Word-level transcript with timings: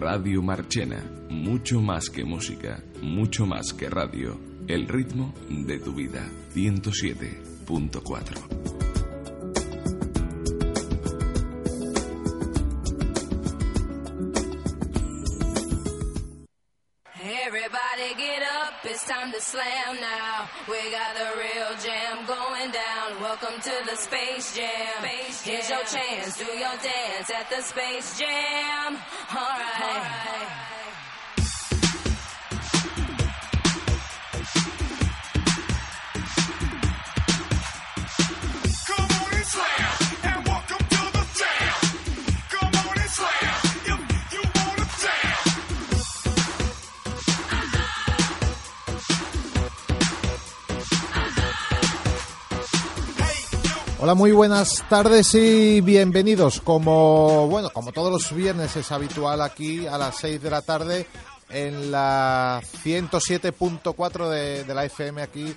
Radio 0.00 0.42
Marchena, 0.42 1.04
mucho 1.28 1.82
más 1.82 2.08
que 2.08 2.24
música, 2.24 2.82
mucho 3.02 3.44
más 3.44 3.74
que 3.74 3.90
radio, 3.90 4.40
el 4.66 4.88
ritmo 4.88 5.34
de 5.50 5.78
tu 5.78 5.92
vida, 5.92 6.26
107.4. 6.54 8.89
Welcome 23.40 23.60
to 23.62 23.90
the 23.90 23.96
Space 23.96 24.54
Jam. 24.54 24.68
Space 24.98 25.44
jam. 25.44 25.54
Here's 25.54 25.70
your 25.70 25.84
chance. 25.84 26.36
Do 26.36 26.44
your 26.44 26.76
dance 26.76 27.30
at 27.30 27.48
the 27.48 27.62
Space 27.62 28.18
Jam. 28.18 28.96
All 29.30 29.36
right. 29.36 29.80
All 29.80 29.96
right. 29.96 30.89
Muy 54.16 54.32
buenas 54.32 54.82
tardes 54.88 55.34
y 55.34 55.80
bienvenidos. 55.82 56.60
Como 56.60 57.46
bueno, 57.48 57.70
como 57.70 57.92
todos 57.92 58.10
los 58.10 58.34
viernes 58.34 58.74
es 58.76 58.90
habitual 58.90 59.40
aquí 59.42 59.86
a 59.86 59.98
las 59.98 60.16
6 60.16 60.42
de 60.42 60.50
la 60.50 60.62
tarde 60.62 61.06
en 61.48 61.92
la 61.92 62.60
107.4 62.82 64.28
de, 64.28 64.64
de 64.64 64.74
la 64.74 64.84
FM 64.84 65.22
aquí 65.22 65.54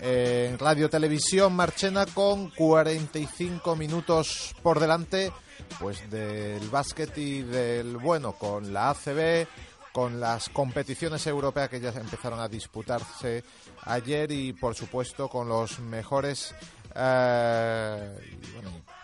en 0.00 0.58
Radio 0.58 0.88
Televisión 0.88 1.54
Marchena 1.54 2.06
con 2.06 2.50
45 2.50 3.74
minutos 3.74 4.54
por 4.62 4.78
delante 4.78 5.32
pues 5.80 6.08
del 6.10 6.68
básquet 6.68 7.16
y 7.18 7.42
del 7.42 7.96
bueno 7.96 8.32
con 8.32 8.72
la 8.72 8.90
ACB 8.90 9.46
con 9.92 10.20
las 10.20 10.48
competiciones 10.50 11.26
europeas 11.26 11.68
que 11.68 11.80
ya 11.80 11.90
empezaron 11.90 12.38
a 12.38 12.48
disputarse 12.48 13.42
ayer 13.82 14.30
y 14.30 14.52
por 14.52 14.76
supuesto 14.76 15.28
con 15.28 15.48
los 15.48 15.80
mejores 15.80 16.54
eh, 16.98 18.18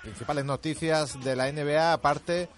principales 0.02 0.44
noticias 0.44 1.22
de 1.22 1.36
la 1.36 1.50
NBA, 1.50 1.92
aparte 1.92 2.48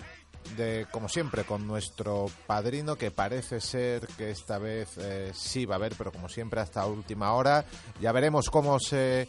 de, 0.57 0.87
como 0.91 1.09
siempre, 1.09 1.45
con 1.45 1.67
nuestro 1.67 2.27
padrino, 2.47 2.97
que 2.97 3.11
parece 3.11 3.61
ser 3.61 4.07
que 4.17 4.31
esta 4.31 4.59
vez 4.59 4.97
eh, 4.99 5.33
sí 5.35 5.67
va 5.67 5.75
a 5.75 5.79
haber, 5.79 5.95
pero 5.97 6.13
como 6.13 6.29
siempre 6.29 6.61
hasta 6.61 6.87
última 6.87 7.33
hora. 7.33 7.65
Ya 8.01 8.13
veremos 8.13 8.49
cómo 8.51 8.79
se, 8.79 9.29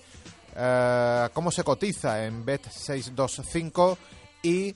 eh, 0.55 1.29
cómo 1.33 1.51
se 1.51 1.63
cotiza 1.63 2.25
en 2.25 2.45
Bet 2.45 2.69
625 2.69 3.97
y 4.43 4.75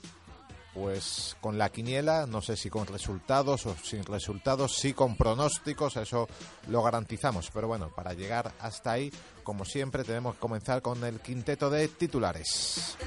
pues 0.74 1.36
con 1.42 1.58
la 1.58 1.70
quiniela, 1.70 2.26
no 2.26 2.42
sé 2.42 2.56
si 2.56 2.70
con 2.70 2.88
resultados 2.88 3.66
o 3.66 3.76
sin 3.84 4.04
resultados, 4.04 4.76
sí 4.76 4.94
con 4.94 5.16
pronósticos, 5.16 5.98
eso 5.98 6.28
lo 6.68 6.82
garantizamos. 6.82 7.50
Pero 7.54 7.68
bueno, 7.68 7.90
para 7.94 8.14
llegar 8.14 8.54
hasta 8.60 8.94
ahí, 8.94 9.12
como 9.44 9.66
siempre, 9.66 10.04
tenemos 10.04 10.36
que 10.36 10.42
comenzar 10.42 10.82
con 10.82 11.04
el 11.04 11.20
quinteto 11.20 11.70
de 11.70 11.88
titulares. 11.88 12.98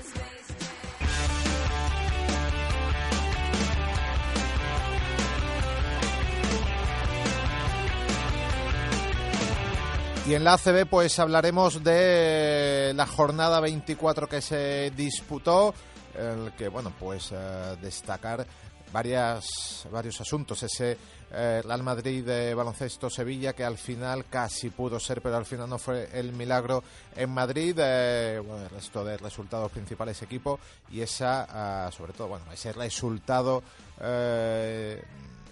Y 10.27 10.33
en 10.33 10.43
la 10.43 10.55
ACB 10.55 10.87
pues 10.89 11.19
hablaremos 11.19 11.85
de 11.85 12.93
la 12.97 13.07
jornada 13.07 13.61
24 13.61 14.27
que 14.27 14.41
se 14.41 14.91
disputó 14.97 15.75
el 16.17 16.53
que, 16.53 16.69
bueno, 16.69 16.93
pues 16.99 17.31
eh, 17.33 17.77
destacar 17.81 18.47
varias, 18.93 19.87
varios 19.91 20.21
asuntos. 20.21 20.63
Ese 20.63 20.97
eh, 21.33 21.63
Real 21.65 21.83
Madrid 21.83 22.25
de 22.25 22.55
baloncesto 22.55 23.11
Sevilla 23.11 23.53
que 23.53 23.65
al 23.65 23.77
final 23.77 24.27
casi 24.27 24.71
pudo 24.71 25.01
ser, 25.01 25.21
pero 25.21 25.37
al 25.37 25.47
final 25.47 25.69
no 25.69 25.79
fue 25.79 26.09
el 26.13 26.33
milagro 26.33 26.85
en 27.17 27.31
Madrid. 27.31 27.77
Eh, 27.79 28.41
bueno, 28.45 28.63
el 28.65 28.71
resto 28.71 29.05
de 29.05 29.17
resultados 29.17 29.73
principales 29.73 30.23
equipo 30.23 30.61
y 30.91 31.01
esa, 31.01 31.87
ah, 31.87 31.91
sobre 31.91 32.13
todo, 32.13 32.29
bueno, 32.29 32.45
ese 32.53 32.73
resultado 32.73 33.63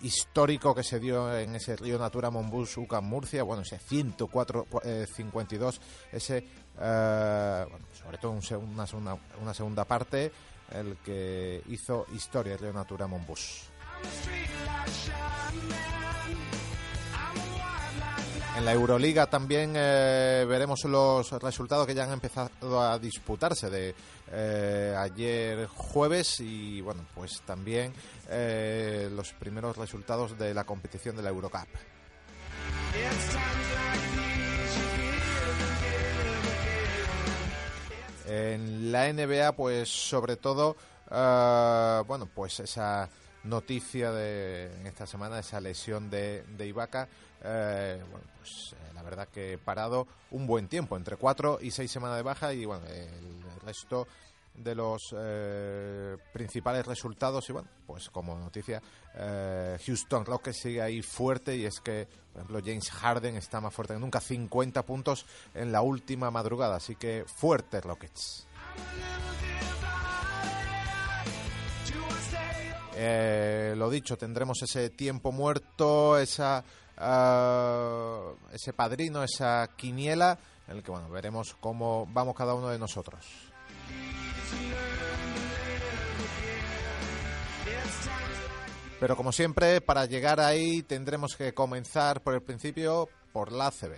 histórico 0.03 0.75
que 0.75 0.83
se 0.83 0.99
dio 0.99 1.39
en 1.39 1.55
ese 1.55 1.77
Río 1.77 1.97
Natura 1.97 2.29
Monbus 2.29 2.77
UCAM 2.77 3.05
Murcia, 3.05 3.45
bueno, 3.45 3.63
ese 3.63 3.79
104-52, 3.79 5.79
ese, 6.11 6.45
bueno, 6.77 7.87
sobre 7.93 8.19
todo 8.19 8.33
una, 8.33 8.87
segunda, 8.87 9.17
una 9.41 9.55
segunda 9.55 9.85
parte 9.85 10.33
el 10.75 10.97
que 11.05 11.63
hizo 11.69 12.07
historia 12.15 12.57
de 12.57 12.73
Natura 12.73 13.07
Monbus. 13.07 13.65
En 18.57 18.67
la 18.67 18.73
Euroliga 18.73 19.27
también 19.29 19.73
eh, 19.75 20.45
veremos 20.47 20.85
los 20.85 21.31
resultados 21.33 21.87
que 21.87 21.95
ya 21.95 22.05
han 22.05 22.13
empezado 22.13 22.83
a 22.83 22.99
disputarse 22.99 23.71
de 23.71 23.95
eh, 24.31 24.95
ayer 24.99 25.67
jueves 25.69 26.41
y 26.41 26.83
bueno 26.83 27.07
pues 27.15 27.41
también 27.47 27.95
eh, 28.29 29.09
los 29.11 29.33
primeros 29.33 29.77
resultados 29.79 30.39
de 30.39 30.53
la 30.53 30.65
competición 30.65 31.17
de 31.17 31.23
la 31.23 31.31
Eurocup. 31.31 31.69
En 38.33 38.91
la 38.91 39.13
NBA, 39.13 39.53
pues 39.53 39.91
sobre 39.91 40.37
todo, 40.37 40.75
uh, 41.11 42.03
bueno, 42.07 42.27
pues 42.35 42.61
esa 42.61 43.11
noticia 43.45 44.11
de 44.11 44.75
en 44.81 44.87
esta 44.87 45.07
semana, 45.07 45.39
esa 45.39 45.61
lesión 45.61 46.09
de, 46.09 46.43
de 46.57 46.67
Ibaka, 46.67 47.09
eh, 47.45 48.03
bueno, 48.11 48.25
pues 48.39 48.73
eh, 48.73 48.95
la 48.95 49.03
verdad 49.03 49.29
que 49.29 49.59
parado 49.63 50.07
un 50.31 50.47
buen 50.47 50.67
tiempo, 50.67 50.97
entre 50.97 51.19
cuatro 51.19 51.59
y 51.61 51.73
seis 51.73 51.91
semanas 51.91 52.17
de 52.17 52.23
baja 52.23 52.55
y 52.55 52.65
bueno, 52.65 52.87
el 52.87 53.61
resto 53.67 54.07
de 54.55 54.75
los 54.75 55.15
eh, 55.17 56.17
principales 56.33 56.87
resultados 56.87 57.49
y 57.49 57.53
bueno, 57.53 57.69
pues 57.87 58.11
como 58.11 58.39
noticia, 58.39 58.83
eh, 59.15 59.79
Houston 59.85 60.25
Rockets 60.25 60.59
sigue 60.59 60.83
ahí 60.83 61.03
fuerte 61.03 61.57
y 61.57 61.65
es 61.65 61.81
que, 61.81 62.07
por 62.33 62.43
ejemplo, 62.43 62.61
James 62.65 62.91
Harden 62.91 63.37
está 63.37 63.61
más 63.61 63.75
fuerte 63.75 63.95
que 63.95 64.01
nunca, 64.01 64.21
50 64.21 64.85
puntos 64.85 65.27
en 65.55 65.73
la 65.73 65.83
última 65.83 66.31
madrugada, 66.31 66.77
así 66.77 66.97
que 66.97 67.25
fuerte 67.27 67.81
Rockets. 67.81 68.47
Eh, 72.95 73.75
lo 73.77 73.89
dicho, 73.89 74.17
tendremos 74.19 74.61
ese 74.63 74.91
tiempo 74.91 75.33
muerto, 75.33 76.19
esa, 76.19 76.63
ese 78.53 78.73
padrino, 78.75 79.25
esa 79.25 79.69
quiniela, 79.77 80.39
en 80.69 80.77
el 80.77 80.83
que 80.83 80.91
bueno, 80.91 81.09
veremos 81.09 81.57
cómo 81.59 82.07
vamos 82.13 82.37
cada 82.37 82.55
uno 82.55 82.69
de 82.69 82.79
nosotros. 82.79 83.53
Pero 89.03 89.17
como 89.17 89.33
siempre, 89.33 89.81
para 89.81 90.07
llegar 90.07 90.39
ahí 90.39 90.85
tendremos 90.85 91.35
que 91.35 91.53
comenzar 91.53 92.23
por 92.23 92.35
el 92.35 92.41
principio, 92.41 93.09
por 93.33 93.51
la 93.51 93.67
ACB. 93.67 93.97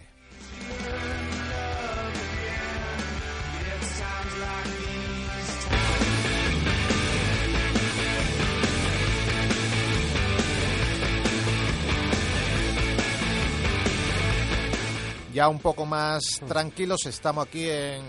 Ya 15.34 15.48
un 15.50 15.58
poco 15.58 15.84
más 15.84 16.22
tranquilos, 16.48 17.04
estamos 17.04 17.46
aquí 17.46 17.68
en, 17.68 18.04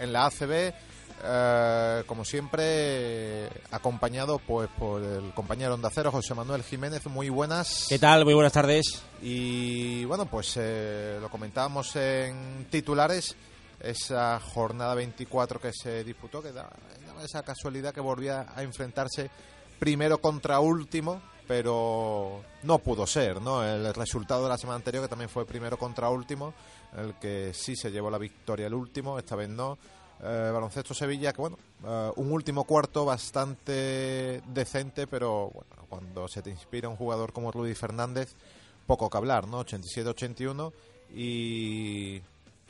en 0.00 0.12
la 0.12 0.26
ACB 0.26 0.87
eh, 1.22 2.04
como 2.06 2.24
siempre, 2.24 3.48
acompañado 3.70 4.38
pues 4.38 4.68
por 4.78 5.02
el 5.02 5.32
compañero 5.34 5.74
Onda 5.74 5.90
Cero, 5.92 6.12
José 6.12 6.34
Manuel 6.34 6.62
Jiménez. 6.62 7.06
Muy 7.06 7.28
buenas. 7.28 7.86
¿Qué 7.88 7.98
tal? 7.98 8.24
Muy 8.24 8.34
buenas 8.34 8.52
tardes. 8.52 9.02
Y 9.20 10.04
bueno, 10.04 10.26
pues 10.26 10.54
eh, 10.56 11.18
lo 11.20 11.28
comentábamos 11.28 11.96
en 11.96 12.66
titulares, 12.70 13.34
esa 13.80 14.38
jornada 14.38 14.94
24 14.94 15.60
que 15.60 15.72
se 15.72 16.04
disputó, 16.04 16.42
que 16.42 16.52
da, 16.52 16.70
esa 17.24 17.42
casualidad 17.42 17.92
que 17.92 18.00
volvía 18.00 18.46
a 18.54 18.62
enfrentarse 18.62 19.28
primero 19.78 20.18
contra 20.18 20.60
último, 20.60 21.20
pero 21.48 22.42
no 22.62 22.78
pudo 22.78 23.06
ser, 23.06 23.40
¿no? 23.40 23.64
El 23.64 23.92
resultado 23.94 24.44
de 24.44 24.50
la 24.50 24.58
semana 24.58 24.76
anterior, 24.76 25.02
que 25.02 25.08
también 25.08 25.30
fue 25.30 25.46
primero 25.46 25.76
contra 25.76 26.10
último, 26.10 26.54
el 26.96 27.14
que 27.14 27.52
sí 27.54 27.74
se 27.74 27.90
llevó 27.90 28.10
la 28.10 28.18
victoria 28.18 28.66
el 28.66 28.74
último, 28.74 29.18
esta 29.18 29.34
vez 29.34 29.48
no 29.48 29.78
Eh, 30.22 30.50
baloncesto 30.52 30.94
Sevilla, 30.94 31.32
que 31.32 31.40
bueno, 31.40 31.58
eh, 31.84 32.10
un 32.16 32.32
último 32.32 32.64
cuarto 32.64 33.04
bastante 33.04 34.42
decente, 34.46 35.06
pero 35.06 35.50
bueno, 35.50 35.86
cuando 35.88 36.28
se 36.28 36.42
te 36.42 36.50
inspira 36.50 36.88
un 36.88 36.96
jugador 36.96 37.32
como 37.32 37.52
Rudy 37.52 37.74
Fernández, 37.74 38.34
poco 38.86 39.08
que 39.08 39.16
hablar, 39.16 39.46
¿no? 39.46 39.64
87-81 39.64 40.72
y, 41.14 42.20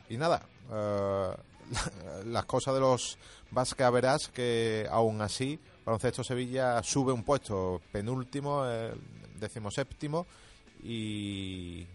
y 0.09 0.17
nada, 0.17 0.43
eh, 0.71 1.31
las 2.27 2.45
cosas 2.45 2.75
de 2.75 2.81
los 2.81 3.19
Vasca 3.51 3.89
verás 3.91 4.29
que 4.29 4.87
aún 4.91 5.23
así 5.23 5.59
Baloncesto 5.89 6.23
Sevilla 6.23 6.83
sube 6.83 7.13
un 7.13 7.25
puesto 7.25 7.81
penúltimo, 7.91 8.63
eh, 8.67 8.93
decimoséptimo 9.41 10.27
y, 10.83 11.87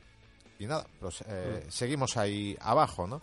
y 0.58 0.66
nada, 0.66 0.88
pues 1.00 1.24
eh, 1.28 1.68
seguimos 1.70 2.18
ahí 2.18 2.58
abajo, 2.60 3.06
¿no? 3.06 3.22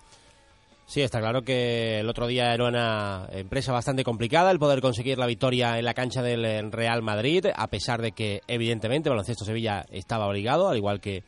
Sí, 0.90 1.02
está 1.02 1.20
claro 1.20 1.42
que 1.42 2.00
el 2.00 2.08
otro 2.08 2.26
día 2.26 2.52
era 2.52 2.66
una 2.66 3.28
empresa 3.30 3.70
bastante 3.70 4.02
complicada 4.02 4.50
el 4.50 4.58
poder 4.58 4.80
conseguir 4.80 5.18
la 5.18 5.26
victoria 5.26 5.78
en 5.78 5.84
la 5.84 5.94
cancha 5.94 6.20
del 6.20 6.72
Real 6.72 7.00
Madrid, 7.00 7.46
a 7.54 7.68
pesar 7.68 8.02
de 8.02 8.10
que 8.10 8.40
evidentemente 8.48 9.08
Baloncesto 9.08 9.44
Sevilla 9.44 9.86
estaba 9.92 10.26
obligado, 10.26 10.68
al 10.68 10.76
igual 10.76 11.00
que 11.00 11.22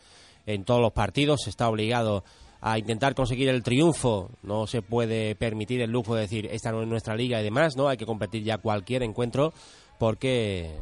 en 0.46 0.64
todos 0.64 0.80
los 0.80 0.90
partidos, 0.90 1.46
está 1.46 1.68
obligado 1.68 2.24
a 2.60 2.76
intentar 2.76 3.14
conseguir 3.14 3.48
el 3.50 3.62
triunfo. 3.62 4.30
No 4.42 4.66
se 4.66 4.82
puede 4.82 5.36
permitir 5.36 5.80
el 5.80 5.92
lujo 5.92 6.16
de 6.16 6.22
decir 6.22 6.48
esta 6.50 6.72
no 6.72 6.82
es 6.82 6.88
nuestra 6.88 7.14
liga 7.14 7.40
y 7.40 7.44
demás, 7.44 7.76
¿no? 7.76 7.86
Hay 7.86 7.96
que 7.96 8.04
competir 8.04 8.42
ya 8.42 8.58
cualquier 8.58 9.04
encuentro 9.04 9.52
porque 10.00 10.80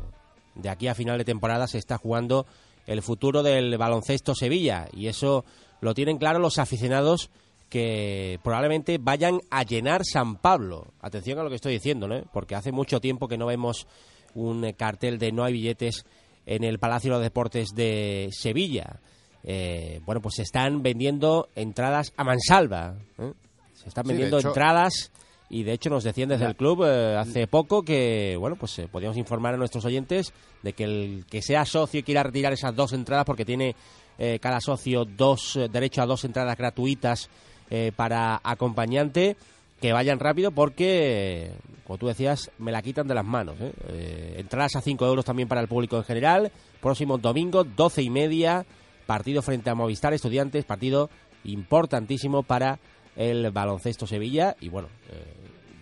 de 0.54 0.70
aquí 0.70 0.88
a 0.88 0.94
final 0.94 1.18
de 1.18 1.26
temporada 1.26 1.66
se 1.66 1.76
está 1.76 1.98
jugando 1.98 2.46
el 2.86 3.02
futuro 3.02 3.42
del 3.42 3.76
baloncesto 3.76 4.34
Sevilla 4.34 4.88
y 4.90 5.08
eso 5.08 5.44
lo 5.82 5.92
tienen 5.92 6.16
claro 6.16 6.38
los 6.38 6.58
aficionados 6.58 7.28
que 7.70 8.38
probablemente 8.42 8.98
vayan 8.98 9.40
a 9.50 9.62
llenar 9.62 10.02
San 10.04 10.36
Pablo. 10.36 10.92
Atención 11.00 11.38
a 11.38 11.42
lo 11.42 11.48
que 11.48 11.56
estoy 11.56 11.72
diciendo, 11.74 12.06
¿no? 12.08 12.22
Porque 12.32 12.54
hace 12.54 12.72
mucho 12.72 13.00
tiempo 13.00 13.28
que 13.28 13.38
no 13.38 13.46
vemos 13.46 13.86
un 14.34 14.64
eh, 14.64 14.74
cartel 14.74 15.18
de 15.18 15.32
no 15.32 15.44
hay 15.44 15.54
billetes 15.54 16.04
en 16.46 16.64
el 16.64 16.78
Palacio 16.78 17.10
de 17.10 17.16
los 17.16 17.22
Deportes 17.24 17.70
de 17.74 18.28
Sevilla. 18.32 19.00
Eh, 19.44 20.00
bueno, 20.04 20.20
pues 20.20 20.34
se 20.34 20.42
están 20.42 20.82
vendiendo 20.82 21.48
entradas 21.54 22.12
a 22.16 22.24
mansalva. 22.24 22.96
¿eh? 23.18 23.32
Se 23.72 23.88
están 23.88 24.04
Sí, 24.04 24.08
vendiendo 24.08 24.38
hecho- 24.38 24.48
entradas 24.48 25.12
y 25.48 25.62
de 25.64 25.72
hecho 25.72 25.90
nos 25.90 26.04
decían 26.04 26.28
desde 26.28 26.44
Ya. 26.44 26.50
el 26.50 26.56
club 26.56 26.84
eh, 26.84 27.16
hace 27.16 27.46
poco 27.46 27.82
que, 27.82 28.36
bueno, 28.38 28.56
pues 28.56 28.78
eh, 28.78 28.88
podíamos 28.88 29.16
informar 29.16 29.54
a 29.54 29.56
nuestros 29.56 29.84
oyentes 29.84 30.32
de 30.62 30.72
que 30.74 30.84
el 30.84 31.24
que 31.30 31.40
sea 31.42 31.64
socio 31.64 32.00
y 32.00 32.02
quiera 32.02 32.22
retirar 32.22 32.52
esas 32.52 32.74
dos 32.76 32.92
entradas 32.92 33.24
porque 33.24 33.44
tiene 33.44 33.74
eh, 34.18 34.38
cada 34.40 34.60
socio 34.60 35.04
dos 35.06 35.56
eh, 35.56 35.68
derecho 35.68 36.02
a 36.02 36.06
dos 36.06 36.24
entradas 36.24 36.56
gratuitas 36.58 37.30
eh, 37.70 37.92
para 37.94 38.40
acompañante 38.42 39.36
que 39.80 39.92
vayan 39.92 40.20
rápido 40.20 40.50
porque, 40.50 41.52
como 41.86 41.98
tú 41.98 42.06
decías, 42.06 42.50
me 42.58 42.72
la 42.72 42.82
quitan 42.82 43.08
de 43.08 43.14
las 43.14 43.24
manos. 43.24 43.56
¿eh? 43.60 43.72
Eh, 43.88 44.34
entradas 44.38 44.76
a 44.76 44.80
5 44.80 45.06
euros 45.06 45.24
también 45.24 45.48
para 45.48 45.60
el 45.60 45.68
público 45.68 45.96
en 45.96 46.04
general. 46.04 46.52
Próximo 46.80 47.18
domingo, 47.18 47.64
12 47.64 48.02
y 48.02 48.10
media, 48.10 48.66
partido 49.06 49.42
frente 49.42 49.70
a 49.70 49.74
Movistar 49.74 50.12
Estudiantes, 50.12 50.64
partido 50.64 51.08
importantísimo 51.44 52.42
para 52.42 52.78
el 53.16 53.50
baloncesto 53.50 54.06
Sevilla. 54.06 54.54
Y 54.60 54.68
bueno, 54.68 54.88
eh, 55.08 55.24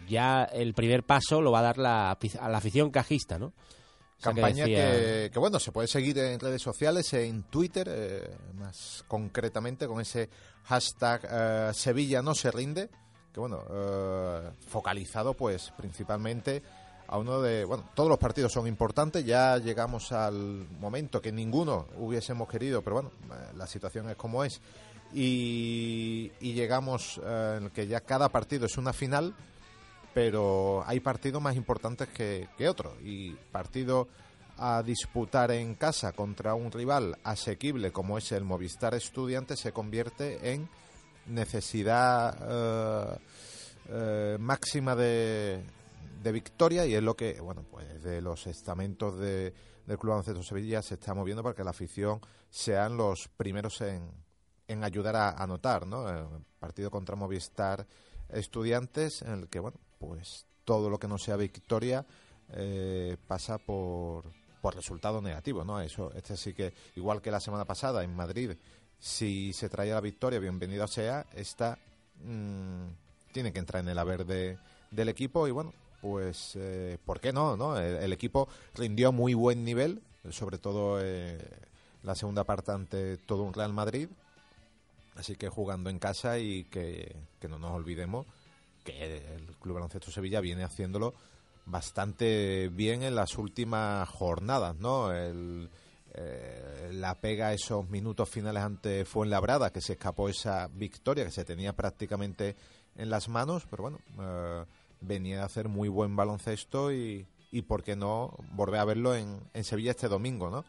ya 0.09 0.45
el 0.45 0.75
primer 0.75 1.03
paso 1.03 1.43
lo 1.43 1.51
va 1.51 1.59
a 1.59 1.63
dar 1.63 1.79
la, 1.79 2.11
a 2.13 2.49
la 2.49 2.59
afición 2.59 2.91
cajista, 2.91 3.39
¿no? 3.39 3.53
Campaña 4.21 4.65
decía- 4.67 4.91
que, 5.25 5.31
que, 5.33 5.39
bueno, 5.39 5.59
se 5.61 5.71
puede 5.73 5.87
seguir 5.89 6.19
en 6.19 6.41
redes 6.41 6.61
sociales, 6.63 7.13
en 7.15 7.45
Twitter, 7.45 7.89
eh, 7.91 8.31
más 8.55 9.05
concretamente 9.07 9.87
con 9.87 10.01
ese 10.01 10.29
hashtag 10.65 11.29
eh, 11.31 11.71
Sevilla 11.73 12.21
no 12.23 12.35
se 12.35 12.51
rinde, 12.51 12.91
que 13.33 13.41
bueno, 13.41 13.63
eh, 13.71 14.51
focalizado 14.67 15.35
pues 15.35 15.73
principalmente 15.77 16.63
a 17.07 17.17
uno 17.17 17.41
de, 17.41 17.65
bueno, 17.65 17.89
todos 17.95 18.09
los 18.11 18.19
partidos 18.19 18.53
son 18.53 18.67
importantes, 18.67 19.25
ya 19.25 19.57
llegamos 19.59 20.13
al 20.13 20.67
momento 20.79 21.23
que 21.23 21.33
ninguno 21.33 21.87
hubiésemos 21.97 22.49
querido, 22.49 22.83
pero 22.83 22.95
bueno, 22.97 23.13
eh, 23.33 23.53
la 23.57 23.67
situación 23.67 24.11
es 24.11 24.17
como 24.17 24.45
es, 24.45 24.61
y, 25.15 26.31
y 26.41 26.53
llegamos 26.53 27.21
eh, 27.25 27.55
en 27.59 27.65
el 27.65 27.71
que 27.71 27.87
ya 27.87 28.01
cada 28.01 28.29
partido 28.29 28.67
es 28.67 28.77
una 28.77 28.93
final, 28.93 29.35
pero 30.19 30.83
hay 30.85 30.99
partidos 30.99 31.41
más 31.41 31.55
importantes 31.55 32.09
que, 32.09 32.49
otros 32.69 32.95
y 33.05 33.31
partido 33.53 34.09
a 34.57 34.83
disputar 34.83 35.53
en 35.53 35.77
casa 35.77 36.11
contra 36.11 36.55
un 36.55 36.73
rival 36.73 37.17
asequible 37.23 37.93
como 37.93 38.19
es 38.19 38.33
el 38.33 38.43
Movistar 38.43 38.95
Estudiante 38.95 39.57
se 39.57 39.71
convierte 39.71 40.55
en 40.55 40.69
necesidad 41.27 42.37
eh, 42.51 43.19
eh, 43.91 44.37
máxima 44.41 44.97
de, 44.97 45.63
de 46.21 46.33
victoria 46.33 46.85
y 46.85 46.97
es 46.97 47.03
lo 47.05 47.15
que 47.15 47.41
bueno 47.41 47.65
pues 47.71 48.03
de 48.03 48.21
los 48.21 48.49
estamentos 48.49 49.21
de, 49.21 49.55
del 49.87 49.99
Club 49.99 50.15
Baloncesto 50.15 50.43
Sevilla 50.43 50.83
se 50.83 50.95
está 50.95 51.15
moviendo 51.15 51.45
para 51.45 51.55
que 51.55 51.63
la 51.63 51.71
afición 51.71 52.21
sean 52.51 52.97
los 52.97 53.29
primeros 53.37 53.81
en, 53.83 54.11
en 54.67 54.83
ayudar 54.83 55.15
a 55.15 55.31
anotar 55.41 55.87
¿no? 55.87 56.09
El 56.09 56.27
partido 56.59 56.91
contra 56.91 57.15
Movistar 57.15 57.87
Estudiantes 58.29 59.23
en 59.23 59.35
el 59.35 59.49
que 59.49 59.61
bueno 59.61 59.79
pues 59.99 60.47
todo 60.65 60.91
lo 60.91 60.99
que 60.99 61.09
no 61.09 61.19
sea 61.19 61.37
victoria 61.37 62.07
eh, 62.51 63.17
pasa 63.27 63.59
por 63.59 64.25
por 64.61 64.75
resultado 64.75 65.21
negativo, 65.23 65.65
¿no? 65.65 65.81
Eso, 65.81 66.13
este 66.15 66.37
sí 66.37 66.55
que, 66.55 66.75
igual 66.97 67.23
que 67.23 67.31
la 67.31 67.41
semana 67.41 67.65
pasada 67.65 68.03
en 68.03 68.15
Madrid, 68.15 68.53
si 68.99 69.53
se 69.53 69.69
traía 69.69 69.95
la 69.95 70.01
victoria, 70.01 70.39
bienvenido 70.39 70.87
sea, 70.87 71.27
esta 71.35 71.79
mm, 72.25 73.33
tiene 73.33 73.53
que 73.53 73.59
entrar 73.59 73.83
en 73.83 73.89
el 73.89 73.99
haber 73.99 74.27
de, 74.27 74.59
del 74.91 75.09
equipo 75.09 75.47
y 75.47 75.53
bueno, 75.53 75.73
pues, 76.01 76.53
eh, 76.57 76.99
¿por 77.05 77.21
qué 77.21 77.33
no, 77.33 77.57
no? 77.57 77.79
El, 77.79 78.13
equipo 78.13 78.49
rindió 78.75 79.13
muy 79.13 79.35
buen 79.35 79.65
nivel, 79.65 80.03
sobre 80.31 80.59
todo 80.59 80.99
eh, 81.01 81.39
la 82.03 82.15
segunda 82.15 82.45
parte 82.45 82.73
ante 82.73 83.17
todo 83.19 83.43
un 83.43 83.55
Real 83.55 83.73
Madrid, 83.73 84.09
así 85.17 85.37
que 85.37 85.49
jugando 85.49 85.91
en 85.91 85.99
casa 85.99 86.39
y 86.39 86.65
que, 86.65 87.17
que 87.41 87.49
no 87.49 87.59
nos 87.59 87.73
olvidemos 87.73 88.27
que 88.93 89.35
el 89.35 89.57
Club 89.61 89.75
Baloncesto 89.75 90.11
Sevilla 90.11 90.41
viene 90.41 90.65
haciéndolo 90.65 91.15
bastante 91.67 92.69
bien 92.71 93.03
en 93.03 93.15
las 93.15 93.37
últimas 93.37 94.09
jornadas, 94.09 94.77
¿no? 94.77 95.13
El, 95.13 95.69
eh, 96.15 96.91
la 96.93 97.21
pega 97.21 97.53
esos 97.53 97.89
minutos 97.91 98.29
finales 98.29 98.63
ante 98.63 99.05
Fuenlabrada, 99.05 99.71
que 99.71 99.81
se 99.81 99.93
escapó 99.93 100.29
esa 100.29 100.69
victoria 100.69 101.25
que 101.25 101.31
se 101.31 101.45
tenía 101.45 101.75
prácticamente 101.75 102.57
en 102.97 103.11
las 103.11 103.29
manos, 103.29 103.67
pero 103.71 103.83
bueno, 103.83 103.99
eh, 104.19 104.65
venía 105.01 105.43
a 105.43 105.47
hacer 105.47 105.69
muy 105.69 105.89
buen 105.89 106.17
baloncesto 106.17 106.91
y, 106.93 107.27
y 107.53 107.63
por 107.63 107.83
qué 107.83 107.95
no 107.95 108.35
volver 108.53 108.81
a 108.81 108.85
verlo 108.85 109.15
en, 109.15 109.39
en 109.53 109.65
Sevilla 109.65 109.91
este 109.91 110.09
domingo, 110.09 110.51
¿no? 110.51 110.65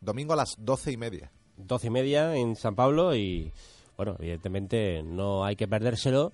Domingo 0.00 0.32
a 0.32 0.36
las 0.36 0.56
doce 0.58 0.90
y 0.90 0.96
media. 0.96 1.30
doce 1.56 1.86
y 1.86 1.90
media 1.90 2.34
en 2.34 2.56
San 2.56 2.74
Pablo 2.74 3.14
y 3.14 3.52
bueno, 3.96 4.16
evidentemente 4.18 5.02
no 5.02 5.44
hay 5.44 5.56
que 5.56 5.68
perdérselo 5.68 6.32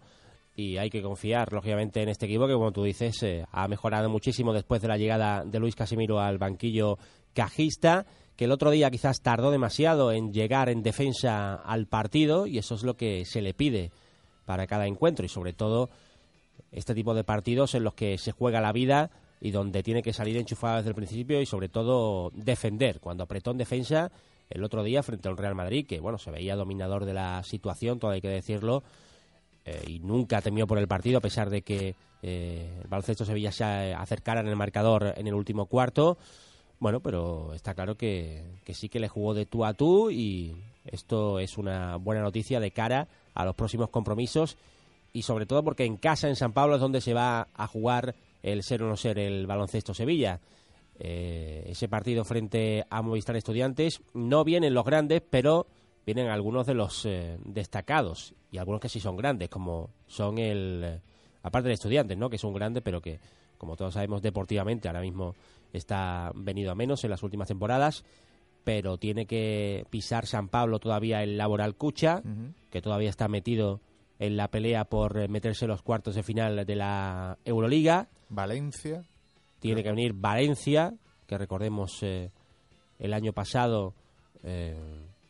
y 0.56 0.78
hay 0.78 0.88
que 0.88 1.02
confiar 1.02 1.52
lógicamente 1.52 2.02
en 2.02 2.08
este 2.08 2.24
equipo 2.24 2.46
que 2.46 2.54
como 2.54 2.72
tú 2.72 2.82
dices 2.82 3.22
eh, 3.22 3.44
ha 3.52 3.68
mejorado 3.68 4.08
muchísimo 4.08 4.54
después 4.54 4.80
de 4.80 4.88
la 4.88 4.96
llegada 4.96 5.44
de 5.44 5.60
Luis 5.60 5.76
Casimiro 5.76 6.18
al 6.18 6.38
banquillo 6.38 6.98
cajista 7.34 8.06
que 8.36 8.46
el 8.46 8.52
otro 8.52 8.70
día 8.70 8.90
quizás 8.90 9.20
tardó 9.20 9.50
demasiado 9.50 10.12
en 10.12 10.32
llegar 10.32 10.70
en 10.70 10.82
defensa 10.82 11.54
al 11.54 11.86
partido 11.86 12.46
y 12.46 12.58
eso 12.58 12.74
es 12.74 12.82
lo 12.82 12.96
que 12.96 13.24
se 13.26 13.42
le 13.42 13.52
pide 13.52 13.90
para 14.46 14.66
cada 14.66 14.86
encuentro 14.86 15.26
y 15.26 15.28
sobre 15.28 15.52
todo 15.52 15.90
este 16.72 16.94
tipo 16.94 17.14
de 17.14 17.24
partidos 17.24 17.74
en 17.74 17.84
los 17.84 17.94
que 17.94 18.16
se 18.16 18.32
juega 18.32 18.60
la 18.60 18.72
vida 18.72 19.10
y 19.40 19.50
donde 19.50 19.82
tiene 19.82 20.02
que 20.02 20.14
salir 20.14 20.36
enchufado 20.38 20.76
desde 20.76 20.90
el 20.90 20.94
principio 20.94 21.40
y 21.40 21.46
sobre 21.46 21.68
todo 21.68 22.30
defender. 22.34 23.00
Cuando 23.00 23.24
apretó 23.24 23.50
en 23.50 23.58
defensa 23.58 24.10
el 24.48 24.64
otro 24.64 24.82
día 24.82 25.02
frente 25.02 25.28
al 25.28 25.36
Real 25.36 25.54
Madrid, 25.54 25.86
que 25.86 26.00
bueno, 26.00 26.18
se 26.18 26.30
veía 26.30 26.56
dominador 26.56 27.04
de 27.04 27.14
la 27.14 27.42
situación, 27.42 27.98
todo 27.98 28.12
hay 28.12 28.20
que 28.20 28.28
decirlo, 28.28 28.82
eh, 29.66 29.82
y 29.86 29.98
nunca 29.98 30.40
temió 30.40 30.66
por 30.66 30.78
el 30.78 30.88
partido 30.88 31.18
a 31.18 31.20
pesar 31.20 31.50
de 31.50 31.62
que 31.62 31.96
eh, 32.22 32.80
el 32.82 32.88
baloncesto 32.88 33.24
Sevilla 33.24 33.50
se 33.50 33.64
acercara 33.64 34.40
en 34.40 34.46
el 34.46 34.56
marcador 34.56 35.12
en 35.16 35.26
el 35.26 35.34
último 35.34 35.66
cuarto. 35.66 36.16
Bueno, 36.78 37.00
pero 37.00 37.52
está 37.52 37.74
claro 37.74 37.96
que, 37.96 38.44
que 38.64 38.74
sí 38.74 38.88
que 38.88 39.00
le 39.00 39.08
jugó 39.08 39.34
de 39.34 39.46
tú 39.46 39.64
a 39.64 39.74
tú 39.74 40.10
y 40.10 40.56
esto 40.84 41.40
es 41.40 41.58
una 41.58 41.96
buena 41.96 42.22
noticia 42.22 42.60
de 42.60 42.70
cara 42.70 43.08
a 43.34 43.44
los 43.44 43.54
próximos 43.54 43.90
compromisos 43.90 44.56
y 45.12 45.22
sobre 45.22 45.46
todo 45.46 45.64
porque 45.64 45.84
en 45.84 45.96
casa, 45.96 46.28
en 46.28 46.36
San 46.36 46.52
Pablo, 46.52 46.76
es 46.76 46.80
donde 46.80 47.00
se 47.00 47.14
va 47.14 47.48
a 47.54 47.66
jugar 47.66 48.14
el 48.42 48.62
ser 48.62 48.82
o 48.82 48.88
no 48.88 48.96
ser 48.96 49.18
el 49.18 49.46
baloncesto 49.46 49.94
Sevilla. 49.94 50.40
Eh, 50.98 51.64
ese 51.68 51.88
partido 51.88 52.24
frente 52.24 52.84
a 52.88 53.02
Movistar 53.02 53.36
Estudiantes 53.36 54.00
no 54.14 54.44
vienen 54.44 54.74
los 54.74 54.84
grandes, 54.84 55.22
pero 55.28 55.66
vienen 56.06 56.28
algunos 56.28 56.66
de 56.66 56.74
los 56.74 57.04
eh, 57.04 57.36
destacados 57.44 58.34
y 58.50 58.58
algunos 58.58 58.80
que 58.80 58.88
sí 58.88 59.00
son 59.00 59.16
grandes, 59.16 59.48
como 59.48 59.90
son 60.06 60.38
el, 60.38 60.82
eh, 60.84 61.00
aparte 61.42 61.68
de 61.68 61.74
Estudiantes, 61.74 62.16
¿no? 62.16 62.30
que 62.30 62.36
es 62.36 62.44
un 62.44 62.54
grande, 62.54 62.80
pero 62.80 63.02
que, 63.02 63.18
como 63.58 63.76
todos 63.76 63.94
sabemos, 63.94 64.22
deportivamente 64.22 64.88
ahora 64.88 65.00
mismo 65.00 65.34
está 65.72 66.32
venido 66.34 66.70
a 66.70 66.76
menos 66.76 67.02
en 67.04 67.10
las 67.10 67.22
últimas 67.22 67.48
temporadas, 67.48 68.04
pero 68.64 68.98
tiene 68.98 69.26
que 69.26 69.84
pisar 69.90 70.26
San 70.26 70.48
Pablo 70.48 70.78
todavía 70.78 71.22
el 71.22 71.36
Laboral 71.36 71.74
Cucha, 71.74 72.22
que 72.70 72.80
todavía 72.80 73.10
está 73.10 73.28
metido 73.28 73.80
en 74.18 74.36
la 74.36 74.48
pelea 74.48 74.84
por 74.84 75.18
eh, 75.18 75.28
meterse 75.28 75.64
en 75.64 75.70
los 75.70 75.82
cuartos 75.82 76.14
de 76.14 76.22
final 76.22 76.64
de 76.64 76.76
la 76.76 77.38
Euroliga. 77.44 78.08
Valencia. 78.28 79.04
Tiene 79.60 79.82
que 79.82 79.90
venir 79.90 80.12
Valencia, 80.14 80.94
que 81.26 81.38
recordemos 81.38 82.02
eh, 82.02 82.30
el 82.98 83.12
año 83.12 83.32
pasado 83.32 83.94
eh, 84.42 84.76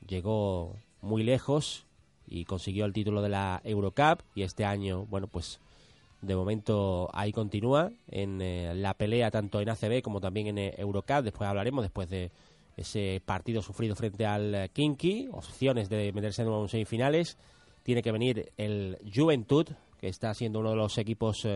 llegó 0.07 0.77
muy 1.01 1.23
lejos 1.23 1.87
y 2.27 2.45
consiguió 2.45 2.85
el 2.85 2.93
título 2.93 3.23
de 3.23 3.29
la 3.29 3.61
Eurocup 3.65 4.23
y 4.35 4.43
este 4.43 4.65
año, 4.65 5.07
bueno, 5.07 5.29
pues 5.29 5.61
de 6.23 6.35
momento 6.35 7.09
ahí 7.13 7.33
continúa 7.33 7.93
en 8.09 8.41
eh, 8.41 8.75
la 8.75 8.95
pelea 8.95 9.31
tanto 9.31 9.61
en 9.61 9.69
ACB 9.69 10.03
como 10.03 10.21
también 10.21 10.49
en 10.49 10.59
eh, 10.59 10.75
Eurocup. 10.79 11.23
Después 11.23 11.49
hablaremos, 11.49 11.85
después 11.85 12.09
de 12.09 12.31
ese 12.77 13.23
partido 13.25 13.63
sufrido 13.63 13.95
frente 13.95 14.27
al 14.27 14.55
eh, 14.55 14.69
Kinky, 14.73 15.29
opciones 15.33 15.89
de 15.89 16.13
meterse 16.13 16.43
en 16.43 16.49
unos 16.49 16.71
semifinales. 16.71 17.39
Tiene 17.83 18.03
que 18.03 18.13
venir 18.13 18.53
el 18.57 18.99
Juventud, 19.15 19.69
que 20.01 20.09
está 20.09 20.35
siendo 20.35 20.59
uno 20.59 20.71
de 20.71 20.77
los 20.77 20.99
equipos 20.99 21.47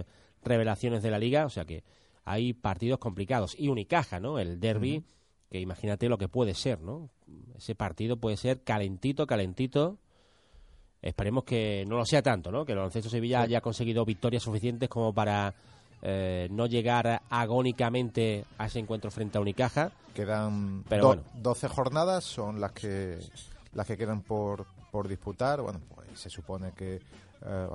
revelaciones 0.44 1.02
de 1.02 1.10
la 1.10 1.18
liga, 1.18 1.44
o 1.44 1.50
sea 1.50 1.64
que 1.64 1.82
hay 2.24 2.52
partidos 2.52 3.00
complicados. 3.00 3.56
Y 3.58 3.68
Unicaja, 3.68 4.20
¿no? 4.20 4.38
El 4.38 4.60
derby, 4.60 5.02
que 5.50 5.58
imagínate 5.58 6.08
lo 6.08 6.18
que 6.18 6.28
puede 6.28 6.54
ser, 6.54 6.80
¿no? 6.80 7.10
Ese 7.56 7.74
partido 7.74 8.16
puede 8.16 8.36
ser 8.36 8.62
calentito, 8.62 9.26
calentito. 9.26 9.98
Esperemos 11.02 11.44
que 11.44 11.84
no 11.88 11.96
lo 11.96 12.04
sea 12.04 12.22
tanto, 12.22 12.50
¿no? 12.52 12.64
Que 12.66 12.72
el 12.72 12.78
baloncesto 12.78 13.08
Sevilla 13.08 13.40
haya 13.42 13.60
conseguido 13.62 14.04
victorias 14.04 14.42
suficientes 14.42 14.88
como 14.88 15.14
para 15.14 15.54
eh, 16.02 16.48
no 16.50 16.66
llegar 16.66 17.22
agónicamente 17.30 18.44
a 18.58 18.66
ese 18.66 18.80
encuentro 18.80 19.10
frente 19.10 19.38
a 19.38 19.40
Unicaja. 19.40 19.92
Quedan 20.14 20.84
Pero 20.88 21.02
do- 21.02 21.08
bueno. 21.08 21.22
12 21.34 21.68
jornadas, 21.68 22.24
son 22.24 22.60
las 22.60 22.72
que 22.72 23.18
las 23.72 23.86
que 23.86 23.96
quedan 23.96 24.22
por, 24.22 24.66
por 24.90 25.08
disputar. 25.08 25.62
Bueno, 25.62 25.80
pues 25.94 26.08
se 26.20 26.28
supone 26.28 26.72
que 26.72 26.96
eh, 27.46 27.66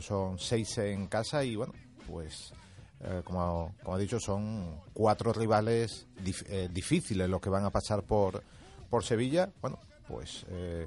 son 0.00 0.38
6 0.38 0.78
en 0.78 1.06
casa 1.06 1.44
y 1.44 1.54
bueno, 1.54 1.74
pues 2.08 2.52
eh, 3.00 3.20
como, 3.24 3.72
como 3.84 3.96
he 3.98 4.00
dicho, 4.00 4.18
son 4.18 4.80
cuatro 4.92 5.32
rivales 5.32 6.06
dif- 6.24 6.44
eh, 6.48 6.68
difíciles 6.72 7.28
los 7.28 7.40
que 7.40 7.50
van 7.50 7.64
a 7.64 7.70
pasar 7.70 8.02
por, 8.02 8.42
por 8.84 9.04
Sevilla. 9.04 9.50
Bueno, 9.60 9.78
pues 10.08 10.44
eh, 10.50 10.86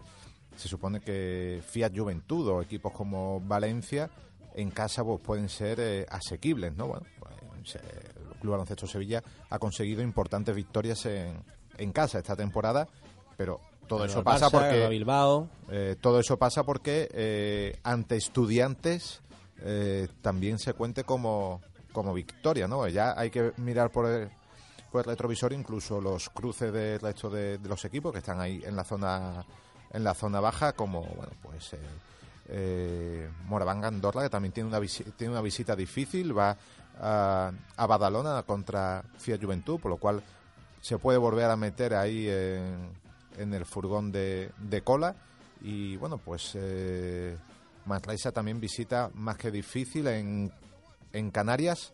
se 0.56 0.68
supone 0.68 1.00
que 1.00 1.62
Fiat 1.68 1.92
Juventud 1.96 2.48
o 2.50 2.62
equipos 2.62 2.92
como 2.94 3.40
Valencia 3.42 4.10
en 4.56 4.72
casa 4.72 5.04
pues, 5.04 5.22
pueden 5.22 5.50
ser 5.50 5.80
eh, 5.80 6.06
asequibles, 6.10 6.76
¿no? 6.76 6.88
Bueno, 6.88 7.06
pues, 7.20 7.34
se- 7.72 7.78
el 7.80 8.40
Club 8.40 8.52
Baloncesto 8.52 8.88
Sevilla 8.88 9.24
ha 9.50 9.60
conseguido 9.60 10.02
importantes 10.02 10.56
victorias 10.56 11.06
en, 11.06 11.42
en 11.78 11.92
casa 11.92 12.20
esta 12.20 12.36
temporada, 12.36 12.88
pero 13.36 13.60
todo 13.88 14.06
eso 14.06 14.24
pasa 14.24 14.48
Barça, 14.48 14.52
porque 14.52 14.88
Bilbao. 14.90 15.48
eh, 15.70 15.96
todo 16.02 16.20
eso 16.20 16.38
pasa 16.38 16.64
porque 16.64 17.08
eh, 17.14 17.80
ante 17.84 18.16
estudiantes 18.18 19.22
eh, 19.62 20.08
también 20.22 20.60
se 20.60 20.74
cuente 20.74 21.04
como, 21.04 21.62
como 21.94 22.14
victoria, 22.14 22.68
¿no? 22.68 22.88
Ya 22.88 23.14
hay 23.18 23.30
que 23.32 23.54
mirar 23.58 23.92
por 23.92 24.06
el, 24.08 24.30
por 24.30 24.37
el 25.00 25.06
retrovisor 25.06 25.54
incluso 25.54 26.02
los 26.02 26.30
cruces 26.30 26.72
del 26.72 27.00
resto 27.00 27.30
de, 27.30 27.60
los 27.64 27.84
equipos 27.86 28.12
que 28.12 28.20
están 28.20 28.40
ahí 28.40 28.62
en 28.66 28.76
la 28.76 28.84
zona 28.84 29.46
en 29.92 30.04
la 30.04 30.14
zona 30.14 30.40
baja, 30.40 30.74
como 30.74 31.04
bueno 31.04 31.32
pues 31.42 31.74
eh, 31.74 31.80
eh, 32.50 33.30
Moraván 33.46 33.86
Andorra 33.86 34.24
que 34.24 34.30
también 34.30 34.54
tiene 34.54 34.70
una 34.70 34.82
tiene 35.16 35.32
una 35.32 35.42
visita 35.42 35.76
difícil, 35.76 36.38
va 36.38 36.58
a, 37.00 37.52
Badalona 37.88 38.44
contra 38.44 39.04
Fiat 39.18 39.42
Juventud, 39.42 39.80
por 39.80 39.92
lo 39.92 39.98
cual 39.98 40.24
se 40.82 40.98
puede 40.98 41.18
volver 41.18 41.50
a 41.50 41.56
meter 41.56 41.94
ahí 41.94 42.28
en, 42.30 43.54
el 43.54 43.66
furgón 43.66 44.12
de, 44.12 44.52
de 44.58 44.82
cola. 44.82 45.16
Y 45.62 45.96
bueno, 45.98 46.18
pues 46.18 46.52
eh, 46.56 47.36
Manresa 47.86 48.32
también 48.32 48.60
visita 48.60 49.10
más 49.14 49.38
que 49.38 49.52
difícil 49.52 50.08
en, 50.08 50.52
en 51.14 51.32
Canarias. 51.32 51.94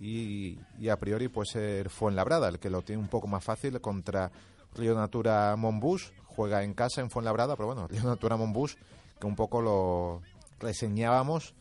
Y, 0.00 0.58
y 0.78 0.88
a 0.88 0.98
priori, 0.98 1.28
pues 1.28 1.54
el 1.56 1.88
Fuenlabrada, 1.88 2.48
el 2.48 2.58
que 2.58 2.70
lo 2.70 2.82
tiene 2.82 3.00
un 3.00 3.08
poco 3.08 3.26
más 3.26 3.44
fácil 3.44 3.80
contra 3.80 4.30
Río 4.74 4.94
Natura 4.94 5.54
Monbus. 5.56 6.12
Juega 6.26 6.64
en 6.64 6.74
casa 6.74 7.00
en 7.00 7.10
Fuenlabrada, 7.10 7.56
pero 7.56 7.68
bueno, 7.68 7.86
Río 7.86 8.02
Natura 8.02 8.36
Monbus, 8.36 8.76
que 9.20 9.26
un 9.26 9.36
poco 9.36 9.62
lo 9.62 10.20
reseñábamos, 10.58 11.54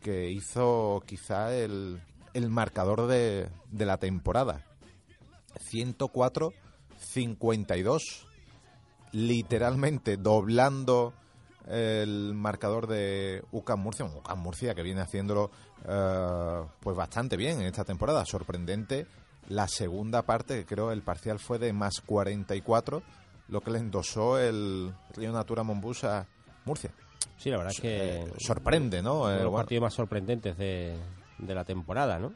que 0.00 0.30
hizo 0.30 1.02
quizá 1.06 1.54
el, 1.54 2.02
el 2.34 2.50
marcador 2.50 3.06
de, 3.06 3.48
de 3.70 3.86
la 3.86 3.96
temporada. 3.96 4.66
104-52, 5.72 8.02
literalmente 9.12 10.16
doblando 10.16 11.12
el 11.66 12.32
marcador 12.34 12.86
de 12.86 13.44
UCAM 13.52 13.80
Murcia, 13.80 14.06
UCAM 14.06 14.40
Murcia 14.40 14.74
que 14.74 14.82
viene 14.82 15.02
haciéndolo 15.02 15.50
eh, 15.86 16.62
pues 16.80 16.96
bastante 16.96 17.36
bien 17.36 17.60
en 17.60 17.66
esta 17.66 17.84
temporada, 17.84 18.24
sorprendente. 18.24 19.06
La 19.48 19.66
segunda 19.68 20.22
parte, 20.22 20.56
que 20.56 20.66
creo 20.66 20.92
el 20.92 21.02
parcial 21.02 21.38
fue 21.38 21.58
de 21.58 21.72
más 21.72 22.00
44, 22.00 23.02
lo 23.48 23.60
que 23.62 23.70
le 23.70 23.78
endosó 23.78 24.38
el 24.38 24.92
Río 25.14 25.32
Natura 25.32 25.62
Monbus 25.62 26.04
a 26.04 26.26
Murcia. 26.66 26.90
Sí, 27.38 27.50
la 27.50 27.56
verdad 27.58 27.72
es 27.74 27.80
que 27.80 28.22
Eh, 28.22 28.32
sorprende, 28.38 29.00
¿no? 29.02 29.20
uno 29.22 29.30
Eh, 29.30 29.32
de 29.32 29.42
los 29.44 29.50
bueno, 29.52 29.64
partidos 29.64 29.82
más 29.82 29.94
sorprendentes 29.94 30.58
de, 30.58 30.96
de 31.38 31.54
la 31.54 31.64
temporada, 31.64 32.18
¿no? 32.18 32.32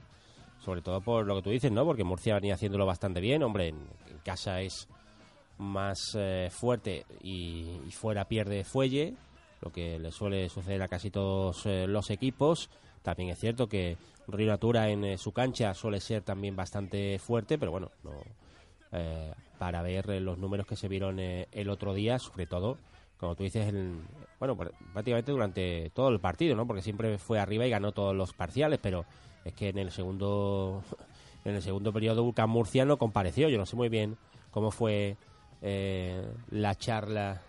Sobre 0.61 0.81
todo 0.81 1.01
por 1.01 1.27
lo 1.27 1.37
que 1.37 1.43
tú 1.43 1.51
dices, 1.51 1.71
¿no? 1.73 1.85
Porque 1.85 2.05
Murcia 2.05 2.35
venía 2.37 2.55
haciéndolo 2.55 2.87
bastante 2.87 3.21
bien. 3.21 3.43
Hombre, 3.43 3.69
en, 3.69 3.77
en 4.09 4.19
casa 4.25 4.61
es 4.61 4.89
más 5.59 6.17
eh, 6.17 6.49
fuerte 6.51 7.05
y, 7.21 7.81
y 7.87 7.91
fuera 7.91 8.25
pierde 8.27 8.65
fuelle, 8.65 9.15
lo 9.61 9.71
que 9.71 9.99
le 9.99 10.11
suele 10.13 10.49
suceder 10.49 10.83
a 10.83 10.89
casi 10.89 11.11
todos 11.11 11.67
eh, 11.67 11.87
los 11.87 12.11
equipos. 12.11 12.71
También 13.03 13.31
es 13.31 13.39
cierto 13.39 13.69
que 13.69 13.97
Río 14.29 14.47
Natura 14.49 14.89
en 14.91 15.05
eh, 15.05 15.19
su 15.19 15.33
cancha 15.33 15.75
suele 15.75 16.01
ser 16.01 16.23
también 16.23 16.55
bastante 16.57 17.19
fuerte, 17.19 17.59
pero 17.59 17.71
bueno, 17.73 17.91
no, 18.05 18.13
eh, 18.93 19.33
para 19.59 19.83
ver 19.83 20.09
eh, 20.11 20.21
los 20.21 20.39
números 20.39 20.67
que 20.67 20.77
se 20.77 20.89
vieron 20.89 21.19
eh, 21.19 21.49
el 21.53 21.69
otro 21.71 21.95
día, 21.95 22.19
sobre 22.19 22.47
todo, 22.47 22.79
como 23.19 23.35
tú 23.35 23.43
dices, 23.43 23.69
el- 23.69 24.01
bueno, 24.39 24.57
pr- 24.57 24.73
prácticamente 24.93 25.33
durante 25.33 25.91
todo 25.95 26.09
el 26.09 26.21
partido, 26.21 26.55
¿no? 26.57 26.67
Porque 26.67 26.83
siempre 26.83 27.19
fue 27.19 27.39
arriba 27.39 27.67
y 27.67 27.71
ganó 27.71 27.93
todos 27.93 28.15
los 28.15 28.33
parciales, 28.33 28.79
pero 28.83 29.05
es 29.45 29.53
que 29.55 29.69
en 29.69 29.79
el 29.79 29.91
segundo 29.91 30.83
en 31.45 31.55
el 31.57 31.63
segundo 31.63 31.93
periodo 31.93 32.23
Vulcan 32.23 32.51
Murcia 32.51 32.85
no 32.85 32.97
compareció. 32.99 33.49
Yo 33.49 33.59
no 33.59 33.67
sé 33.67 33.75
muy 33.77 33.89
bien 33.89 34.17
cómo 34.53 34.71
fue 34.71 35.17
la 36.51 36.75
charla 36.77 37.41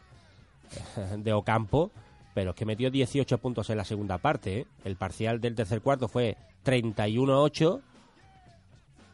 de 1.18 1.34
Ocampo, 1.34 1.92
pero 2.34 2.52
es 2.52 2.56
que 2.56 2.66
metió 2.66 2.90
18 2.90 3.38
puntos 3.38 3.70
en 3.70 3.78
la 3.78 3.86
segunda 3.86 4.18
parte. 4.18 4.60
¿eh? 4.60 4.68
El 4.84 4.96
parcial 4.96 5.40
del 5.40 5.56
tercer 5.56 5.82
cuarto 5.82 6.08
fue 6.08 6.38
31-8. 6.66 7.82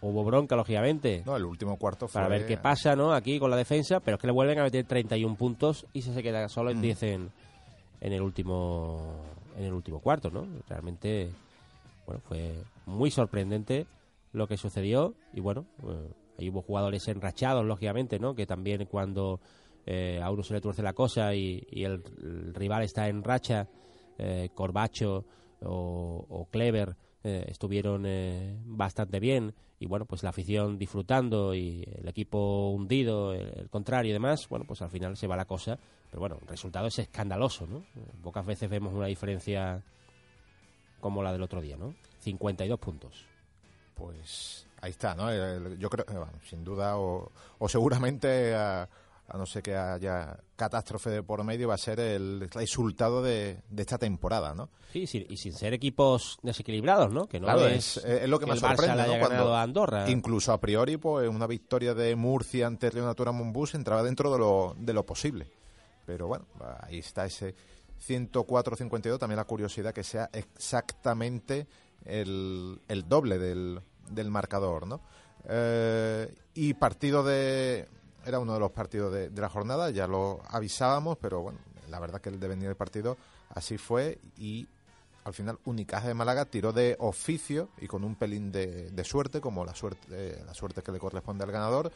Hubo 0.02 0.24
bronca, 0.24 0.56
lógicamente, 0.56 1.24
no, 1.26 1.36
el 1.36 1.44
último 1.44 1.78
cuarto 1.78 2.08
fue... 2.08 2.22
para 2.22 2.30
ver 2.30 2.48
qué 2.48 2.56
pasa 2.56 2.96
¿no? 2.96 3.12
aquí 3.12 3.38
con 3.38 3.52
la 3.52 3.58
defensa, 3.58 4.00
pero 4.00 4.16
es 4.16 4.22
que 4.22 4.28
le 4.28 4.34
vuelven 4.34 4.58
a 4.60 4.64
meter 4.64 4.86
31 4.86 5.36
puntos 5.36 5.86
y 5.92 6.04
se, 6.04 6.14
se 6.14 6.24
queda 6.24 6.48
solo 6.48 6.72
en 6.72 6.82
10 6.82 7.04
en, 7.04 7.32
en 8.00 8.14
el 8.14 8.22
último 8.22 9.26
en 9.58 9.66
el 9.66 9.74
último 9.74 10.00
cuarto, 10.00 10.30
¿no? 10.32 10.48
Realmente, 10.70 11.32
bueno, 12.06 12.22
fue 12.26 12.64
muy 12.86 13.12
sorprendente 13.12 13.86
lo 14.32 14.48
que 14.48 14.56
sucedió 14.56 15.14
y 15.34 15.42
bueno, 15.42 15.66
eh, 15.84 16.14
ahí 16.40 16.50
hubo 16.50 16.62
jugadores 16.62 17.08
enrachados, 17.10 17.66
lógicamente, 17.66 18.20
¿no? 18.20 18.36
Que 18.36 18.46
también 18.46 18.86
cuando 18.86 19.42
eh, 19.91 20.22
a 20.22 20.29
uno 20.29 20.43
se 20.43 20.53
le 20.53 20.62
tuerce 20.62 20.84
la 20.84 20.93
cosa 20.93 21.34
y, 21.34 21.65
y 21.72 21.84
el, 21.84 22.03
rival 22.53 22.84
está 22.84 23.08
en 23.08 23.24
racha, 23.24 23.67
eh, 24.19 24.50
Corbacho 24.53 25.25
o, 25.62 26.48
Clever 26.51 26.96
eh, 27.24 27.46
estuvieron 27.48 28.05
eh, 28.05 28.55
bastante 28.65 29.19
bien 29.19 29.55
y 29.79 29.88
bueno, 29.88 30.05
pues 30.05 30.22
la 30.22 30.29
afición 30.29 30.77
disfrutando 30.77 31.55
y 31.55 31.84
el 31.91 32.08
equipo 32.08 32.69
hundido, 32.69 33.34
el, 33.34 33.67
contrario 33.72 34.12
y 34.12 34.13
demás, 34.13 34.48
bueno, 34.48 34.65
pues 34.67 34.84
al 34.84 34.91
final 34.91 35.17
se 35.17 35.25
va 35.25 35.36
la 35.36 35.46
cosa, 35.46 35.79
pero 36.12 36.19
bueno, 36.19 36.38
el 36.39 36.48
resultado 36.48 36.86
es 36.86 37.00
escandaloso, 37.00 37.65
¿no? 37.65 37.84
Pocas 38.22 38.46
veces 38.46 38.69
vemos 38.69 38.93
una 38.93 39.08
diferencia 39.08 39.81
como 41.00 41.24
la 41.24 41.31
del 41.31 41.41
otro 41.41 41.62
día, 41.62 41.77
¿no? 41.77 41.96
52 42.19 42.77
puntos. 42.77 43.25
Pues 43.96 44.67
ahí 44.81 44.91
está, 44.91 45.15
¿no? 45.15 45.34
Yo 45.77 45.89
creo, 45.89 46.05
bueno, 46.05 46.39
sin 46.43 46.63
duda, 46.63 46.98
o, 46.98 47.31
seguramente, 47.67 48.53
a, 48.53 48.88
a 49.29 49.38
no 49.38 49.45
ser 49.45 49.62
que 49.62 49.75
haya 49.75 50.38
catástrofe 50.55 51.09
de 51.09 51.24
por 51.24 51.43
medio, 51.43 51.67
va 51.67 51.75
a 51.75 51.77
ser 51.77 52.00
el 52.00 52.50
resultado 52.50 53.21
de, 53.21 53.62
de 53.69 53.81
esta 53.81 53.98
temporada, 53.98 54.55
¿no? 54.55 54.69
Sí, 54.91 55.05
sí, 55.05 55.25
y 55.29 55.38
sin 55.38 55.53
ser 55.53 55.74
equipos 55.74 56.39
desequilibrados, 56.41 57.12
¿no? 57.12 57.27
Que 57.27 57.39
no 57.39 57.45
Claro, 57.45 57.67
es, 57.67 57.98
es, 57.98 58.05
es 58.24 58.29
lo 58.29 58.39
que, 58.39 58.45
que 58.45 58.51
más 58.51 58.59
sorprende, 58.59 59.19
¿no? 59.19 59.53
a 59.53 59.62
Andorra. 59.62 60.09
Incluso 60.09 60.51
a 60.51 60.59
priori, 60.59 60.98
pues 60.98 61.29
una 61.29 61.48
victoria 61.48 61.93
de 61.93 62.15
Murcia 62.15 62.67
ante 62.67 62.89
Río 62.89 63.05
Natura 63.05 63.31
Monbus 63.31 63.75
entraba 63.75 64.03
dentro 64.03 64.31
de 64.31 64.39
lo, 64.39 64.75
de 64.77 64.93
lo 64.93 65.05
posible. 65.05 65.48
Pero 66.05 66.27
bueno, 66.27 66.45
ahí 66.81 67.00
está 67.00 67.25
ese 67.25 67.53
104-52. 68.07 69.19
También 69.19 69.38
la 69.38 69.45
curiosidad 69.45 69.93
que 69.93 70.03
sea 70.03 70.29
exactamente 70.33 71.67
el, 72.05 72.81
el 72.88 73.07
doble 73.07 73.38
del, 73.38 73.79
del 74.09 74.31
marcador, 74.31 74.88
¿no? 74.88 75.01
Eh, 75.48 76.33
y 76.53 76.74
partido 76.74 77.24
de. 77.24 77.88
Era 78.29 78.38
uno 78.38 78.53
de 78.53 78.59
los 78.59 78.69
partidos 78.69 79.12
de, 79.12 79.31
la 79.31 79.50
jornada, 79.50 79.89
ya 79.89 80.05
lo 80.05 80.39
avisábamos, 80.50 81.17
pero 81.17 81.41
bueno, 81.41 81.57
la 81.89 82.00
verdad 82.00 82.21
que 82.21 82.29
el 82.29 82.39
devenir 82.39 82.67
del 82.67 82.75
partido 82.75 83.17
así 83.55 83.79
fue 83.79 84.19
y 84.38 84.67
al 85.24 85.33
final 85.33 85.57
Unicaja 85.65 86.07
de 86.07 86.13
Málaga 86.13 86.45
tiró 86.45 86.71
de 86.71 86.95
oficio 87.00 87.69
y 87.79 87.88
con 87.88 88.03
un 88.03 88.13
pelín 88.13 88.51
de, 88.51 89.03
suerte, 89.03 89.41
como 89.41 89.65
la 89.65 89.74
suerte, 89.74 90.05
eh, 90.12 90.43
la 90.45 90.53
suerte 90.53 90.83
que 90.83 90.91
le 90.91 91.00
corresponde 91.00 91.43
al 91.43 91.51
ganador, 91.51 91.91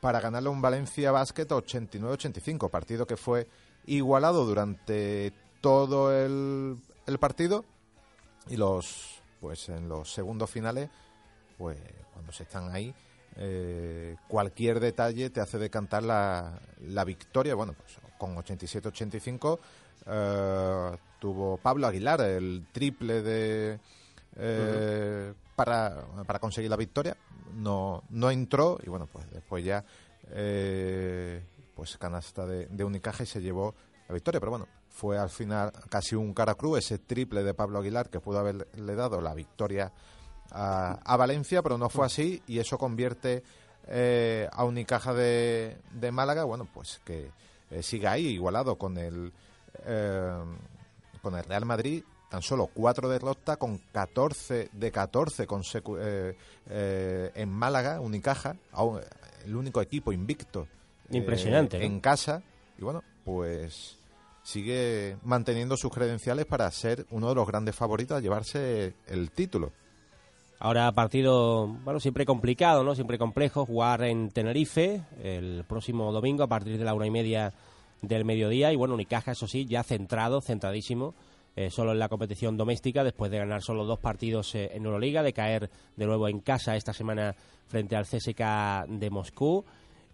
para 0.00 0.20
ganarle 0.20 0.48
un 0.48 0.62
Valencia 0.62 1.10
Basket 1.10 1.48
89-85, 1.48 2.70
partido 2.70 3.04
que 3.04 3.16
fue 3.16 3.48
igualado 3.86 4.46
durante 4.46 5.32
todo 5.60 6.16
el, 6.16 6.78
el 7.04 7.18
partido. 7.18 7.64
Y 8.46 8.56
los 8.56 9.20
pues 9.40 9.68
en 9.70 9.88
los 9.88 10.12
segundos 10.12 10.48
finales 10.48 10.88
pues 11.58 11.78
cuando 12.12 12.30
se 12.30 12.44
están 12.44 12.72
ahí 12.72 12.94
eh, 13.40 14.16
cualquier 14.26 14.80
detalle 14.80 15.30
te 15.30 15.40
hace 15.40 15.58
decantar 15.58 16.02
la, 16.02 16.58
la 16.80 17.04
victoria. 17.04 17.54
Bueno 17.54 17.74
pues 17.74 17.98
con 18.18 18.34
87-85 18.34 19.58
eh, 20.06 20.96
tuvo 21.20 21.56
Pablo 21.58 21.86
Aguilar 21.86 22.20
el 22.22 22.66
triple 22.72 23.22
de 23.22 23.78
eh, 24.36 25.32
para, 25.54 26.04
para 26.26 26.38
conseguir 26.40 26.68
la 26.68 26.76
victoria. 26.76 27.16
No 27.54 28.02
no 28.10 28.30
entró 28.30 28.78
y 28.84 28.90
bueno 28.90 29.06
pues 29.06 29.30
después 29.30 29.64
ya 29.64 29.84
pues 31.74 31.96
canasta 31.96 32.44
de, 32.44 32.66
de 32.66 33.00
y 33.20 33.26
se 33.26 33.40
llevó 33.40 33.74
la 34.08 34.14
victoria. 34.14 34.40
Pero 34.40 34.50
bueno 34.50 34.66
fue 34.88 35.16
al 35.16 35.30
final 35.30 35.70
casi 35.88 36.16
un 36.16 36.34
cara 36.34 36.56
cruz 36.56 36.78
ese 36.78 36.98
triple 36.98 37.44
de 37.44 37.54
Pablo 37.54 37.78
Aguilar 37.78 38.10
que 38.10 38.18
pudo 38.18 38.40
haberle 38.40 38.96
dado 38.96 39.20
la 39.20 39.32
victoria 39.32 39.92
a, 40.50 40.98
a 41.04 41.16
Valencia, 41.16 41.62
pero 41.62 41.78
no 41.78 41.88
fue 41.88 42.06
así 42.06 42.42
y 42.46 42.58
eso 42.58 42.78
convierte 42.78 43.42
eh, 43.86 44.48
a 44.52 44.64
Unicaja 44.64 45.14
de, 45.14 45.76
de 45.92 46.12
Málaga, 46.12 46.44
bueno, 46.44 46.68
pues 46.72 47.00
que 47.04 47.30
eh, 47.70 47.82
siga 47.82 48.12
ahí 48.12 48.26
igualado 48.26 48.76
con 48.76 48.98
el 48.98 49.32
eh, 49.84 50.44
con 51.22 51.36
el 51.36 51.44
Real 51.44 51.64
Madrid, 51.64 52.02
tan 52.28 52.42
solo 52.42 52.68
cuatro 52.72 53.08
derrotas 53.08 53.56
con 53.56 53.78
14 53.92 54.70
de 54.72 54.92
14 54.92 55.46
consecu 55.46 55.96
eh, 55.98 56.36
eh, 56.68 57.32
en 57.34 57.50
Málaga, 57.50 58.00
Unicaja, 58.00 58.56
aún, 58.72 59.00
el 59.44 59.56
único 59.56 59.80
equipo 59.80 60.12
invicto 60.12 60.68
Impresionante, 61.10 61.78
¿no? 61.78 61.84
en 61.84 62.00
casa 62.00 62.42
y 62.78 62.82
bueno, 62.82 63.02
pues 63.24 63.96
sigue 64.42 65.16
manteniendo 65.24 65.76
sus 65.76 65.92
credenciales 65.92 66.46
para 66.46 66.70
ser 66.70 67.06
uno 67.10 67.28
de 67.28 67.34
los 67.34 67.46
grandes 67.46 67.74
favoritos 67.74 68.16
a 68.16 68.20
llevarse 68.20 68.94
el 69.06 69.30
título. 69.30 69.72
Ahora 70.60 70.90
partido, 70.90 71.68
bueno, 71.84 72.00
siempre 72.00 72.26
complicado, 72.26 72.82
¿no? 72.82 72.96
Siempre 72.96 73.16
complejo, 73.16 73.64
jugar 73.64 74.02
en 74.02 74.30
Tenerife 74.30 75.02
el 75.22 75.64
próximo 75.68 76.10
domingo 76.10 76.42
a 76.42 76.48
partir 76.48 76.78
de 76.78 76.84
la 76.84 76.94
una 76.94 77.06
y 77.06 77.12
media 77.12 77.52
del 78.02 78.24
mediodía. 78.24 78.72
Y 78.72 78.76
bueno, 78.76 78.94
Unicaja, 78.94 79.32
eso 79.32 79.46
sí, 79.46 79.66
ya 79.66 79.84
centrado, 79.84 80.40
centradísimo, 80.40 81.14
eh, 81.54 81.70
solo 81.70 81.92
en 81.92 82.00
la 82.00 82.08
competición 82.08 82.56
doméstica 82.56 83.04
después 83.04 83.30
de 83.30 83.38
ganar 83.38 83.62
solo 83.62 83.84
dos 83.84 84.00
partidos 84.00 84.52
eh, 84.56 84.70
en 84.74 84.84
Euroliga, 84.84 85.22
de 85.22 85.32
caer 85.32 85.70
de 85.96 86.06
nuevo 86.06 86.26
en 86.26 86.40
casa 86.40 86.74
esta 86.74 86.92
semana 86.92 87.36
frente 87.68 87.94
al 87.94 88.06
CSK 88.06 88.88
de 88.88 89.10
Moscú 89.10 89.64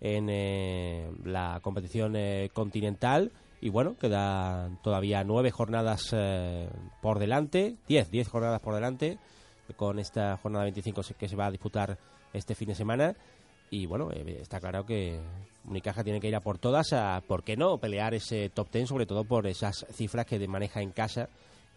en 0.02 0.28
eh, 0.28 1.10
la 1.24 1.60
competición 1.62 2.16
eh, 2.16 2.50
continental. 2.52 3.32
Y 3.62 3.70
bueno, 3.70 3.96
quedan 3.98 4.78
todavía 4.82 5.24
nueve 5.24 5.50
jornadas 5.50 6.14
por 7.00 7.18
delante, 7.18 7.76
diez, 7.88 8.10
diez 8.10 8.28
jornadas 8.28 8.60
por 8.60 8.74
delante 8.74 9.16
con 9.76 9.99
esta 9.99 10.37
jornada 10.37 10.64
25 10.64 11.02
se- 11.02 11.14
que 11.14 11.28
se 11.28 11.37
va 11.37 11.47
a 11.47 11.50
disputar 11.50 11.99
este 12.33 12.54
fin 12.54 12.68
de 12.68 12.75
semana. 12.75 13.14
Y 13.71 13.87
bueno, 13.87 14.11
eh, 14.12 14.38
está 14.40 14.61
claro 14.61 14.85
que 14.87 15.18
Unicaja 15.64 16.04
tiene 16.04 16.21
que 16.21 16.28
ir 16.28 16.37
a 16.37 16.40
por 16.40 16.59
todas, 16.59 16.92
a, 16.92 17.23
¿por 17.26 17.42
qué 17.42 17.56
no? 17.56 17.78
Pelear 17.78 18.14
ese 18.14 18.50
top 18.50 18.71
10, 18.71 18.88
sobre 18.88 19.06
todo 19.06 19.25
por 19.25 19.47
esas 19.47 19.87
cifras 19.92 20.26
que 20.26 20.47
maneja 20.47 20.80
en 20.83 20.90
casa, 20.92 21.28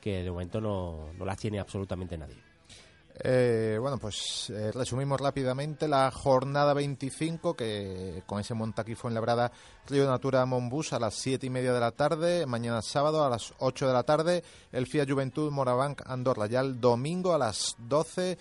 que 0.02 0.24
de 0.24 0.30
momento 0.32 0.60
no, 0.62 1.12
no 1.18 1.26
las 1.26 1.38
tiene 1.38 1.60
absolutamente 1.60 2.18
nadie. 2.18 2.36
Eh, 3.20 3.78
bueno, 3.82 3.98
pues 3.98 4.52
eh, 4.52 4.72
resumimos 4.72 5.20
rápidamente 5.20 5.88
la 5.88 6.12
jornada 6.12 6.74
25 6.74 7.56
que 7.56 8.22
con 8.28 8.40
ese 8.40 8.54
Montaquí 8.54 8.94
Fuenlabrada 8.94 9.52
Río 9.88 10.06
Natura 10.08 10.46
Monbus 10.46 10.94
a 10.94 11.00
las 11.00 11.16
7 11.16 11.48
y 11.48 11.50
media 11.50 11.74
de 11.74 11.80
la 11.80 11.92
tarde, 11.92 12.46
mañana 12.46 12.82
sábado 12.84 13.26
a 13.26 13.30
las 13.30 13.54
8 13.58 13.88
de 13.88 13.94
la 13.94 14.04
tarde, 14.04 14.44
el 14.72 14.86
FIA 14.86 15.06
Juventud 15.08 15.52
Morabanc 15.52 16.02
Andorra, 16.06 16.46
ya 16.46 16.60
el 16.60 16.80
domingo 16.80 17.34
a 17.34 17.40
las 17.40 17.76
12 17.80 18.38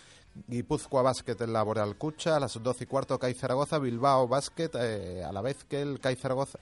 Guipúzcoa 0.47 1.03
Basket 1.03 1.41
en 1.41 1.53
Laboral 1.53 1.97
Cucha, 1.97 2.37
a 2.37 2.41
las 2.41 2.63
12 2.63 2.85
y 2.85 2.87
cuarto 2.87 3.19
CAI 3.19 3.35
Zaragoza, 3.35 3.79
Bilbao 3.79 4.29
Basket, 4.29 4.71
eh, 4.75 5.25
a 5.25 5.33
la 5.33 5.41
vez 5.41 5.65
que 5.65 5.81
el 5.81 6.01
CAI 6.01 6.17
Zaragoza... 6.17 6.59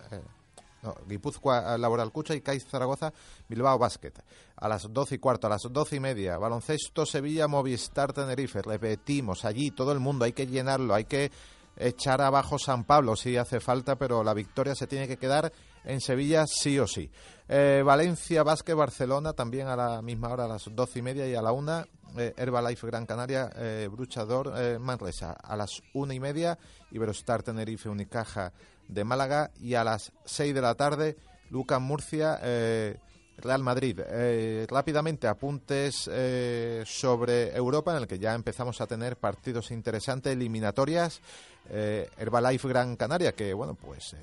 eh, 0.85 0.88
Guipúzcoa 1.09 1.79
Laboral 1.79 2.12
Cucha 2.12 2.35
y 2.35 2.40
CAI 2.40 2.61
Zaragoza 2.61 3.12
Bilbao 3.49 3.79
Basket. 3.79 4.12
A 4.57 4.68
las 4.68 4.92
12 4.92 5.16
y 5.16 5.18
cuarto, 5.18 5.47
a 5.47 5.51
las 5.51 5.62
12 5.62 5.97
y 5.97 6.01
media, 6.01 6.38
baloncesto 6.38 7.07
Sevilla 7.07 7.49
Movistar 7.49 8.12
Tenerife. 8.12 8.62
Repetimos, 8.62 9.44
allí 9.44 9.70
todo 9.70 9.92
el 9.92 10.01
mundo, 10.01 10.25
hay 10.25 10.33
que 10.33 10.47
llenarlo, 10.47 10.94
hay 10.94 11.05
que 11.05 11.31
echar 11.77 12.20
abajo 12.20 12.59
San 12.59 12.85
Pablo 12.85 13.16
si 13.16 13.37
hace 13.37 13.61
falta, 13.61 13.97
pero 13.97 14.23
la 14.23 14.35
victoria 14.35 14.75
se 14.75 14.87
tiene 14.87 15.09
que 15.09 15.16
quedar 15.16 15.53
en 15.85 16.01
Sevilla 16.01 16.44
sí 16.47 16.79
o 16.79 16.87
sí. 16.87 17.11
Eh, 17.49 17.83
Valencia 17.85 18.42
Basket 18.42 18.75
Barcelona 18.75 19.33
también 19.33 19.68
a 19.68 19.77
la 19.77 20.03
misma 20.03 20.29
hora, 20.29 20.44
a 20.44 20.49
las 20.49 20.64
12 20.70 20.99
y 20.99 21.03
media 21.03 21.27
y 21.29 21.35
a 21.35 21.42
la 21.42 21.53
una. 21.53 21.87
Eh, 22.16 22.33
Herbalife 22.37 22.87
Gran 22.87 23.07
Canaria, 23.07 23.51
eh, 23.57 23.88
Bruchador 23.90 24.53
eh, 24.57 24.79
Manresa 24.79 25.33
a 25.33 25.57
las 25.57 25.83
una 25.94 26.14
y 26.14 26.20
media. 26.20 26.57
Iberostar 26.92 27.42
Tenerife 27.42 27.88
Unicaja 27.88 28.53
de 28.88 29.05
Málaga 29.05 29.51
y 29.61 29.75
a 29.75 29.85
las 29.85 30.12
6 30.25 30.55
de 30.55 30.61
la 30.61 30.75
tarde 30.75 31.16
Lucas 31.51 31.81
Murcia 31.81 32.38
eh, 32.42 32.99
Real 33.38 33.62
Madrid. 33.62 34.01
Eh, 34.07 34.66
rápidamente 34.68 35.27
apuntes 35.27 36.09
eh, 36.12 36.83
sobre 36.87 37.55
Europa 37.57 37.92
en 37.92 38.03
el 38.03 38.09
que 38.09 38.18
ya 38.18 38.35
empezamos 38.35 38.81
a 38.81 38.87
tener 38.87 39.16
partidos 39.16 39.70
interesantes, 39.70 40.33
eliminatorias. 40.33 41.20
Herbalife 41.66 42.68
Gran 42.68 42.94
Canaria 42.94 43.33
que 43.33 43.55
bueno 43.55 43.75
pues 43.75 44.14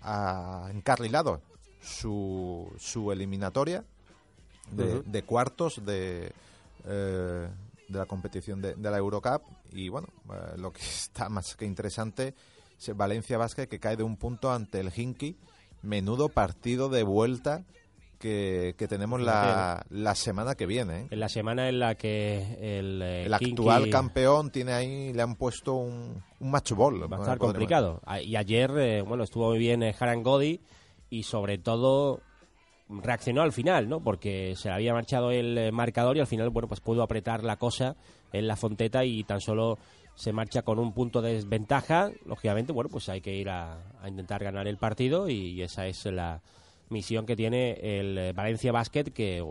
ha 0.00 0.70
encarrilado 0.72 1.42
su, 1.82 2.66
su 2.78 3.12
eliminatoria 3.12 3.84
de, 4.70 5.02
de 5.02 5.22
cuartos 5.22 5.84
de, 5.84 6.32
de 6.82 7.98
la 7.98 8.06
competición 8.06 8.62
de, 8.62 8.74
de 8.74 8.90
la 8.90 8.96
Eurocup 8.96 9.42
y 9.72 9.88
bueno, 9.88 10.08
eh, 10.30 10.56
lo 10.56 10.72
que 10.72 10.82
está 10.82 11.28
más 11.28 11.56
que 11.56 11.64
interesante 11.64 12.28
es 12.28 12.34
Valencia 12.94 13.38
Basket 13.38 13.66
que 13.68 13.78
cae 13.78 13.96
de 13.96 14.02
un 14.02 14.16
punto 14.16 14.50
ante 14.52 14.80
el 14.80 14.90
Hinky. 14.94 15.36
Menudo 15.82 16.28
partido 16.28 16.88
de 16.88 17.02
vuelta 17.02 17.64
que, 18.20 18.76
que 18.78 18.86
tenemos 18.86 19.20
la, 19.20 19.84
la 19.90 20.14
semana 20.14 20.54
que 20.54 20.64
viene. 20.66 21.00
¿eh? 21.00 21.06
En 21.10 21.18
la 21.18 21.28
semana 21.28 21.68
en 21.68 21.80
la 21.80 21.96
que 21.96 22.56
el, 22.78 23.02
eh, 23.02 23.24
El 23.24 23.36
Kinky 23.38 23.50
actual 23.62 23.90
campeón 23.90 24.50
tiene 24.50 24.72
ahí, 24.74 25.12
le 25.12 25.22
han 25.22 25.34
puesto 25.34 25.74
un, 25.74 26.22
un 26.38 26.50
match 26.50 26.70
ball. 26.72 27.02
va 27.12 27.16
a 27.16 27.20
estar 27.20 27.38
complicado. 27.38 28.00
A- 28.06 28.20
Y 28.20 28.36
ayer, 28.36 28.70
eh, 28.78 29.02
bueno, 29.02 29.24
estuvo 29.24 29.48
muy 29.48 29.58
bien 29.58 29.82
eh, 29.82 29.92
Haran 29.98 30.22
Godi 30.22 30.60
y 31.10 31.24
sobre 31.24 31.58
todo 31.58 32.20
reaccionó 32.88 33.42
al 33.42 33.52
final, 33.52 33.88
¿no? 33.88 34.00
Porque 34.00 34.54
se 34.56 34.68
le 34.68 34.74
había 34.74 34.92
marchado 34.92 35.30
el 35.32 35.72
marcador 35.72 36.16
y 36.16 36.20
al 36.20 36.26
final, 36.26 36.50
bueno, 36.50 36.68
pues 36.68 36.80
pudo 36.80 37.02
apretar 37.02 37.42
la 37.42 37.56
cosa 37.56 37.96
en 38.32 38.46
la 38.46 38.54
fonteta 38.56 39.04
y 39.04 39.24
tan 39.24 39.40
solo 39.40 39.78
se 40.14 40.32
marcha 40.32 40.62
con 40.62 40.78
un 40.78 40.92
punto 40.92 41.22
de 41.22 41.34
desventaja. 41.34 42.10
Lógicamente, 42.26 42.72
bueno, 42.72 42.90
pues 42.90 43.08
hay 43.08 43.20
que 43.20 43.34
ir 43.34 43.48
a, 43.50 43.78
a 44.02 44.08
intentar 44.08 44.42
ganar 44.44 44.66
el 44.68 44.76
partido 44.78 45.28
y 45.28 45.60
esa 45.62 45.86
es 45.86 46.04
la 46.06 46.40
misión 46.90 47.24
que 47.26 47.36
tiene 47.36 47.72
el 48.00 48.18
eh, 48.18 48.32
Valencia 48.32 48.70
Basket 48.72 49.04
que 49.04 49.42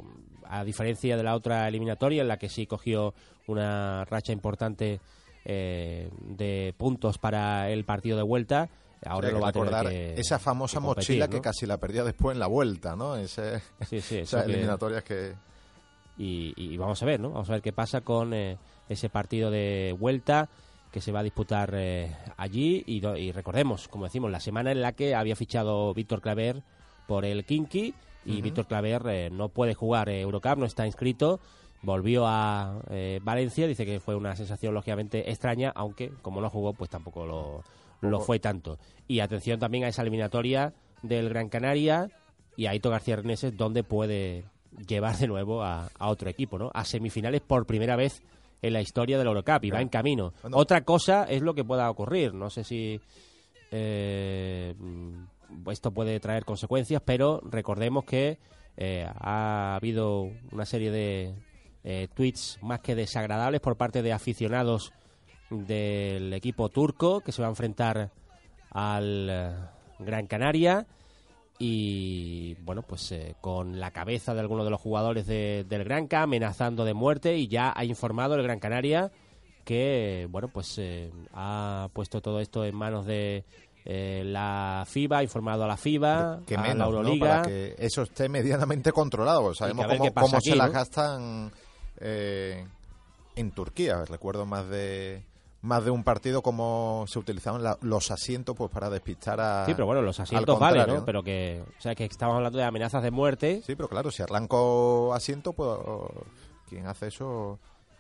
a 0.46 0.64
diferencia 0.64 1.18
de 1.18 1.24
la 1.24 1.34
otra 1.36 1.68
eliminatoria 1.68 2.22
en 2.22 2.28
la 2.28 2.38
que 2.38 2.50
sí 2.50 2.68
cogió 2.68 3.14
una 3.48 4.06
racha 4.06 4.32
importante 4.34 5.00
eh, 5.46 6.10
de 6.22 6.74
puntos 6.78 7.18
para 7.18 7.70
el 7.72 7.84
partido 7.86 8.16
de 8.18 8.24
vuelta 8.24 8.70
ahora 9.04 9.30
Hay 9.30 9.34
lo 9.34 9.40
va 9.40 9.48
a 9.50 9.52
tener 9.52 9.68
recordar 9.70 9.92
que 9.92 10.14
esa 10.20 10.38
famosa 10.38 10.78
que 10.80 10.86
competir, 10.86 11.10
mochila 11.10 11.26
¿no? 11.26 11.32
que 11.32 11.42
casi 11.42 11.66
la 11.66 11.78
perdió 11.78 12.06
después 12.06 12.36
en 12.36 12.40
la 12.40 12.46
vuelta, 12.46 12.96
¿no? 12.96 13.16
Ese, 13.16 13.60
Sí, 13.90 14.00
sí, 14.02 14.18
eso 14.20 14.38
esas 14.38 14.46
que- 14.46 14.52
eliminatorias 14.52 15.04
que... 15.04 15.34
y, 16.20 16.54
y 16.56 16.78
vamos 16.78 17.02
a 17.02 17.06
ver, 17.08 17.20
¿no? 17.20 17.32
Vamos 17.32 17.50
a 17.50 17.54
ver 17.54 17.62
qué 17.64 17.74
pasa 17.74 18.02
con 18.02 18.34
eh, 18.36 18.58
ese 18.92 19.10
partido 19.10 19.52
de 19.52 19.96
vuelta 19.98 20.50
que 20.92 21.02
se 21.02 21.12
va 21.12 21.22
a 21.22 21.24
disputar 21.24 21.74
eh, 21.74 22.16
allí 22.38 22.84
y, 22.86 23.32
recordemos, 23.32 23.88
como 23.88 24.06
decimos, 24.06 24.30
la 24.30 24.40
semana 24.40 24.72
en 24.72 24.82
la 24.82 24.92
que 24.92 25.16
había 25.16 25.36
fichado 25.36 25.94
Víctor 25.94 26.22
Claver 26.22 26.64
por 27.08 27.26
el 27.26 27.46
Kinky 27.46 27.94
y. 28.26 28.42
Víctor 28.42 28.68
Claver 28.68 29.02
eh, 29.08 29.30
no 29.32 29.50
puede 29.50 29.74
jugar 29.74 30.10
eh, 30.10 30.22
Eurocup, 30.22 30.58
no 30.58 30.66
está 30.66 30.86
inscrito, 30.86 31.40
volvió 31.82 32.26
a 32.28 32.82
eh, 32.90 33.20
Valencia, 33.24 33.68
dice 33.68 33.86
que 33.86 34.00
fue 34.00 34.16
una 34.16 34.36
sensación 34.36 34.74
lógicamente 34.74 35.30
extraña, 35.32 35.72
aunque 35.76 36.12
como 36.22 36.42
no 36.42 36.50
jugó, 36.50 36.74
pues 36.74 36.90
tampoco 36.90 37.26
lo, 37.26 37.64
lo 38.02 38.20
fue 38.20 38.40
tanto. 38.40 38.78
Y 39.08 39.20
atención 39.20 39.60
también 39.60 39.86
a 39.86 39.88
esa 39.88 40.02
eliminatoria 40.02 40.74
del 41.02 41.30
Gran 41.30 41.50
Canaria 41.50 42.10
y 42.56 42.68
a 42.68 42.76
Ito 42.76 42.90
García 42.90 43.16
Reneses, 43.16 43.58
donde 43.58 43.84
puede 43.84 44.46
llevar 44.88 45.18
de 45.18 45.28
nuevo 45.28 45.64
a, 45.64 45.90
a 45.98 46.10
otro 46.10 46.30
equipo, 46.30 46.58
¿no? 46.58 46.70
A 46.74 46.86
semifinales 46.86 47.42
por 47.42 47.66
primera 47.66 47.96
vez 47.96 48.22
en 48.62 48.74
la 48.74 48.82
historia 48.82 49.18
del 49.18 49.28
Eurocup 49.28 49.64
y 49.64 49.72
va 49.72 49.82
en 49.82 49.90
camino. 49.90 50.34
Bueno. 50.42 50.58
Otra 50.58 50.84
cosa 50.84 51.24
es 51.24 51.42
lo 51.42 51.54
que 51.54 51.64
pueda 51.64 51.90
ocurrir. 51.90 52.34
No 52.34 52.50
sé 52.50 52.64
si 52.64 53.00
eh, 53.72 54.76
esto 55.70 55.92
puede 55.92 56.20
traer 56.20 56.46
consecuencias, 56.46 57.02
pero 57.04 57.42
recordemos 57.44 58.06
que 58.06 58.38
eh, 58.78 59.08
ha 59.20 59.76
habido 59.76 60.30
una 60.52 60.66
serie 60.66 60.92
de 60.92 61.36
eh, 61.84 62.08
tweets 62.14 62.60
más 62.62 62.80
que 62.80 62.96
desagradables 62.96 63.62
por 63.62 63.76
parte 63.76 64.02
de 64.02 64.14
aficionados 64.14 64.94
del 65.50 66.34
equipo 66.34 66.70
turco 66.70 67.22
que 67.22 67.32
se 67.32 67.42
va 67.42 67.48
a 67.48 67.52
enfrentar 67.52 68.12
al 68.70 69.28
eh, 69.30 69.56
Gran 70.00 70.28
Canaria 70.28 70.88
y 71.64 72.56
bueno 72.64 72.82
pues 72.82 73.12
eh, 73.12 73.36
con 73.40 73.80
la 73.80 73.92
cabeza 73.92 74.34
de 74.34 74.40
algunos 74.40 74.66
de 74.66 74.72
los 74.72 74.82
jugadores 74.82 75.28
de- 75.28 75.64
del 75.70 75.84
Granca 75.84 76.24
amenazando 76.24 76.86
de 76.86 76.96
muerte 76.96 77.38
y 77.38 77.48
ya 77.48 77.72
ha 77.76 77.86
informado 77.86 78.34
el 78.34 78.42
Gran 78.42 78.60
Canaria 78.60 79.12
que 79.64 80.28
bueno 80.32 80.48
pues 80.48 80.76
eh, 80.80 81.12
ha 81.36 81.88
puesto 81.94 82.20
todo 82.20 82.40
esto 82.40 82.66
en 82.66 82.76
manos 82.76 83.06
de 83.06 83.44
eh, 83.86 84.24
la 84.26 84.86
FIBA, 84.88 85.20
ha 85.20 85.24
informado 85.24 85.64
a 85.64 85.68
la 85.68 85.78
FIBA, 85.78 86.42
que 86.46 86.56
a 86.56 86.62
menos, 86.62 86.78
la 86.78 86.84
¿no? 86.86 86.98
Euroliga. 86.98 87.28
Para 87.30 87.42
que 87.44 87.76
eso 87.80 88.04
esté 88.04 88.30
medianamente 88.30 88.92
controlado. 88.92 89.56
Sabemos 89.56 89.88
cómo, 89.88 90.38
aquí, 90.38 90.50
se 90.52 90.56
las 90.56 90.68
¿no? 90.68 90.74
gastan 90.74 91.52
eh, 92.00 92.64
en 93.36 93.52
Turquía. 93.52 94.06
Recuerdo 94.06 94.46
más 94.46 94.68
de 94.70 95.24
más 95.62 95.86
de 95.86 95.92
un 95.92 96.04
partido 96.04 96.42
cómo 96.42 97.06
se 97.08 97.20
utilizaban 97.20 97.62
la- 97.64 97.78
los 97.82 98.10
asientos 98.12 98.56
pues 98.56 98.72
para 98.72 98.90
despistar 98.90 99.40
a 99.40 99.66
Sí, 99.66 99.74
pero 99.74 99.86
bueno, 99.86 100.02
los 100.02 100.20
asientos 100.20 100.58
contrario, 100.58 100.96
¿no? 100.96 101.06
Pero 101.06 101.22
que, 101.24 101.64
o 101.78 101.82
sea, 101.82 101.94
que 101.96 102.06
estamos 102.06 102.36
hablando 102.36 102.58
de 102.58 102.64
amenazas 102.66 103.04
de 103.04 103.12
muerte. 103.12 103.62
Sí, 103.66 103.76
pero 103.76 103.88
claro, 103.88 104.10
si 104.12 104.24
arranco 104.24 105.14
asiento, 105.14 105.54
pues 105.54 105.78
quien 106.68 106.88
hace 106.88 107.08
eso 107.08 107.60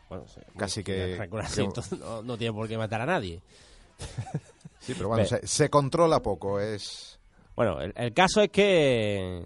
Bueno, 0.10 0.26
sí, 0.28 0.42
Casi 0.58 0.76
si 0.82 0.84
que- 0.84 1.28
que- 1.32 1.38
asiento 1.40 1.82
no, 2.00 2.22
no 2.24 2.38
tiene 2.38 2.54
por 2.54 2.68
qué 2.68 2.78
matar 2.78 3.02
a 3.02 3.06
nadie. 3.06 3.42
Sí, 4.80 4.94
pero 4.96 5.10
bueno, 5.10 5.26
se, 5.26 5.46
se 5.46 5.70
controla 5.70 6.24
poco, 6.24 6.60
es 6.60 7.20
Bueno, 7.56 7.80
el, 7.82 7.94
el 7.96 8.14
caso 8.16 8.42
es 8.42 8.50
que, 8.50 9.46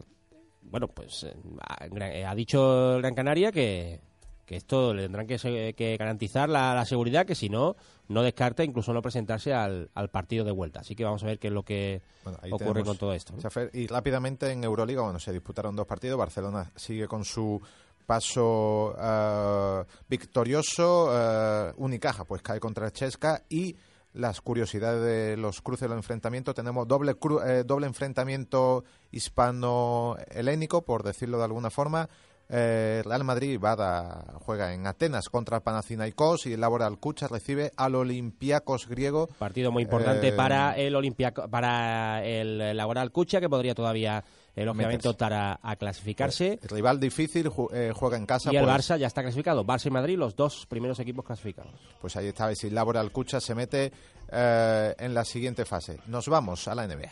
bueno, 0.62 0.88
pues 0.88 1.25
eh, 1.25 2.25
ha 2.25 2.34
dicho 2.34 2.97
Gran 2.99 3.13
Canaria 3.13 3.51
que, 3.51 3.99
que 4.45 4.55
esto 4.55 4.93
le 4.93 5.03
tendrán 5.03 5.25
que, 5.27 5.73
que 5.75 5.97
garantizar 5.97 6.47
la, 6.49 6.75
la 6.75 6.86
seguridad, 6.86 7.25
que 7.25 7.34
si 7.36 7.49
no, 7.49 7.75
no 8.08 8.21
descarta 8.21 8.63
incluso 8.63 8.93
no 8.93 9.01
presentarse 9.01 9.53
al, 9.53 9.89
al 9.95 10.10
partido 10.10 10.45
de 10.45 10.51
vuelta. 10.51 10.81
Así 10.81 10.95
que 10.95 11.03
vamos 11.03 11.23
a 11.23 11.25
ver 11.25 11.39
qué 11.39 11.47
es 11.47 11.53
lo 11.53 11.63
que 11.63 12.01
Bueno, 12.23 12.38
ocurre 12.51 12.84
con 12.84 12.97
todo 12.97 13.13
esto. 13.13 13.34
Y 13.73 13.88
rápidamente 13.88 14.51
en 14.51 14.63
Euroliga, 14.63 15.01
bueno, 15.01 15.19
se 15.19 15.34
disputaron 15.34 15.75
dos 15.75 15.88
partidos. 15.88 16.17
Barcelona 16.19 16.71
sigue 16.75 17.08
con 17.08 17.25
su 17.25 17.60
paso 18.05 18.95
eh, 19.01 19.84
victorioso. 20.08 21.10
eh, 21.12 21.73
Unicaja, 21.77 22.23
pues 22.25 22.41
cae 22.43 22.60
contra 22.60 22.91
Chesca. 22.91 23.43
Y 23.49 23.75
las 24.13 24.39
curiosidades 24.41 25.01
de 25.03 25.36
los 25.38 25.62
cruces 25.62 25.81
de 25.81 25.89
los 25.89 25.97
enfrentamientos. 25.97 26.53
Tenemos 26.55 26.88
doble, 26.88 27.15
cru- 27.19 27.43
eh, 27.45 27.63
doble 27.65 27.88
enfrentamiento 27.88 28.84
hispano-helénico, 29.12 30.84
por 30.84 31.03
decirlo 31.03 31.38
de 31.38 31.43
alguna 31.45 31.69
forma. 31.69 32.08
Eh, 32.47 33.01
Real 33.03 33.23
Madrid 33.23 33.60
va 33.60 33.71
a- 33.73 34.39
juega 34.39 34.73
en 34.73 34.86
Atenas 34.86 35.29
contra 35.29 35.58
el 35.58 35.63
Panathinaikos 35.63 36.45
y 36.45 36.53
el 36.53 36.62
Laboral 36.62 36.99
Kucha 36.99 37.27
recibe 37.27 37.71
al 37.75 37.95
Olympiacos 37.95 38.88
griego. 38.88 39.27
Partido 39.39 39.71
muy 39.71 39.84
importante 39.84 40.27
Eh, 40.27 40.31
para 40.34 40.77
el 40.77 40.95
Olimpiaco, 40.95 41.47
para 41.49 42.23
el 42.23 42.77
Laboral 42.77 43.12
Cucha, 43.12 43.39
que 43.39 43.49
podría 43.49 43.73
todavía, 43.73 44.23
eh, 44.55 44.63
lógicamente, 44.63 45.08
optar 45.08 45.34
a, 45.34 45.60
a 45.63 45.75
clasificarse. 45.75 46.60
El 46.62 46.69
rival 46.69 46.99
difícil 46.99 47.49
ju- 47.49 47.69
eh, 47.73 47.91
juega 47.95 48.15
en 48.17 48.27
casa. 48.27 48.51
y 48.53 48.58
el 48.58 48.63
pues- 48.65 48.75
Barça 48.75 48.97
ya 48.97 49.08
está 49.08 49.23
clasificado. 49.23 49.63
Barça 49.65 49.88
y 49.88 49.91
Madrid, 49.91 50.15
los 50.17 50.36
dos 50.36 50.67
primeros 50.67 50.99
equipos 50.99 51.25
clasificados. 51.25 51.73
Pues 51.99 52.15
ahí 52.15 52.27
está, 52.27 52.53
si 52.53 52.69
Laboral 52.69 53.12
Cucha 53.12 53.41
se 53.41 53.55
mete 53.55 53.91
eh, 54.31 54.95
en 54.99 55.13
la 55.15 55.25
siguiente 55.25 55.65
fase. 55.65 55.97
Nos 56.08 56.27
vamos 56.27 56.67
a 56.67 56.75
la 56.75 56.86
NBA. 56.88 57.12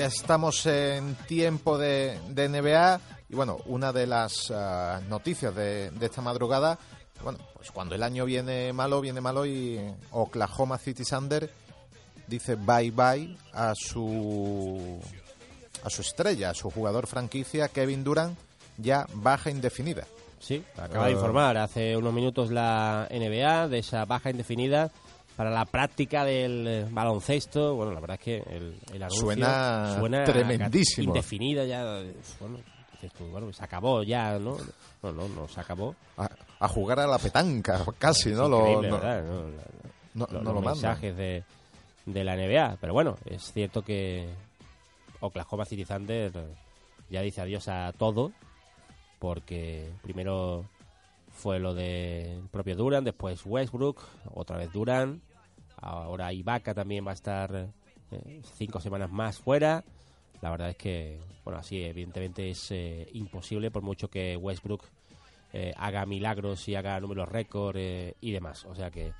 Ya 0.00 0.06
estamos 0.06 0.64
en 0.64 1.14
tiempo 1.26 1.76
de, 1.76 2.18
de 2.30 2.48
NBA 2.48 3.00
y 3.28 3.34
bueno, 3.34 3.58
una 3.66 3.92
de 3.92 4.06
las 4.06 4.50
ah, 4.50 4.98
noticias 5.10 5.54
de, 5.54 5.90
de 5.90 6.06
esta 6.06 6.22
madrugada, 6.22 6.78
bueno, 7.22 7.38
pues 7.54 7.70
cuando 7.70 7.94
el 7.94 8.02
año 8.02 8.24
viene 8.24 8.72
malo, 8.72 9.02
viene 9.02 9.20
malo 9.20 9.44
y 9.44 9.78
Oklahoma 10.12 10.78
City 10.78 11.04
Thunder 11.04 11.50
dice 12.26 12.54
bye 12.54 12.90
bye 12.90 13.36
a 13.52 13.74
su 13.74 15.02
a 15.84 15.90
su 15.90 16.00
estrella, 16.00 16.48
a 16.48 16.54
su 16.54 16.70
jugador 16.70 17.06
franquicia 17.06 17.68
Kevin 17.68 18.02
Durant, 18.02 18.38
ya 18.78 19.06
baja 19.12 19.50
indefinida. 19.50 20.06
Sí, 20.38 20.64
acaba 20.78 21.08
de 21.08 21.12
informar 21.12 21.58
hace 21.58 21.94
unos 21.94 22.14
minutos 22.14 22.50
la 22.50 23.06
NBA 23.10 23.68
de 23.68 23.80
esa 23.80 24.06
baja 24.06 24.30
indefinida 24.30 24.90
para 25.40 25.50
la 25.52 25.64
práctica 25.64 26.22
del 26.22 26.66
eh, 26.68 26.86
baloncesto. 26.90 27.74
Bueno, 27.74 27.92
la 27.92 28.00
verdad 28.00 28.18
es 28.20 28.22
que 28.22 28.36
el, 28.54 28.78
el 28.92 29.02
anuncio 29.02 29.22
Suena 29.24 29.96
suena 29.98 30.24
tremendísimo. 30.24 31.06
Indefinida 31.14 31.64
ya. 31.64 32.02
Bueno, 32.40 32.58
bueno, 33.30 33.50
se 33.50 33.64
acabó 33.64 34.02
ya, 34.02 34.38
¿no? 34.38 34.58
No, 35.02 35.12
no, 35.12 35.28
no 35.28 35.48
se 35.48 35.58
acabó. 35.58 35.96
A, 36.18 36.28
a 36.58 36.68
jugar 36.68 37.00
a 37.00 37.06
la 37.06 37.16
petanca, 37.18 37.82
casi, 37.98 38.32
¿no? 38.32 38.50
Lo- 38.50 38.58
increíble, 38.58 38.88
no- 38.90 38.94
¿verdad? 38.98 39.22
No, 39.24 39.32
la- 39.32 39.62
no- 40.12 40.26
los, 40.26 40.30
no 40.30 40.38
los 40.40 40.44
lo 40.44 40.52
mandan. 40.60 40.72
mensajes 40.74 41.16
de, 41.16 41.44
de 42.04 42.24
la 42.24 42.36
NBA. 42.36 42.76
Pero 42.78 42.92
bueno, 42.92 43.16
es 43.24 43.50
cierto 43.50 43.80
que 43.80 44.28
Oklahoma 45.20 45.64
City 45.64 45.86
Thunder 45.86 46.32
ya 47.08 47.22
dice 47.22 47.40
adiós 47.40 47.66
a 47.68 47.94
todo, 47.96 48.32
porque 49.18 49.90
primero 50.02 50.66
fue 51.32 51.58
lo 51.58 51.72
del 51.72 52.42
propio 52.50 52.76
Duran, 52.76 53.04
después 53.04 53.40
Westbrook, 53.46 54.02
otra 54.34 54.58
vez 54.58 54.70
Duran, 54.70 55.22
ahora 55.80 56.32
Ibaka 56.32 56.74
también 56.74 57.06
va 57.06 57.10
a 57.10 57.14
estar 57.14 57.68
eh, 58.10 58.42
cinco 58.56 58.80
semanas 58.80 59.10
más 59.10 59.38
fuera. 59.38 59.84
La 60.40 60.50
verdad 60.50 60.70
es 60.70 60.76
que, 60.76 61.20
bueno, 61.44 61.60
así 61.60 61.82
evidentemente 61.82 62.50
es 62.50 62.70
eh, 62.70 63.08
imposible 63.12 63.70
por 63.70 63.82
mucho 63.82 64.08
que 64.08 64.36
Westbrook 64.36 64.84
eh, 65.52 65.72
haga 65.76 66.06
milagros 66.06 66.68
y 66.68 66.76
haga 66.76 67.00
números 67.00 67.28
récord 67.28 67.76
eh, 67.76 68.14
y 68.20 68.30
demás. 68.30 68.64
O 68.66 68.74
sea 68.74 68.90
que, 68.90 69.12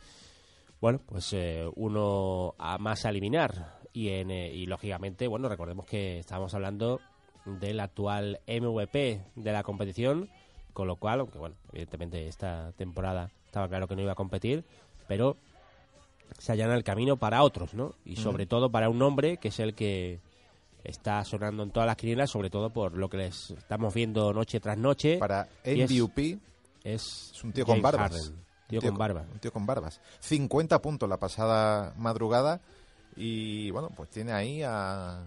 bueno, 0.81 1.01
pues 1.05 1.33
eh, 1.33 1.69
uno 1.75 2.55
a 2.59 2.79
más 2.79 3.05
a 3.05 3.11
eliminar. 3.11 3.81
Y, 3.93 4.11
en, 4.11 4.31
y 4.31 4.67
lógicamente, 4.67 5.27
bueno, 5.27 5.49
recordemos 5.49 5.85
que 5.85 6.21
estábamos 6.21 6.55
hablando 6.55 7.01
del 7.45 7.81
actual 7.81 8.39
MVP 8.47 9.21
de 9.35 9.53
la 9.53 9.65
competición, 9.65 10.31
con 10.73 10.87
lo 10.87 10.95
cual, 10.95 11.21
aunque 11.21 11.39
bueno, 11.39 11.57
evidentemente 11.73 12.29
esta 12.29 12.71
temporada 12.77 13.33
estaba 13.47 13.69
claro 13.69 13.89
que 13.89 13.97
no 13.97 14.03
iba 14.03 14.13
a 14.13 14.17
competir, 14.17 14.65
pero 15.09 15.37
se 16.39 16.53
allana 16.53 16.75
el 16.75 16.85
camino 16.85 17.17
para 17.17 17.43
otros, 17.43 17.75
¿no? 17.75 17.95
Y 18.05 18.17
sobre 18.17 18.47
todo 18.47 18.71
para 18.71 18.89
un 18.89 19.01
hombre 19.03 19.37
que 19.39 19.49
es 19.49 19.59
el 19.61 19.75
que 19.75 20.21
está 20.85 21.25
sonando 21.25 21.63
en 21.63 21.71
todas 21.71 21.87
las 21.87 21.97
quinielas, 21.97 22.31
sobre 22.31 22.49
todo 22.51 22.71
por 22.71 22.97
lo 22.97 23.09
que 23.11 23.19
les 23.19 23.51
estamos 23.51 23.93
viendo 23.95 24.33
noche 24.33 24.61
tras 24.61 24.79
noche. 24.79 25.19
Para 25.19 25.49
y 25.65 25.81
es- 25.83 25.91
MVP 25.91 26.39
es, 26.85 27.33
es 27.35 27.45
un 27.45 27.53
tío 27.53 27.67
con 27.67 27.83
barbas. 27.83 28.13
Harden, 28.13 28.33
Un 28.35 28.69
tío 28.69 28.81
con 28.83 28.97
barba. 28.99 29.27
Un 29.33 29.39
tío 29.41 29.53
con 29.53 29.67
barbas. 29.67 30.01
50 30.21 30.81
puntos 30.81 31.09
la 31.09 31.19
pasada 31.19 31.93
madrugada 31.97 32.61
y 33.17 33.71
bueno, 33.73 33.91
pues 33.95 34.09
tiene 34.11 34.33
ahí 34.33 34.63
a, 34.63 35.21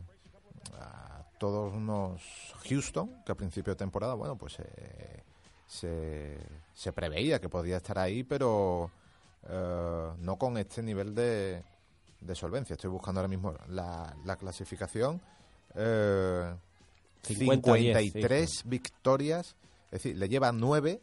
a 0.80 1.24
todos 1.38 1.74
unos 1.74 2.22
Houston 2.70 3.24
que 3.26 3.32
a 3.32 3.36
principio 3.36 3.74
de 3.74 3.78
temporada, 3.78 4.14
bueno, 4.16 4.36
pues 4.38 4.58
eh, 4.60 5.24
se, 5.68 6.38
se 6.74 6.94
preveía 6.94 7.40
que 7.40 7.50
podía 7.50 7.78
estar 7.78 8.00
ahí, 8.00 8.24
pero 8.24 8.90
eh, 9.48 10.10
no 10.20 10.38
con 10.38 10.58
este 10.58 10.82
nivel 10.82 11.14
de, 11.14 11.64
de 12.22 12.36
solvencia. 12.36 12.74
Estoy 12.74 12.90
buscando 12.90 13.20
ahora 13.20 13.28
mismo 13.28 13.54
la, 13.68 14.16
la 14.26 14.36
clasificación. 14.36 15.22
Eh, 15.76 16.56
50 17.24 17.72
a 17.72 17.76
10, 17.76 17.98
53 17.98 18.62
victorias, 18.66 19.56
es 19.86 20.04
decir, 20.04 20.18
le 20.18 20.28
lleva 20.28 20.52
9 20.52 21.02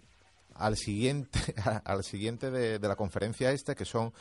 al 0.55 0.77
siguiente 0.77 1.39
al 1.85 2.05
siguiente 2.05 2.51
de, 2.51 2.79
de 2.79 2.89
la 2.89 2.97
conferencia 2.97 3.51
este, 3.53 3.75
que 3.75 3.87
son 3.87 4.13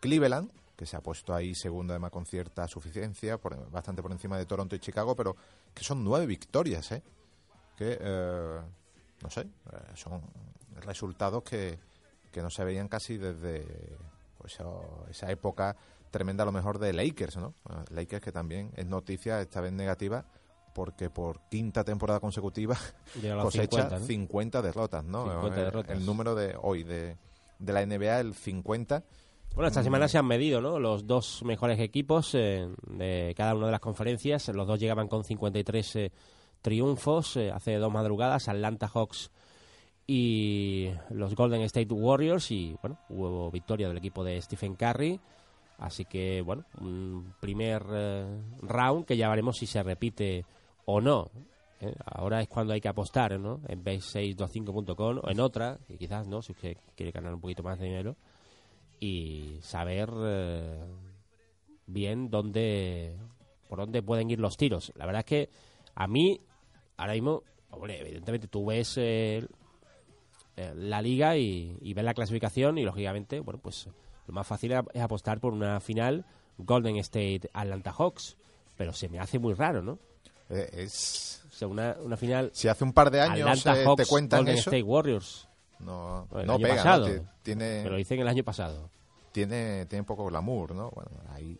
Cleveland, 0.00 0.50
que 0.76 0.84
se 0.84 0.96
ha 0.96 1.02
puesto 1.02 1.34
ahí 1.34 1.54
segundo 1.54 1.94
además 1.94 2.10
con 2.10 2.26
cierta 2.26 2.68
suficiencia, 2.68 3.38
por, 3.38 3.70
bastante 3.70 4.02
por 4.02 4.12
encima 4.12 4.36
de 4.36 4.44
Toronto 4.44 4.76
y 4.76 4.78
Chicago, 4.78 5.16
pero 5.16 5.34
que 5.74 5.82
son 5.82 6.04
nueve 6.04 6.26
victorias, 6.26 6.92
¿eh? 6.92 7.02
Que, 7.76 7.98
eh, 8.00 8.60
no 9.22 9.30
sé, 9.30 9.40
eh, 9.40 9.46
son 9.94 10.22
resultados 10.82 11.42
que, 11.42 11.78
que 12.36 12.42
no 12.42 12.50
se 12.50 12.64
veían 12.64 12.86
casi 12.86 13.16
desde 13.16 13.64
pues, 14.36 14.58
esa- 15.08 15.30
época 15.30 15.74
tremenda 16.10 16.42
a 16.42 16.44
lo 16.44 16.52
mejor 16.52 16.78
de 16.78 16.92
Lakers, 16.92 17.38
¿no? 17.38 17.54
Lakers 17.88 18.22
que 18.22 18.30
también 18.30 18.72
es 18.76 18.84
noticia, 18.84 19.40
esta 19.40 19.62
vez 19.62 19.72
negativa, 19.72 20.26
porque 20.74 21.08
por 21.08 21.40
quinta 21.48 21.82
temporada 21.82 22.20
consecutiva 22.20 22.76
cosecha 23.42 23.88
50, 23.88 23.98
¿no? 24.00 24.04
50 24.06 24.62
derrotas, 24.62 25.04
¿no? 25.04 25.24
50 25.24 25.56
Eh. 25.56 25.94
El 25.94 26.04
número 26.04 26.34
de 26.34 26.54
hoy 26.60 26.82
de, 26.82 27.16
de 27.58 27.72
la 27.72 27.86
NBA, 27.86 28.20
el 28.20 28.34
50. 28.34 29.02
Bueno, 29.54 29.68
esta 29.68 29.82
semana 29.82 30.06
se 30.08 30.18
han 30.18 30.26
medido, 30.26 30.60
¿no? 30.60 30.78
Los 30.78 31.06
dos 31.06 31.42
mejores 31.42 31.80
equipos 31.80 32.34
eh, 32.34 32.68
de 32.88 33.32
cada 33.34 33.54
una 33.54 33.64
de 33.64 33.72
las 33.72 33.80
conferencias. 33.80 34.46
Los 34.48 34.66
dos 34.66 34.78
llegaban 34.78 35.08
con 35.08 35.24
53 35.24 35.96
eh, 35.96 36.12
triunfos 36.60 37.38
eh, 37.38 37.50
hace 37.50 37.76
dos 37.76 37.90
madrugadas. 37.90 38.48
Atlanta 38.50 38.88
Hawks 38.88 39.30
y 40.06 40.90
los 41.10 41.34
Golden 41.34 41.62
State 41.62 41.92
Warriors. 41.92 42.50
Y, 42.50 42.76
bueno, 42.80 42.98
hubo 43.08 43.50
victoria 43.50 43.88
del 43.88 43.98
equipo 43.98 44.22
de 44.24 44.40
Stephen 44.40 44.76
Curry. 44.76 45.20
Así 45.78 46.04
que, 46.04 46.40
bueno, 46.40 46.64
un 46.80 47.34
primer 47.40 47.84
eh, 47.90 48.40
round 48.62 49.04
que 49.04 49.16
ya 49.16 49.28
veremos 49.28 49.56
si 49.58 49.66
se 49.66 49.82
repite 49.82 50.44
o 50.86 51.00
no. 51.00 51.30
¿eh? 51.80 51.94
Ahora 52.04 52.40
es 52.40 52.48
cuando 52.48 52.72
hay 52.72 52.80
que 52.80 52.88
apostar, 52.88 53.38
¿no? 53.38 53.60
En 53.68 53.84
base625.com 53.84 55.20
o 55.22 55.30
en 55.30 55.40
otra, 55.40 55.78
que 55.86 55.98
quizás, 55.98 56.26
¿no? 56.26 56.40
Si 56.40 56.52
usted 56.52 56.76
quiere 56.94 57.12
ganar 57.12 57.34
un 57.34 57.40
poquito 57.40 57.62
más 57.62 57.78
de 57.78 57.86
dinero 57.86 58.16
y 58.98 59.58
saber 59.60 60.08
eh, 60.18 60.84
bien 61.86 62.30
dónde 62.30 63.14
por 63.68 63.80
dónde 63.80 64.02
pueden 64.02 64.30
ir 64.30 64.38
los 64.38 64.56
tiros. 64.56 64.92
La 64.94 65.04
verdad 65.04 65.20
es 65.20 65.26
que 65.26 65.50
a 65.94 66.06
mí 66.06 66.40
ahora 66.96 67.12
mismo, 67.12 67.42
hombre, 67.70 68.00
evidentemente 68.00 68.46
tú 68.46 68.64
ves 68.64 68.96
la 70.74 71.02
liga 71.02 71.36
y, 71.36 71.76
y 71.80 71.94
ves 71.94 72.04
la 72.04 72.14
clasificación 72.14 72.78
y 72.78 72.84
lógicamente, 72.84 73.40
bueno, 73.40 73.60
pues 73.62 73.88
lo 74.26 74.34
más 74.34 74.46
fácil 74.46 74.72
es 74.92 75.02
apostar 75.02 75.38
por 75.40 75.52
una 75.52 75.80
final 75.80 76.24
Golden 76.58 76.96
State 76.96 77.50
Atlanta 77.52 77.92
Hawks, 77.92 78.36
pero 78.76 78.92
se 78.92 79.08
me 79.08 79.18
hace 79.18 79.38
muy 79.38 79.54
raro, 79.54 79.82
¿no? 79.82 79.98
Eh, 80.48 80.70
es, 80.72 81.42
O 81.50 81.54
sea, 81.54 81.68
una, 81.68 81.96
una 82.02 82.16
final 82.16 82.50
si 82.54 82.68
hace 82.68 82.84
un 82.84 82.92
par 82.92 83.10
de 83.10 83.20
años 83.20 83.48
Atlanta 83.48 83.80
eh, 83.80 83.84
Hawks 83.84 84.02
te 84.04 84.08
cuentan 84.08 84.38
Golden 84.40 84.54
eso, 84.56 84.70
State 84.70 84.82
Warriors, 84.82 85.48
no, 85.80 86.26
el 86.36 86.46
no 86.46 86.56
pega, 86.58 86.68
¿no? 86.76 86.76
pasado. 86.76 87.06
Ti- 87.06 87.20
Tiene, 87.42 87.84
lo 87.90 87.96
dicen 87.96 88.20
el 88.20 88.28
año 88.28 88.42
pasado. 88.44 88.88
tiene, 89.32 89.84
tiene 89.86 90.04
poco 90.04 90.24
glamour, 90.26 90.74
¿no? 90.74 90.90
Bueno, 90.90 91.10
ahí. 91.34 91.58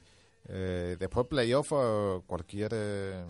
eh, 0.49 0.97
después 0.99 1.27
playoff, 1.27 1.73
eh, 1.75 2.21
cualquier. 2.27 2.71
eh, 2.75 3.25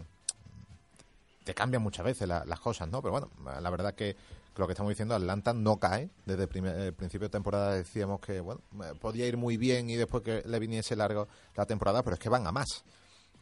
te 1.44 1.54
cambian 1.54 1.82
muchas 1.82 2.04
veces 2.04 2.28
la- 2.28 2.44
las 2.44 2.60
cosas, 2.60 2.88
¿no? 2.88 3.00
Pero 3.02 3.12
bueno, 3.12 3.30
la 3.60 3.70
verdad 3.70 3.94
que 3.94 4.16
lo 4.62 4.66
que 4.66 4.72
estamos 4.72 4.90
diciendo, 4.90 5.14
Atlanta 5.14 5.52
no 5.52 5.78
cae. 5.78 6.10
Desde 6.24 6.42
el, 6.44 6.48
primer- 6.48 6.76
el 6.76 6.94
principio 6.94 7.28
de 7.28 7.32
temporada 7.32 7.74
decíamos 7.74 8.20
que, 8.20 8.40
bueno, 8.40 8.60
eh, 8.82 8.92
podía 9.00 9.26
ir 9.26 9.36
muy 9.36 9.56
bien 9.56 9.90
y 9.90 9.96
después 9.96 10.22
que 10.22 10.42
le 10.46 10.58
viniese 10.58 10.96
largo 10.96 11.28
la 11.54 11.66
temporada, 11.66 12.02
pero 12.02 12.14
es 12.14 12.20
que 12.20 12.28
van 12.28 12.46
a 12.46 12.52
más. 12.52 12.84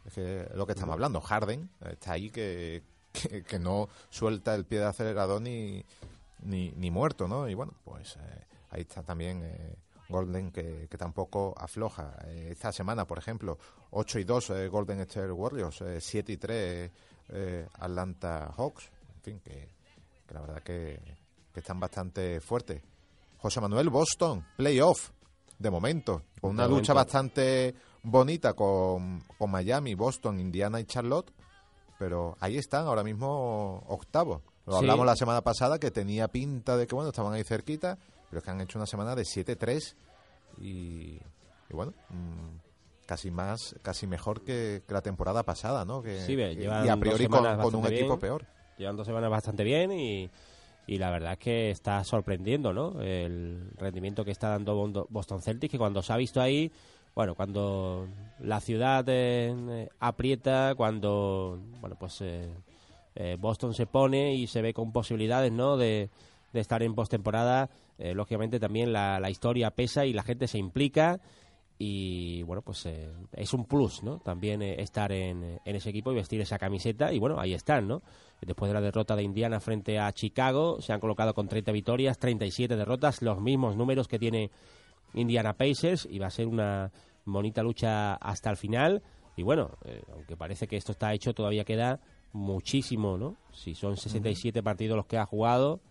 Es 0.05 0.13
que 0.13 0.47
lo 0.53 0.65
que 0.65 0.73
estamos 0.73 0.93
hablando. 0.93 1.21
Harden 1.21 1.69
eh, 1.81 1.89
está 1.93 2.13
ahí 2.13 2.29
que, 2.29 2.83
que, 3.11 3.43
que 3.43 3.59
no 3.59 3.87
suelta 4.09 4.53
el 4.55 4.65
pie 4.65 4.79
de 4.79 4.85
acelerador 4.85 5.41
ni, 5.41 5.83
ni, 6.43 6.71
ni 6.71 6.91
muerto, 6.91 7.27
¿no? 7.27 7.47
Y 7.47 7.53
bueno, 7.53 7.73
pues 7.83 8.17
eh, 8.17 8.45
ahí 8.71 8.81
está 8.81 9.01
también 9.03 9.41
eh, 9.43 9.75
Golden 10.09 10.51
que, 10.51 10.87
que 10.89 10.97
tampoco 10.97 11.55
afloja. 11.57 12.15
Eh, 12.25 12.49
esta 12.51 12.71
semana, 12.71 13.05
por 13.07 13.17
ejemplo, 13.17 13.57
8 13.91 14.19
y 14.19 14.23
2 14.23 14.49
eh, 14.51 14.67
Golden 14.67 14.99
State 14.99 15.31
Warriors, 15.31 15.81
eh, 15.81 15.99
7 15.99 16.31
y 16.33 16.37
3 16.37 16.91
eh, 17.29 17.67
Atlanta 17.79 18.51
Hawks. 18.55 18.91
En 19.15 19.21
fin, 19.21 19.39
que, 19.39 19.69
que 20.27 20.33
la 20.33 20.41
verdad 20.41 20.61
que, 20.63 20.99
que 21.53 21.59
están 21.59 21.79
bastante 21.79 22.39
fuertes. 22.41 22.81
José 23.37 23.61
Manuel 23.61 23.89
Boston, 23.89 24.45
playoff, 24.57 25.11
de 25.59 25.69
momento, 25.69 26.23
con 26.41 26.51
una 26.51 26.67
lucha 26.67 26.93
bastante 26.93 27.75
bonita 28.03 28.53
con, 28.53 29.21
con 29.37 29.51
Miami, 29.51 29.93
Boston, 29.95 30.39
Indiana 30.39 30.79
y 30.79 30.85
Charlotte, 30.85 31.31
pero 31.97 32.35
ahí 32.39 32.57
están 32.57 32.85
ahora 32.87 33.03
mismo 33.03 33.83
octavos. 33.87 34.41
Lo 34.65 34.73
Sí. 34.73 34.79
hablamos 34.79 35.05
la 35.05 35.15
semana 35.15 35.41
pasada 35.41 35.77
que 35.79 35.91
tenía 35.91 36.27
pinta 36.27 36.75
de 36.75 36.87
que 36.87 36.95
bueno 36.95 37.09
estaban 37.11 37.33
ahí 37.33 37.43
cerquita, 37.43 37.97
pero 38.29 38.39
es 38.39 38.43
que 38.43 38.49
han 38.51 38.61
hecho 38.61 38.79
una 38.79 38.87
semana 38.87 39.15
de 39.15 39.23
7-3 39.23 39.95
y, 40.57 41.19
y 41.69 41.73
bueno, 41.73 41.93
mm, 42.09 43.05
casi 43.05 43.29
más, 43.29 43.75
casi 43.83 44.07
mejor 44.07 44.41
que, 44.43 44.81
que 44.87 44.93
la 44.93 45.01
temporada 45.01 45.43
pasada, 45.43 45.85
¿no? 45.85 46.01
Que, 46.01 46.19
Sí, 46.25 46.33
y 46.33 46.65
a 46.65 46.97
priori 46.97 47.27
con, 47.27 47.45
un 47.75 47.85
equipo 47.85 48.17
peor. 48.17 48.45
Llevan 48.77 48.95
dos 48.95 49.07
semanas 49.07 49.29
bastante 49.29 49.63
bien 49.63 49.91
y, 49.91 50.29
y 50.87 50.97
la 50.97 51.09
verdad 51.09 51.33
es 51.33 51.39
que 51.39 51.71
está 51.71 52.03
sorprendiendo, 52.03 52.73
¿no? 52.73 53.01
El 53.01 53.71
rendimiento 53.77 54.25
que 54.25 54.31
está 54.31 54.49
dando 54.49 55.07
Boston 55.09 55.41
Celtics, 55.41 55.71
que 55.71 55.77
cuando 55.77 56.01
se 56.01 56.13
ha 56.13 56.17
visto 56.17 56.41
ahí, 56.41 56.71
bueno, 57.15 57.35
cuando 57.35 58.07
la 58.39 58.59
ciudad 58.59 59.05
eh, 59.07 59.89
aprieta, 59.99 60.73
cuando, 60.75 61.57
bueno, 61.79 61.95
pues 61.97 62.19
eh, 62.21 62.49
eh, 63.15 63.37
Boston 63.39 63.73
se 63.73 63.85
pone 63.85 64.35
y 64.35 64.47
se 64.47 64.61
ve 64.61 64.73
con 64.73 64.91
posibilidades, 64.91 65.51
¿no? 65.51 65.77
De, 65.77 66.09
de 66.51 66.59
estar 66.59 66.83
en 66.83 66.95
postemporada, 66.95 67.69
eh, 67.97 68.13
lógicamente 68.13 68.59
también 68.59 68.91
la, 68.91 69.19
la 69.19 69.29
historia 69.29 69.71
pesa 69.71 70.05
y 70.05 70.13
la 70.13 70.23
gente 70.23 70.47
se 70.47 70.57
implica 70.57 71.19
y 71.77 72.41
bueno 72.43 72.61
pues 72.61 72.85
eh, 72.85 73.11
es 73.33 73.53
un 73.53 73.65
plus 73.65 74.01
no 74.01 74.19
también 74.19 74.61
eh, 74.61 74.81
estar 74.81 75.11
en, 75.11 75.59
en 75.65 75.75
ese 75.75 75.89
equipo 75.89 76.11
y 76.11 76.15
vestir 76.15 76.39
esa 76.39 76.57
camiseta 76.57 77.11
y 77.11 77.19
bueno 77.19 77.37
ahí 77.37 77.53
están 77.53 77.87
no 77.87 78.01
después 78.41 78.69
de 78.69 78.73
la 78.73 78.79
derrota 78.79 79.15
de 79.15 79.23
Indiana 79.23 79.59
frente 79.59 79.99
a 79.99 80.09
Chicago 80.13 80.79
se 80.79 80.93
han 80.93 81.01
colocado 81.01 81.33
con 81.33 81.49
30 81.49 81.73
victorias 81.73 82.17
37 82.17 82.77
derrotas 82.77 83.21
los 83.21 83.41
mismos 83.41 83.75
números 83.75 84.07
que 84.07 84.19
tiene 84.19 84.51
Indiana 85.15 85.53
Pacers 85.53 86.07
y 86.09 86.19
va 86.19 86.27
a 86.27 86.31
ser 86.31 86.47
una 86.47 86.91
bonita 87.25 87.63
lucha 87.63 88.15
hasta 88.15 88.49
el 88.49 88.57
final. 88.57 89.01
Y 89.35 89.43
bueno 89.43 89.71
eh, 89.83 90.01
aunque 90.13 90.37
parece 90.37 90.67
que 90.67 90.77
esto 90.77 90.93
está 90.93 91.13
hecho 91.13 91.33
todavía 91.33 91.65
queda 91.65 91.99
muchísimo 92.31 93.17
no 93.17 93.35
si 93.51 93.75
son 93.75 93.97
67 93.97 94.61
partidos 94.61 94.95
los 94.95 95.05
que 95.05 95.17
ha 95.17 95.25
jugado 95.25 95.81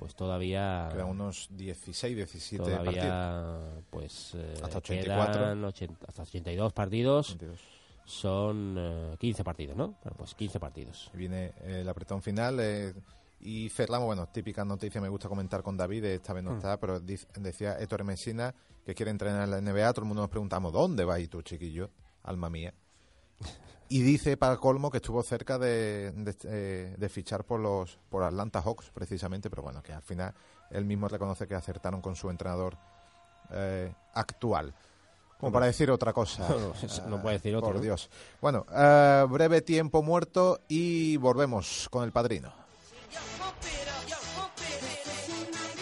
pues 0.00 0.14
todavía 0.14 0.88
Quedan 0.90 1.08
unos 1.08 1.48
16, 1.50 2.16
17 2.16 2.64
partidos. 2.64 2.84
todavía 2.94 3.82
pues 3.90 4.32
eh, 4.34 4.54
Hasta 4.62 4.78
84. 4.78 5.32
quedan 5.34 5.64
80 5.64 6.06
hasta 6.08 6.22
82 6.22 6.72
partidos 6.72 7.28
22. 7.38 7.60
son 8.06 8.76
eh, 8.78 9.16
15 9.18 9.44
partidos 9.44 9.76
no 9.76 9.88
bueno, 10.02 10.16
pues 10.16 10.34
15 10.34 10.58
partidos 10.58 11.10
Y 11.12 11.18
Viene 11.18 11.52
eh, 11.60 11.80
el 11.82 11.88
apretón 11.90 12.22
final 12.22 12.58
eh, 12.60 12.94
y 13.42 13.68
cerramos, 13.68 14.06
bueno, 14.06 14.26
típica 14.28 14.64
noticia, 14.64 15.00
me 15.00 15.08
gusta 15.08 15.28
comentar 15.28 15.62
con 15.62 15.76
David, 15.76 16.04
esta 16.04 16.32
vez 16.34 16.44
no 16.44 16.56
está, 16.56 16.78
pero 16.78 17.00
decía 17.00 17.78
Héctor 17.78 18.04
Messina 18.04 18.54
que 18.84 18.94
quiere 18.94 19.10
entrenar 19.10 19.44
en 19.44 19.50
la 19.50 19.60
NBA, 19.60 19.92
todo 19.92 20.02
el 20.02 20.08
mundo 20.08 20.22
nos 20.22 20.30
preguntamos, 20.30 20.72
¿dónde 20.72 21.04
vas 21.04 21.20
y 21.20 21.28
tú, 21.28 21.40
chiquillo? 21.42 21.90
Alma 22.22 22.50
mía. 22.50 22.74
Y 23.88 24.02
dice 24.02 24.36
para 24.36 24.56
colmo 24.56 24.90
que 24.90 24.98
estuvo 24.98 25.20
cerca 25.22 25.58
de, 25.58 26.12
de, 26.12 26.36
eh, 26.44 26.94
de 26.96 27.08
fichar 27.08 27.44
por 27.44 27.58
los 27.58 27.98
por 28.08 28.22
Atlanta 28.22 28.62
Hawks, 28.62 28.90
precisamente, 28.94 29.50
pero 29.50 29.62
bueno, 29.62 29.82
que 29.82 29.92
al 29.92 30.02
final 30.02 30.32
él 30.70 30.84
mismo 30.84 31.08
reconoce 31.08 31.48
que 31.48 31.56
acertaron 31.56 32.00
con 32.00 32.14
su 32.14 32.30
entrenador 32.30 32.76
eh, 33.52 33.92
actual. 34.14 34.72
Como 35.40 35.52
para 35.52 35.66
decir 35.66 35.90
otra 35.90 36.12
cosa. 36.12 36.46
No, 37.00 37.08
no 37.08 37.22
puede 37.22 37.36
decir 37.36 37.56
otro, 37.56 37.68
Por 37.68 37.76
¿no? 37.76 37.82
Dios. 37.82 38.10
Bueno, 38.40 38.64
eh, 38.72 39.26
breve 39.28 39.62
tiempo 39.62 40.02
muerto 40.02 40.60
y 40.68 41.16
volvemos 41.16 41.88
con 41.90 42.04
el 42.04 42.12
padrino. 42.12 42.52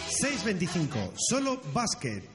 625, 0.07 1.13
solo 1.15 1.61
básquet. 1.73 2.29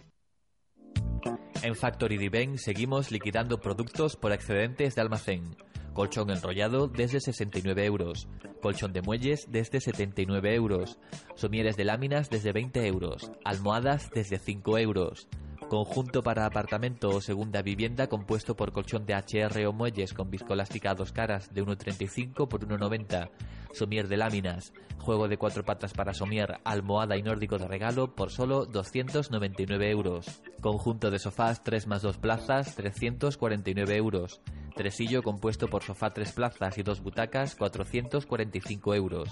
En 1.64 1.74
Factory 1.74 2.18
Diven 2.18 2.58
seguimos 2.58 3.10
liquidando 3.10 3.58
productos 3.58 4.16
por 4.16 4.32
excedentes 4.32 4.94
de 4.94 5.00
almacén. 5.00 5.56
Colchón 5.94 6.28
enrollado 6.28 6.88
desde 6.88 7.20
69 7.20 7.86
euros. 7.86 8.28
Colchón 8.60 8.92
de 8.92 9.00
muelles 9.00 9.46
desde 9.50 9.80
79 9.80 10.54
euros. 10.54 10.98
Somieres 11.36 11.78
de 11.78 11.84
láminas 11.84 12.28
desde 12.28 12.52
20 12.52 12.86
euros. 12.86 13.32
Almohadas 13.46 14.10
desde 14.10 14.38
5 14.38 14.76
euros. 14.76 15.26
Conjunto 15.70 16.22
para 16.22 16.44
apartamento 16.44 17.08
o 17.08 17.22
segunda 17.22 17.62
vivienda 17.62 18.08
compuesto 18.08 18.54
por 18.54 18.72
colchón 18.72 19.06
de 19.06 19.14
HR 19.14 19.64
o 19.64 19.72
muelles 19.72 20.12
con 20.12 20.30
viscoelástica 20.30 20.90
a 20.90 20.94
dos 20.94 21.12
caras 21.12 21.54
de 21.54 21.64
1,35 21.64 22.46
por 22.46 22.60
1,90. 22.68 23.30
Somier 23.74 24.08
de 24.08 24.16
láminas. 24.16 24.72
Juego 24.98 25.28
de 25.28 25.36
cuatro 25.36 25.64
patas 25.64 25.92
para 25.92 26.14
somier, 26.14 26.60
almohada 26.64 27.16
y 27.16 27.22
nórdico 27.22 27.58
de 27.58 27.68
regalo 27.68 28.14
por 28.14 28.30
solo 28.30 28.64
299 28.64 29.90
euros. 29.90 30.40
Conjunto 30.60 31.10
de 31.10 31.18
sofás 31.18 31.62
3 31.62 31.86
más 31.86 32.00
2 32.02 32.16
plazas, 32.16 32.74
349 32.76 33.96
euros. 33.96 34.40
Tresillo 34.74 35.22
compuesto 35.22 35.68
por 35.68 35.82
sofá 35.82 36.14
3 36.14 36.32
plazas 36.32 36.78
y 36.78 36.82
2 36.82 37.02
butacas, 37.02 37.54
445 37.56 38.94
euros. 38.94 39.28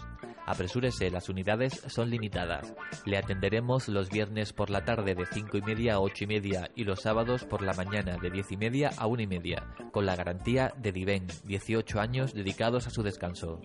Apresúrese, 0.46 1.10
las 1.10 1.28
unidades 1.28 1.82
son 1.86 2.10
limitadas. 2.10 2.74
Le 3.06 3.16
atenderemos 3.16 3.88
los 3.88 4.10
viernes 4.10 4.52
por 4.52 4.70
la 4.70 4.84
tarde 4.84 5.14
de 5.14 5.24
5 5.24 5.56
y 5.56 5.62
media 5.62 5.94
a 5.94 6.00
8 6.00 6.24
y 6.24 6.26
media 6.26 6.70
y 6.74 6.84
los 6.84 7.00
sábados 7.00 7.44
por 7.44 7.62
la 7.62 7.74
mañana 7.74 8.18
de 8.18 8.30
10 8.30 8.52
y 8.52 8.56
media 8.56 8.90
a 8.98 9.06
1 9.06 9.22
y 9.22 9.26
media, 9.26 9.74
con 9.92 10.04
la 10.04 10.16
garantía 10.16 10.72
de 10.76 10.92
Diven, 10.92 11.26
18 11.44 12.00
años 12.00 12.34
dedicados 12.34 12.86
a 12.86 12.90
su 12.90 13.02
descanso. 13.02 13.60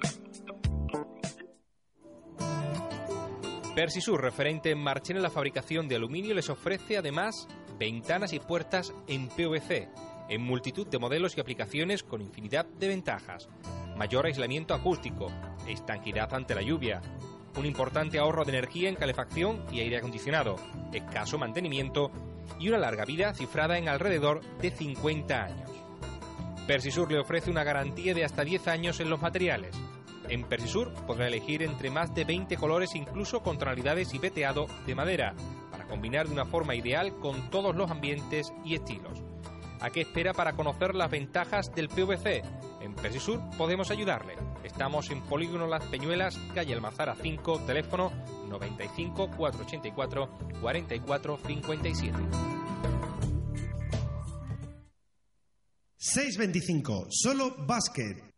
Persisur, 3.75 4.19
referente 4.19 4.71
en 4.71 4.79
Marchen 4.79 5.17
en 5.17 5.21
la 5.21 5.29
fabricación 5.29 5.87
de 5.87 5.97
aluminio, 5.97 6.33
les 6.33 6.49
ofrece 6.49 6.97
además 6.97 7.47
ventanas 7.77 8.33
y 8.33 8.39
puertas 8.39 8.91
en 9.07 9.27
PVC. 9.27 9.89
en 10.29 10.41
multitud 10.41 10.87
de 10.87 10.99
modelos 10.99 11.37
y 11.37 11.39
aplicaciones 11.39 12.03
con 12.03 12.21
infinidad 12.21 12.65
de 12.65 12.87
ventajas. 12.89 13.47
Mayor 13.95 14.25
aislamiento 14.25 14.73
acústico, 14.73 15.31
estanquidad 15.67 16.33
ante 16.33 16.53
la 16.53 16.61
lluvia, 16.61 17.01
un 17.55 17.65
importante 17.65 18.19
ahorro 18.19 18.43
de 18.43 18.51
energía 18.51 18.89
en 18.89 18.95
calefacción 18.95 19.63
y 19.71 19.79
aire 19.79 19.97
acondicionado, 19.97 20.55
escaso 20.91 21.37
mantenimiento 21.37 22.11
y 22.59 22.69
una 22.69 22.77
larga 22.77 23.05
vida 23.05 23.33
cifrada 23.33 23.77
en 23.77 23.89
alrededor 23.89 24.41
de 24.57 24.71
50 24.71 25.43
años. 25.43 25.71
Persisur 26.67 27.11
le 27.11 27.19
ofrece 27.19 27.49
una 27.49 27.63
garantía 27.63 28.13
de 28.13 28.25
hasta 28.25 28.43
10 28.43 28.67
años 28.67 28.99
en 28.99 29.09
los 29.09 29.21
materiales. 29.21 29.75
En 30.29 30.43
Persisur 30.43 30.93
podrá 31.05 31.27
elegir 31.27 31.63
entre 31.63 31.89
más 31.89 32.13
de 32.13 32.25
20 32.25 32.57
colores 32.57 32.95
incluso 32.95 33.41
con 33.41 33.57
tonalidades 33.57 34.13
y 34.13 34.19
veteado 34.19 34.67
de 34.85 34.95
madera, 34.95 35.35
para 35.71 35.87
combinar 35.87 36.27
de 36.27 36.33
una 36.33 36.45
forma 36.45 36.75
ideal 36.75 37.17
con 37.19 37.49
todos 37.49 37.75
los 37.75 37.89
ambientes 37.89 38.51
y 38.65 38.75
estilos. 38.75 39.23
¿A 39.79 39.89
qué 39.89 40.01
espera 40.01 40.33
para 40.33 40.53
conocer 40.53 40.95
las 40.95 41.11
ventajas 41.11 41.73
del 41.73 41.87
PVC? 41.87 42.41
En 42.81 42.95
Persisur 42.95 43.39
podemos 43.57 43.91
ayudarle. 43.91 44.35
Estamos 44.63 45.09
en 45.11 45.21
Polígono 45.21 45.67
Las 45.67 45.85
Peñuelas, 45.85 46.37
calle 46.53 46.73
Almazara 46.73 47.15
5, 47.15 47.61
teléfono 47.65 48.11
95 48.49 49.31
484 49.37 50.29
44 50.61 51.39
57. 51.45 52.17
625, 55.97 57.07
solo 57.09 57.55
básquet. 57.65 58.36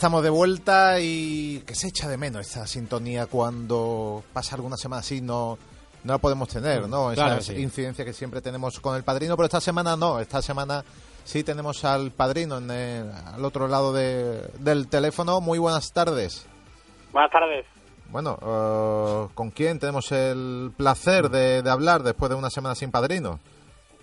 Estamos 0.00 0.22
de 0.22 0.30
vuelta 0.30 0.98
y 0.98 1.58
que 1.66 1.74
se 1.74 1.88
echa 1.88 2.08
de 2.08 2.16
menos 2.16 2.46
esta 2.46 2.66
sintonía 2.66 3.26
cuando 3.26 4.24
pasa 4.32 4.54
alguna 4.56 4.78
semana 4.78 5.00
así 5.00 5.20
no 5.20 5.58
no 6.04 6.14
la 6.14 6.18
podemos 6.18 6.48
tener, 6.48 6.88
¿no? 6.88 7.12
Esa 7.12 7.26
Claro 7.26 7.42
sí. 7.42 7.52
incidencia 7.60 8.02
que 8.06 8.14
siempre 8.14 8.40
tenemos 8.40 8.80
con 8.80 8.96
el 8.96 9.02
padrino, 9.04 9.36
pero 9.36 9.44
esta 9.44 9.60
semana 9.60 9.98
no, 9.98 10.18
esta 10.18 10.40
semana 10.40 10.82
sí 11.22 11.44
tenemos 11.44 11.84
al 11.84 12.12
padrino 12.12 12.56
en 12.56 12.70
el- 12.70 13.12
al 13.12 13.44
otro 13.44 13.68
lado 13.68 13.92
de- 13.92 14.40
del 14.60 14.88
teléfono. 14.88 15.42
Muy 15.42 15.58
buenas 15.58 15.92
tardes. 15.92 16.46
Buenas 17.12 17.30
tardes. 17.30 17.66
Bueno, 18.08 18.38
eh, 18.40 19.28
¿con 19.34 19.50
quién 19.50 19.78
tenemos 19.78 20.10
el 20.12 20.72
placer 20.78 21.28
de, 21.28 21.60
de 21.60 21.70
hablar 21.70 22.02
después 22.04 22.30
de 22.30 22.36
una 22.36 22.48
semana 22.48 22.74
sin 22.74 22.90
padrino? 22.90 23.38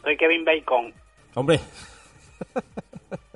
Soy 0.04 0.16
Kevin 0.16 0.46
Bacon. 0.46 0.94
Hombre, 1.34 1.60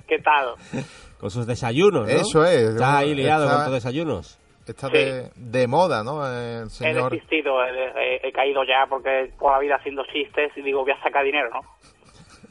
¿Qué 0.07 0.19
tal? 0.19 0.53
con 1.21 1.31
sus 1.31 1.47
desayunos, 1.47 2.07
¿no? 2.07 2.13
Eso 2.13 2.43
es. 2.43 2.71
Está 2.71 2.97
ahí 2.97 3.15
liado 3.15 3.45
Está- 3.45 3.55
con 3.55 3.65
tus 3.65 3.73
desayunos. 3.75 4.37
Está 4.67 4.87
Sí. 4.87 4.93
de, 4.93 5.31
de 5.35 5.67
moda, 5.67 6.03
¿no? 6.03 6.25
El 6.27 6.67
He 6.81 6.93
desistido, 6.93 7.63
he, 7.63 8.15
he- 8.15 8.27
he 8.27 8.31
caído 8.31 8.63
ya 8.63 8.85
porque 8.89 9.31
por 9.39 9.53
la 9.53 9.59
vida 9.59 9.75
haciendo 9.75 10.03
chistes 10.11 10.51
y 10.57 10.61
digo, 10.61 10.81
voy 10.81 10.91
a 10.91 11.01
sacar 11.01 11.23
dinero, 11.23 11.49
¿no? 11.51 11.61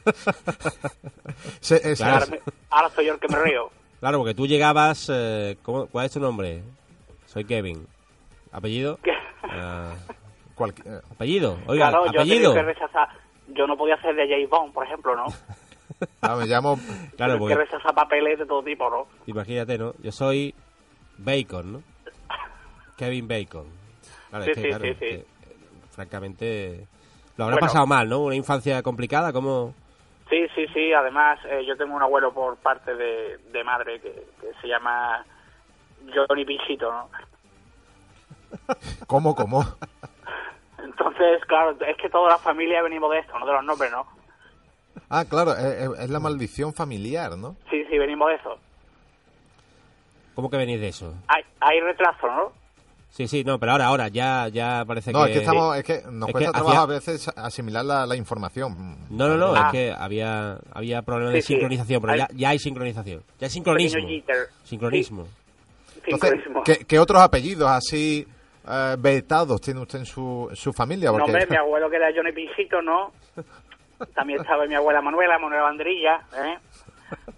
Se- 1.59 1.91
es- 1.91 1.99
Claro. 1.99 2.25
Ahora, 2.69 2.89
soy 2.89 3.05
yo 3.05 3.13
el 3.13 3.19
que 3.19 3.27
me 3.27 3.39
río. 3.43 3.69
Claro, 3.99 4.17
porque 4.19 4.33
tú 4.33 4.47
llegabas... 4.47 5.09
eh, 5.13 5.57
¿cómo- 5.63 5.87
¿Cuál 5.87 6.05
es 6.07 6.11
tu 6.13 6.19
nombre? 6.19 6.63
Soy 7.27 7.45
Kevin. 7.45 7.85
¿Apellido? 8.51 8.97
Ah, 9.43 9.93
¿Apellido? 11.11 11.57
Oiga, 11.65 11.89
claro, 11.89 12.05
yo 12.05 12.11
he 12.11 12.21
¿apellido? 12.21 12.51
tenido 12.51 12.53
que 12.53 12.61
rechazar. 12.61 13.09
Yo 13.47 13.65
no 13.65 13.75
podía 13.75 13.99
ser 14.01 14.15
de 14.15 14.27
James 14.29 14.49
Bond, 14.49 14.71
por 14.71 14.85
ejemplo, 14.85 15.15
¿no? 15.15 15.25
ah, 16.21 16.35
me 16.35 16.45
llamo... 16.45 16.77
Claro, 17.15 17.37
porque 17.37 17.55
que 17.55 17.61
rechazar 17.61 17.93
papeles 17.93 18.39
de 18.39 18.45
todo 18.45 18.63
tipo, 18.63 18.89
¿no? 18.89 19.07
imagínate, 19.25 19.77
¿no? 19.77 19.93
Yo 20.01 20.11
soy 20.11 20.53
Bacon, 21.17 21.73
¿no? 21.73 21.83
Kevin 22.97 23.27
Bacon. 23.27 23.65
Claro, 24.29 24.45
Sí, 24.45 24.51
es 24.51 24.55
que, 24.57 24.61
sí, 24.63 24.67
claro, 24.69 24.83
sí, 24.83 24.89
es 24.89 24.97
sí. 24.97 25.05
que, 25.05 25.25
francamente... 25.91 26.87
Lo 27.37 27.45
habrá 27.45 27.55
Bueno. 27.55 27.67
pasado 27.67 27.87
mal, 27.87 28.09
¿no? 28.09 28.19
Una 28.19 28.35
infancia 28.35 28.81
complicada, 28.83 29.31
¿cómo...? 29.33 29.73
Sí, 30.29 30.47
sí, 30.55 30.65
sí. 30.73 30.93
Además, 30.93 31.39
eh, 31.45 31.65
yo 31.67 31.75
tengo 31.75 31.93
un 31.95 32.01
abuelo 32.01 32.33
por 32.33 32.55
parte 32.57 32.95
de, 32.95 33.37
de 33.51 33.63
madre 33.65 33.99
que, 33.99 34.11
que 34.39 34.51
se 34.61 34.67
llama 34.67 35.25
Johnny 36.13 36.45
Pinchito, 36.45 36.89
¿no? 36.91 37.09
¿Cómo, 39.07 39.35
cómo? 39.35 39.63
Entonces, 40.81 41.43
claro, 41.45 41.75
es 41.85 41.97
que 41.97 42.09
toda 42.09 42.29
la 42.29 42.37
familia 42.37 42.81
venimos 42.81 43.11
de 43.11 43.19
esto, 43.19 43.37
no 43.37 43.45
de 43.45 43.53
los 43.53 43.63
nombres, 43.63 43.91
¿no? 43.91 44.05
Ah, 45.13 45.25
claro, 45.25 45.51
es, 45.57 45.89
es 45.99 46.09
la 46.09 46.19
maldición 46.21 46.73
familiar, 46.73 47.37
¿no? 47.37 47.57
Sí, 47.69 47.83
sí, 47.89 47.97
venimos 47.97 48.29
de 48.29 48.35
eso. 48.35 48.57
¿Cómo 50.35 50.49
que 50.49 50.57
venís 50.57 50.79
de 50.79 50.87
eso? 50.87 51.13
Hay, 51.27 51.43
hay 51.59 51.79
retraso, 51.81 52.27
¿no? 52.27 52.51
Sí, 53.09 53.27
sí, 53.27 53.43
no, 53.43 53.59
pero 53.59 53.73
ahora, 53.73 53.87
ahora, 53.87 54.07
ya, 54.07 54.47
ya 54.47 54.85
parece 54.87 55.11
No, 55.11 55.25
que... 55.25 55.31
es 55.31 55.33
que 55.33 55.39
estamos, 55.39 55.75
es 55.77 55.83
que 55.83 56.01
nos 56.09 56.29
Es 56.29 56.31
cuesta 56.31 56.51
que 56.51 56.57
trabajo 56.59 56.79
a 56.81 56.85
veces 56.85 57.27
asimilar 57.35 57.83
la, 57.83 58.05
la 58.05 58.15
información. 58.15 58.97
No, 59.09 59.27
no, 59.27 59.35
no, 59.35 59.53
Ah. 59.53 59.65
es 59.65 59.71
que 59.73 59.91
había, 59.91 60.57
había 60.71 61.01
problemas 61.01 61.33
Sí, 61.33 61.35
de 61.35 61.41
sí. 61.41 61.47
sincronización, 61.55 61.99
pero 62.01 62.13
Hay- 62.13 62.19
ya, 62.19 62.27
ya 62.33 62.49
hay 62.51 62.59
sincronización. 62.59 63.21
Ya 63.39 63.47
hay 63.47 63.49
sincronismo. 63.51 63.99
Sincronismo. 64.63 65.27
Entonces, 66.05 66.29
Sincronismo. 66.31 66.63
¿qué, 66.63 66.85
qué 66.85 66.99
otros 66.99 67.21
apellidos 67.21 67.69
así 67.69 68.25
eh, 68.65 68.95
vetados 68.97 69.59
tiene 69.59 69.81
usted 69.81 69.99
en 69.99 70.05
su, 70.05 70.49
su 70.53 70.71
familia? 70.71 71.11
No, 71.11 71.25
hombre, 71.25 71.45
mi 71.49 71.57
abuelo 71.57 71.89
que 71.89 71.97
era 71.97 72.07
Johnny 72.15 72.31
Pinchito, 72.31 72.81
¿no? 72.81 73.11
También 74.13 74.41
estaba 74.41 74.65
mi 74.65 74.75
abuela 74.75 75.01
Manuela, 75.01 75.37
Manuela 75.39 75.63
Banderilla, 75.63 76.21
¿eh? 76.37 76.57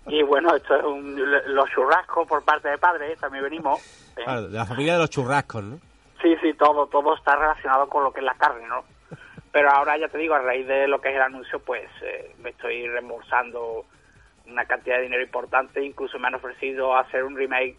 Y 0.08 0.21
bueno, 0.23 0.56
esto 0.56 0.76
es 0.76 0.84
un, 0.84 1.15
los 1.56 1.69
churrascos 1.71 2.28
por 2.28 2.43
parte 2.45 2.69
de 2.69 2.78
padre, 2.78 3.15
también 3.17 3.43
venimos. 3.43 3.80
¿eh? 4.17 4.23
La 4.49 4.65
familia 4.65 4.93
de 4.93 4.99
los 4.99 5.10
churrascos, 5.10 5.63
¿no? 5.63 5.80
Sí, 6.21 6.36
sí, 6.41 6.54
todo, 6.54 6.88
todo 6.88 7.15
está 7.15 7.36
relacionado 7.36 7.88
con 7.89 8.04
lo 8.04 8.12
que 8.13 8.19
es 8.19 8.26
la 8.26 8.36
carne, 8.36 8.67
¿no? 8.67 8.84
Pero 9.52 9.69
ahora 9.71 9.97
ya 9.97 10.08
te 10.08 10.17
digo, 10.17 10.36
a 10.36 10.39
raíz 10.39 10.65
de 10.67 10.88
lo 10.88 10.99
que 11.02 11.10
es 11.10 11.15
el 11.15 11.21
anuncio, 11.21 11.60
pues 11.60 11.89
eh, 12.02 12.36
me 12.41 12.52
estoy 12.52 12.88
reembolsando 12.88 13.86
una 14.47 14.65
cantidad 14.65 14.97
de 14.97 15.04
dinero 15.04 15.23
importante. 15.23 15.84
Incluso 15.84 16.17
me 16.19 16.28
han 16.28 16.36
ofrecido 16.36 16.95
hacer 16.97 17.23
un 17.23 17.36
remake 17.36 17.78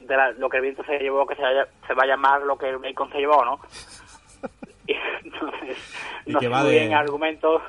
de 0.00 0.16
la- 0.16 0.30
lo 0.32 0.48
que 0.48 0.58
el 0.58 0.62
viento 0.64 0.84
se 0.84 0.98
llevó, 0.98 1.26
que 1.26 1.34
se, 1.36 1.42
vaya- 1.42 1.68
se 1.86 1.94
va 1.94 2.02
a 2.04 2.06
llamar 2.06 2.42
lo 2.42 2.56
que 2.58 2.68
el 2.68 2.78
bacon 2.78 3.10
se 3.10 3.18
llevó, 3.18 3.44
¿no? 3.44 3.58
Y 4.86 4.94
entonces, 5.24 5.76
Y 6.24 6.32
no 6.32 6.40
sé 6.40 6.48
muy 6.48 6.62
de- 6.64 6.70
bien 6.70 6.94
argumentos, 6.94 7.60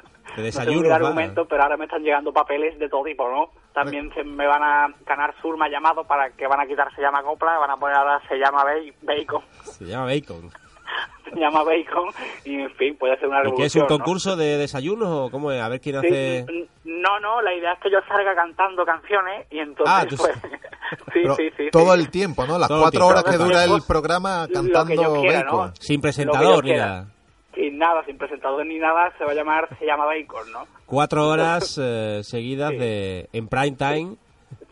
de 0.42 0.52
no 0.52 0.72
bien 0.82 0.92
va. 0.92 0.96
argumentos, 0.96 1.48
pero 1.50 1.64
ahora 1.64 1.78
me 1.78 1.86
están 1.86 2.02
llegando 2.04 2.32
papeles 2.34 2.78
de 2.80 2.90
todo 2.90 3.04
tipo, 3.04 3.30
¿no? 3.30 3.50
También 3.74 4.12
se 4.14 4.24
me 4.24 4.46
van 4.48 4.64
a 4.64 4.88
Canal 5.06 5.34
Sur 5.42 5.58
me 5.58 5.66
ha 5.66 5.70
llamado 5.70 6.04
para 6.06 6.30
que 6.32 6.48
van 6.48 6.60
a 6.60 6.66
quitar 6.68 6.94
se 6.96 7.02
llama 7.02 7.22
copla, 7.24 7.58
van 7.60 7.72
a 7.72 7.78
poner 7.78 7.96
ahora 7.98 8.22
se 8.28 8.36
llama 8.38 8.64
ba- 8.64 8.72
bacon 9.02 9.42
Se 9.64 9.86
llama 9.86 10.06
Bacon. 10.06 10.50
se 11.32 11.40
llama 11.40 11.64
Bacon 11.64 12.10
y 12.46 12.62
en 12.62 12.72
fin 12.76 12.98
puede 12.98 13.16
ser 13.20 13.28
una 13.30 13.40
¿Y 13.42 13.54
qué 13.56 13.66
es 13.66 13.74
revolución 13.76 13.84
un 13.84 13.90
¿no? 13.90 13.96
concurso 13.98 14.36
de 14.36 14.58
desayunos 14.58 15.08
o 15.08 15.30
cómo 15.30 15.52
es? 15.52 15.62
A 15.62 15.70
ver 15.70 15.80
quién 15.80 16.02
Sí, 16.02 16.08
hace... 16.08 16.46
no 16.84 17.20
no 17.20 17.42
la 17.42 17.54
idea 17.54 17.74
es 17.74 17.80
que 17.80 17.92
yo 17.92 18.00
salga 18.08 18.34
cantando 18.36 18.84
canciones 18.86 19.46
y 19.52 19.60
entonces 19.60 19.96
Ah, 19.96 20.06
tú- 20.10 20.18
pues 20.18 20.34
sí 21.14 21.22
sí 21.38 21.50
sí 21.58 21.70
todo 21.72 21.94
sí. 21.94 22.00
el 22.02 22.10
tiempo, 22.10 22.46
¿no? 22.48 22.58
Las 22.58 22.68
Todo 22.68 22.82
cuatro 22.82 23.00
tiempo. 23.02 23.08
horas 23.20 23.24
que 23.24 23.38
dura 23.44 23.64
el 23.66 23.82
programa 23.88 24.48
cantando 24.52 24.96
¿no? 25.04 25.22
bacon. 25.24 25.74
Sin 25.80 26.02
presentador 26.02 26.64
ni 26.66 26.74
nada. 26.74 27.06
Sin 27.56 27.78
nada 27.78 28.04
sin 28.06 28.18
presentador 28.18 28.66
ni 28.66 28.78
nada 28.78 29.12
se 29.18 29.26
va 29.26 29.32
a 29.32 29.36
llamar 29.36 29.68
se 29.80 29.86
llama 29.86 30.06
Bacon 30.06 30.52
¿no? 30.52 30.68
Cuatro 30.86 31.28
horas 31.28 31.78
eh, 31.82 32.22
seguidas 32.24 32.72
Sí. 32.72 32.78
de 32.78 33.30
en 33.34 33.48
prime 33.48 33.72
time 33.78 34.16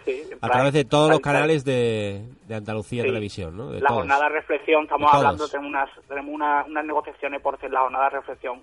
Sí, 0.06 0.24
en 0.32 0.38
a 0.42 0.48
través 0.50 0.72
de 0.74 0.86
todos 0.86 1.10
los 1.12 1.20
canales 1.20 1.66
de, 1.66 2.22
de 2.48 2.56
Andalucía 2.56 3.04
Sí. 3.04 3.10
Televisión, 3.10 3.58
¿no? 3.58 3.72
De 3.72 3.82
la 3.82 3.88
todos. 3.90 4.00
jornada 4.02 4.24
de 4.24 4.36
reflexión, 4.36 4.84
estamos 4.84 5.12
De 5.12 5.18
hablando, 5.18 5.48
tenemos 5.50 5.70
unas, 5.70 5.90
tenemos 6.08 6.34
una- 6.34 6.64
unas 6.66 6.86
negociaciones 6.86 7.42
por 7.42 7.56
hacer 7.56 7.72
la 7.72 7.82
jornada 7.82 8.06
de 8.06 8.10
reflexión. 8.12 8.62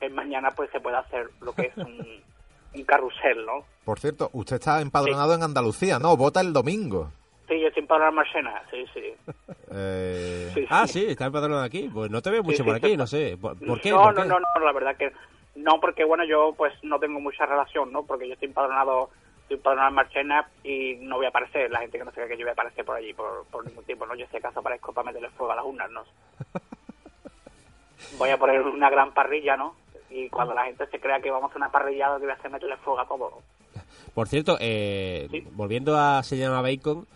Que 0.00 0.08
mañana 0.08 0.50
pues 0.56 0.70
se 0.70 0.80
puede 0.80 0.96
hacer 0.96 1.28
lo 1.42 1.52
que 1.54 1.66
es 1.66 1.76
un, 1.76 2.22
un 2.74 2.84
carrusel, 2.84 3.44
¿no? 3.44 3.64
Por 3.84 3.98
cierto, 4.00 4.30
usted 4.32 4.56
está 4.56 4.80
empadronado 4.80 5.34
en 5.34 5.42
Andalucía, 5.42 5.98
¿no? 5.98 6.16
Vota 6.16 6.40
el 6.40 6.54
domingo. 6.54 7.10
Sí, 7.48 7.60
yo 7.60 7.68
estoy 7.68 7.82
en 7.82 7.86
Padrón 7.86 8.14
Marchena, 8.14 8.62
sí, 8.70 8.84
sí. 8.92 9.14
Eh, 9.72 10.50
sí, 10.54 10.66
Ah, 10.68 10.86
sí. 10.86 11.04
está 11.06 11.26
empadronado 11.26 11.62
aquí. 11.62 11.88
Pues 11.92 12.10
no 12.10 12.20
te 12.20 12.30
veo 12.30 12.42
mucho 12.42 12.56
sí, 12.58 12.62
por 12.64 12.74
aquí, 12.74 12.96
no 12.96 13.06
sé. 13.06 13.36
¿Por, 13.40 13.56
por 13.64 13.80
qué? 13.80 13.90
No, 13.90 14.02
¿Por 14.02 14.14
no, 14.16 14.22
qué? 14.22 14.28
no, 14.28 14.38
no, 14.40 14.64
la 14.64 14.72
verdad 14.72 14.96
que 14.96 15.12
no, 15.54 15.80
porque 15.80 16.04
bueno, 16.04 16.24
yo 16.24 16.54
pues 16.56 16.72
no 16.82 16.98
tengo 16.98 17.20
mucha 17.20 17.46
relación, 17.46 17.92
¿no? 17.92 18.02
Porque 18.04 18.26
yo 18.26 18.34
estoy 18.34 18.48
empadronado, 18.48 19.10
estoy 19.42 19.56
empadronado 19.58 19.88
en 19.90 19.94
Marchena 19.94 20.48
y 20.64 20.96
no 21.00 21.16
voy 21.16 21.26
a 21.26 21.28
aparecer, 21.28 21.70
la 21.70 21.78
gente 21.80 21.98
que 21.98 22.04
no 22.04 22.10
se 22.10 22.16
cree 22.16 22.28
que 22.28 22.36
yo 22.36 22.44
voy 22.44 22.50
a 22.50 22.52
aparecer 22.54 22.84
por 22.84 22.96
allí 22.96 23.12
por, 23.14 23.46
por 23.46 23.64
ningún 23.66 23.84
tiempo, 23.84 24.06
¿no? 24.06 24.14
Yo 24.16 24.26
si 24.30 24.36
acaso 24.36 24.60
aparezco 24.60 24.92
para 24.92 25.06
meterle 25.06 25.30
fuego 25.30 25.52
a 25.52 25.56
las 25.56 25.64
urnas, 25.64 25.90
¿no? 25.90 26.02
Voy 28.18 28.30
a 28.30 28.38
poner 28.38 28.60
una 28.62 28.90
gran 28.90 29.12
parrilla, 29.14 29.56
¿no? 29.56 29.74
Y 30.10 30.28
cuando 30.28 30.54
la 30.54 30.64
gente 30.64 30.86
se 30.86 31.00
crea 31.00 31.20
que 31.20 31.30
vamos 31.30 31.44
a 31.44 31.46
hacer 31.48 31.56
una 31.62 31.70
parrillada, 31.70 32.16
que 32.16 32.22
voy 32.24 32.30
a 32.30 32.34
hacer 32.34 32.50
meterle 32.50 32.76
fuego 32.78 33.00
a 33.00 33.06
todo. 33.08 33.42
Por 34.14 34.28
cierto, 34.28 34.56
eh, 34.60 35.44
volviendo 35.52 35.96
a 35.98 36.22
Se 36.22 36.36
llama 36.36 36.60
Bacon, 36.62 37.06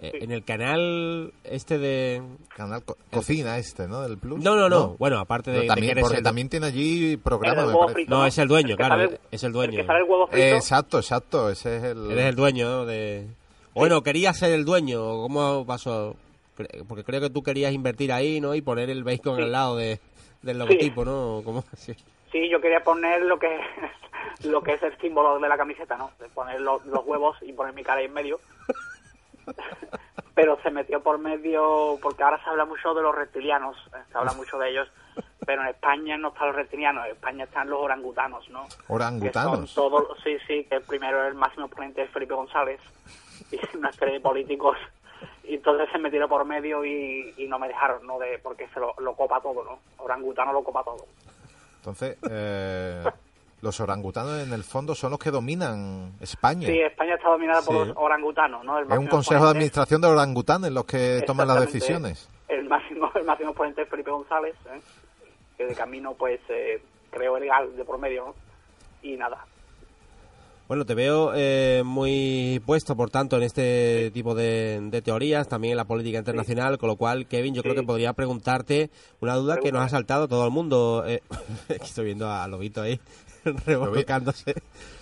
Sí. 0.00 0.10
En 0.12 0.32
el 0.32 0.44
canal 0.44 1.32
este 1.44 1.78
de... 1.78 2.22
Canal 2.54 2.82
co- 2.84 2.96
Cocina 3.10 3.56
este, 3.58 3.88
¿no? 3.88 4.02
Del 4.02 4.18
Plus. 4.18 4.38
No, 4.42 4.54
no, 4.56 4.68
no. 4.68 4.96
Bueno, 4.98 5.18
aparte 5.18 5.50
de, 5.50 5.66
también, 5.66 5.86
que 5.86 5.90
eres 5.92 6.02
porque 6.02 6.18
el- 6.18 6.24
también 6.24 6.48
tiene 6.50 6.66
allí 6.66 7.16
programa, 7.16 7.60
El 7.60 7.66
me 7.68 7.72
huevo 7.72 7.80
parece. 7.86 7.94
frito. 7.94 8.14
No, 8.14 8.26
es 8.26 8.36
el 8.38 8.48
dueño, 8.48 8.70
El 8.70 8.76
que 8.76 8.84
claro, 8.84 8.94
sale- 9.06 9.20
es 9.30 9.42
el 9.42 9.46
El 9.48 9.52
dueño. 9.54 9.76
que 9.78 9.86
sale 9.86 9.98
el 10.00 10.04
huevo 10.04 10.26
frito. 10.26 10.46
Eh, 10.46 10.56
exacto, 10.56 10.98
exacto. 10.98 11.48
Ese 11.50 11.76
es 11.78 11.82
el. 11.84 12.10
Eres 12.10 12.26
el 12.26 12.34
dueño 12.36 12.68
¿no? 12.68 12.84
de... 12.86 13.26
Bueno, 13.74 14.02
quería 14.02 14.32
ser 14.34 14.52
el 14.52 14.64
dueño, 14.64 15.00
¿cómo 15.00 15.64
pasó? 15.66 16.16
Cre- 16.58 16.84
Porque 16.86 17.02
creo 17.02 17.20
que 17.22 17.30
tú 17.30 17.42
querías 17.42 17.72
invertir 17.72 18.12
ahí, 18.12 18.40
¿no? 18.40 18.54
Y 18.54 18.60
poner 18.62 18.90
el 18.90 19.04
bacon 19.04 19.36
Sí. 19.36 19.42
al 19.42 19.52
lado 19.52 19.76
de, 19.76 20.00
del 20.42 20.58
logotipo, 20.58 21.04
¿no? 21.04 21.40
¿Cómo? 21.44 21.64
Sí. 21.76 21.94
Sí, 22.30 22.48
yo 22.50 22.60
quería 22.60 22.80
poner 22.82 23.22
lo 23.22 23.38
que 23.38 23.48
lo 24.44 24.60
que 24.62 24.74
es 24.74 24.82
el 24.82 24.96
símbolo 25.00 25.38
de 25.38 25.48
la 25.48 25.56
camiseta, 25.56 25.96
¿no? 25.96 26.10
De 26.20 26.28
poner 26.28 26.60
los, 26.60 26.84
los 26.86 27.06
huevos 27.06 27.36
y 27.42 27.52
poner 27.52 27.72
mi 27.74 27.82
cara 27.84 28.00
ahí 28.00 28.06
en 28.06 28.12
medio. 28.12 28.38
Pero 30.34 30.58
se 30.62 30.70
metió 30.70 31.00
por 31.00 31.18
medio, 31.18 31.98
porque 32.02 32.22
ahora 32.22 32.42
se 32.42 32.50
habla 32.50 32.64
mucho 32.64 32.92
de 32.94 33.02
los 33.02 33.14
reptilianos, 33.14 33.76
eh, 33.94 33.98
se 34.10 34.18
habla 34.18 34.32
mucho 34.32 34.58
de 34.58 34.70
ellos, 34.70 34.88
pero 35.46 35.62
en 35.62 35.68
España 35.68 36.16
no 36.16 36.28
están 36.28 36.48
los 36.48 36.56
reptilianos, 36.56 37.06
en 37.06 37.12
España 37.12 37.44
están 37.44 37.70
los 37.70 37.80
orangutanos, 37.80 38.48
¿no? 38.50 38.66
Orangutanos. 38.88 39.60
Que 39.60 39.66
son 39.66 39.90
todos, 39.90 40.18
sí, 40.24 40.36
sí, 40.46 40.64
que 40.64 40.76
el 40.76 40.82
primero 40.82 41.22
es 41.22 41.28
el 41.28 41.34
máximo 41.34 41.66
exponente 41.66 42.02
es 42.02 42.10
Felipe 42.10 42.34
González, 42.34 42.80
y 43.52 43.60
una 43.76 43.92
serie 43.92 44.14
de 44.14 44.20
políticos, 44.20 44.76
y 45.44 45.54
entonces 45.54 45.88
se 45.92 45.98
metieron 45.98 46.28
por 46.28 46.44
medio 46.44 46.84
y, 46.84 47.32
y 47.36 47.46
no 47.46 47.58
me 47.58 47.68
dejaron, 47.68 48.06
¿no? 48.06 48.18
De, 48.18 48.38
porque 48.38 48.66
se 48.68 48.80
lo, 48.80 48.94
lo 48.98 49.14
copa 49.14 49.40
todo, 49.40 49.62
¿no? 49.62 49.78
Orangutano 49.98 50.52
lo 50.52 50.64
copa 50.64 50.82
todo. 50.82 51.06
Entonces, 51.76 52.16
eh, 52.28 53.04
los 53.62 53.80
orangutanos 53.80 54.42
en 54.42 54.52
el 54.52 54.62
fondo 54.64 54.94
son 54.94 55.10
los 55.10 55.18
que 55.18 55.30
dominan 55.30 56.12
España. 56.20 56.66
Sí, 56.68 56.78
España 56.80 57.14
está 57.14 57.30
dominada 57.30 57.62
por 57.62 57.82
Sí. 57.82 57.88
los 57.88 57.96
orangutanos, 57.96 58.64
¿no? 58.64 58.78
El 58.78 58.90
es 58.90 58.98
un 58.98 59.06
consejo 59.06 59.44
de 59.44 59.50
administración 59.50 60.00
de 60.00 60.08
orangutanes 60.08 60.72
los 60.72 60.84
que 60.84 61.22
toman 61.26 61.48
las 61.48 61.60
decisiones. 61.60 62.28
El 62.48 62.68
máximo, 62.68 63.10
el 63.14 63.24
máximo 63.24 63.50
exponente 63.50 63.82
es 63.82 63.88
Felipe 63.88 64.10
González, 64.10 64.54
¿eh? 64.66 64.80
que 65.56 65.66
de 65.66 65.74
camino, 65.74 66.14
pues, 66.14 66.40
eh, 66.48 66.82
creo 67.10 67.38
legal 67.38 67.74
de 67.76 67.84
por 67.84 67.98
medio, 67.98 68.26
¿no? 68.26 68.34
Y 69.02 69.16
nada. 69.16 69.44
Bueno, 70.66 70.86
te 70.86 70.94
veo 70.94 71.32
eh, 71.34 71.82
muy 71.84 72.60
puesto, 72.64 72.96
por 72.96 73.10
tanto, 73.10 73.36
en 73.36 73.42
este 73.42 74.10
tipo 74.12 74.34
de, 74.34 74.80
de 74.90 75.02
teorías, 75.02 75.46
también 75.46 75.72
en 75.72 75.76
la 75.76 75.84
política 75.84 76.18
internacional, 76.18 76.78
con 76.78 76.88
lo 76.88 76.96
cual, 76.96 77.26
Kevin, 77.26 77.54
yo 77.54 77.62
creo 77.62 77.74
que 77.74 77.82
podría 77.82 78.14
preguntarte 78.14 78.88
una 79.20 79.34
duda 79.34 79.58
que 79.58 79.72
nos 79.72 79.82
ha 79.82 79.90
saltado 79.90 80.24
a 80.24 80.28
todo 80.28 80.46
el 80.46 80.50
mundo. 80.50 81.04
Eh, 81.06 81.22
estoy 81.68 82.06
viendo 82.06 82.30
a 82.30 82.48
Lobito 82.48 82.80
ahí 82.80 82.98
revolcándose 83.66 84.54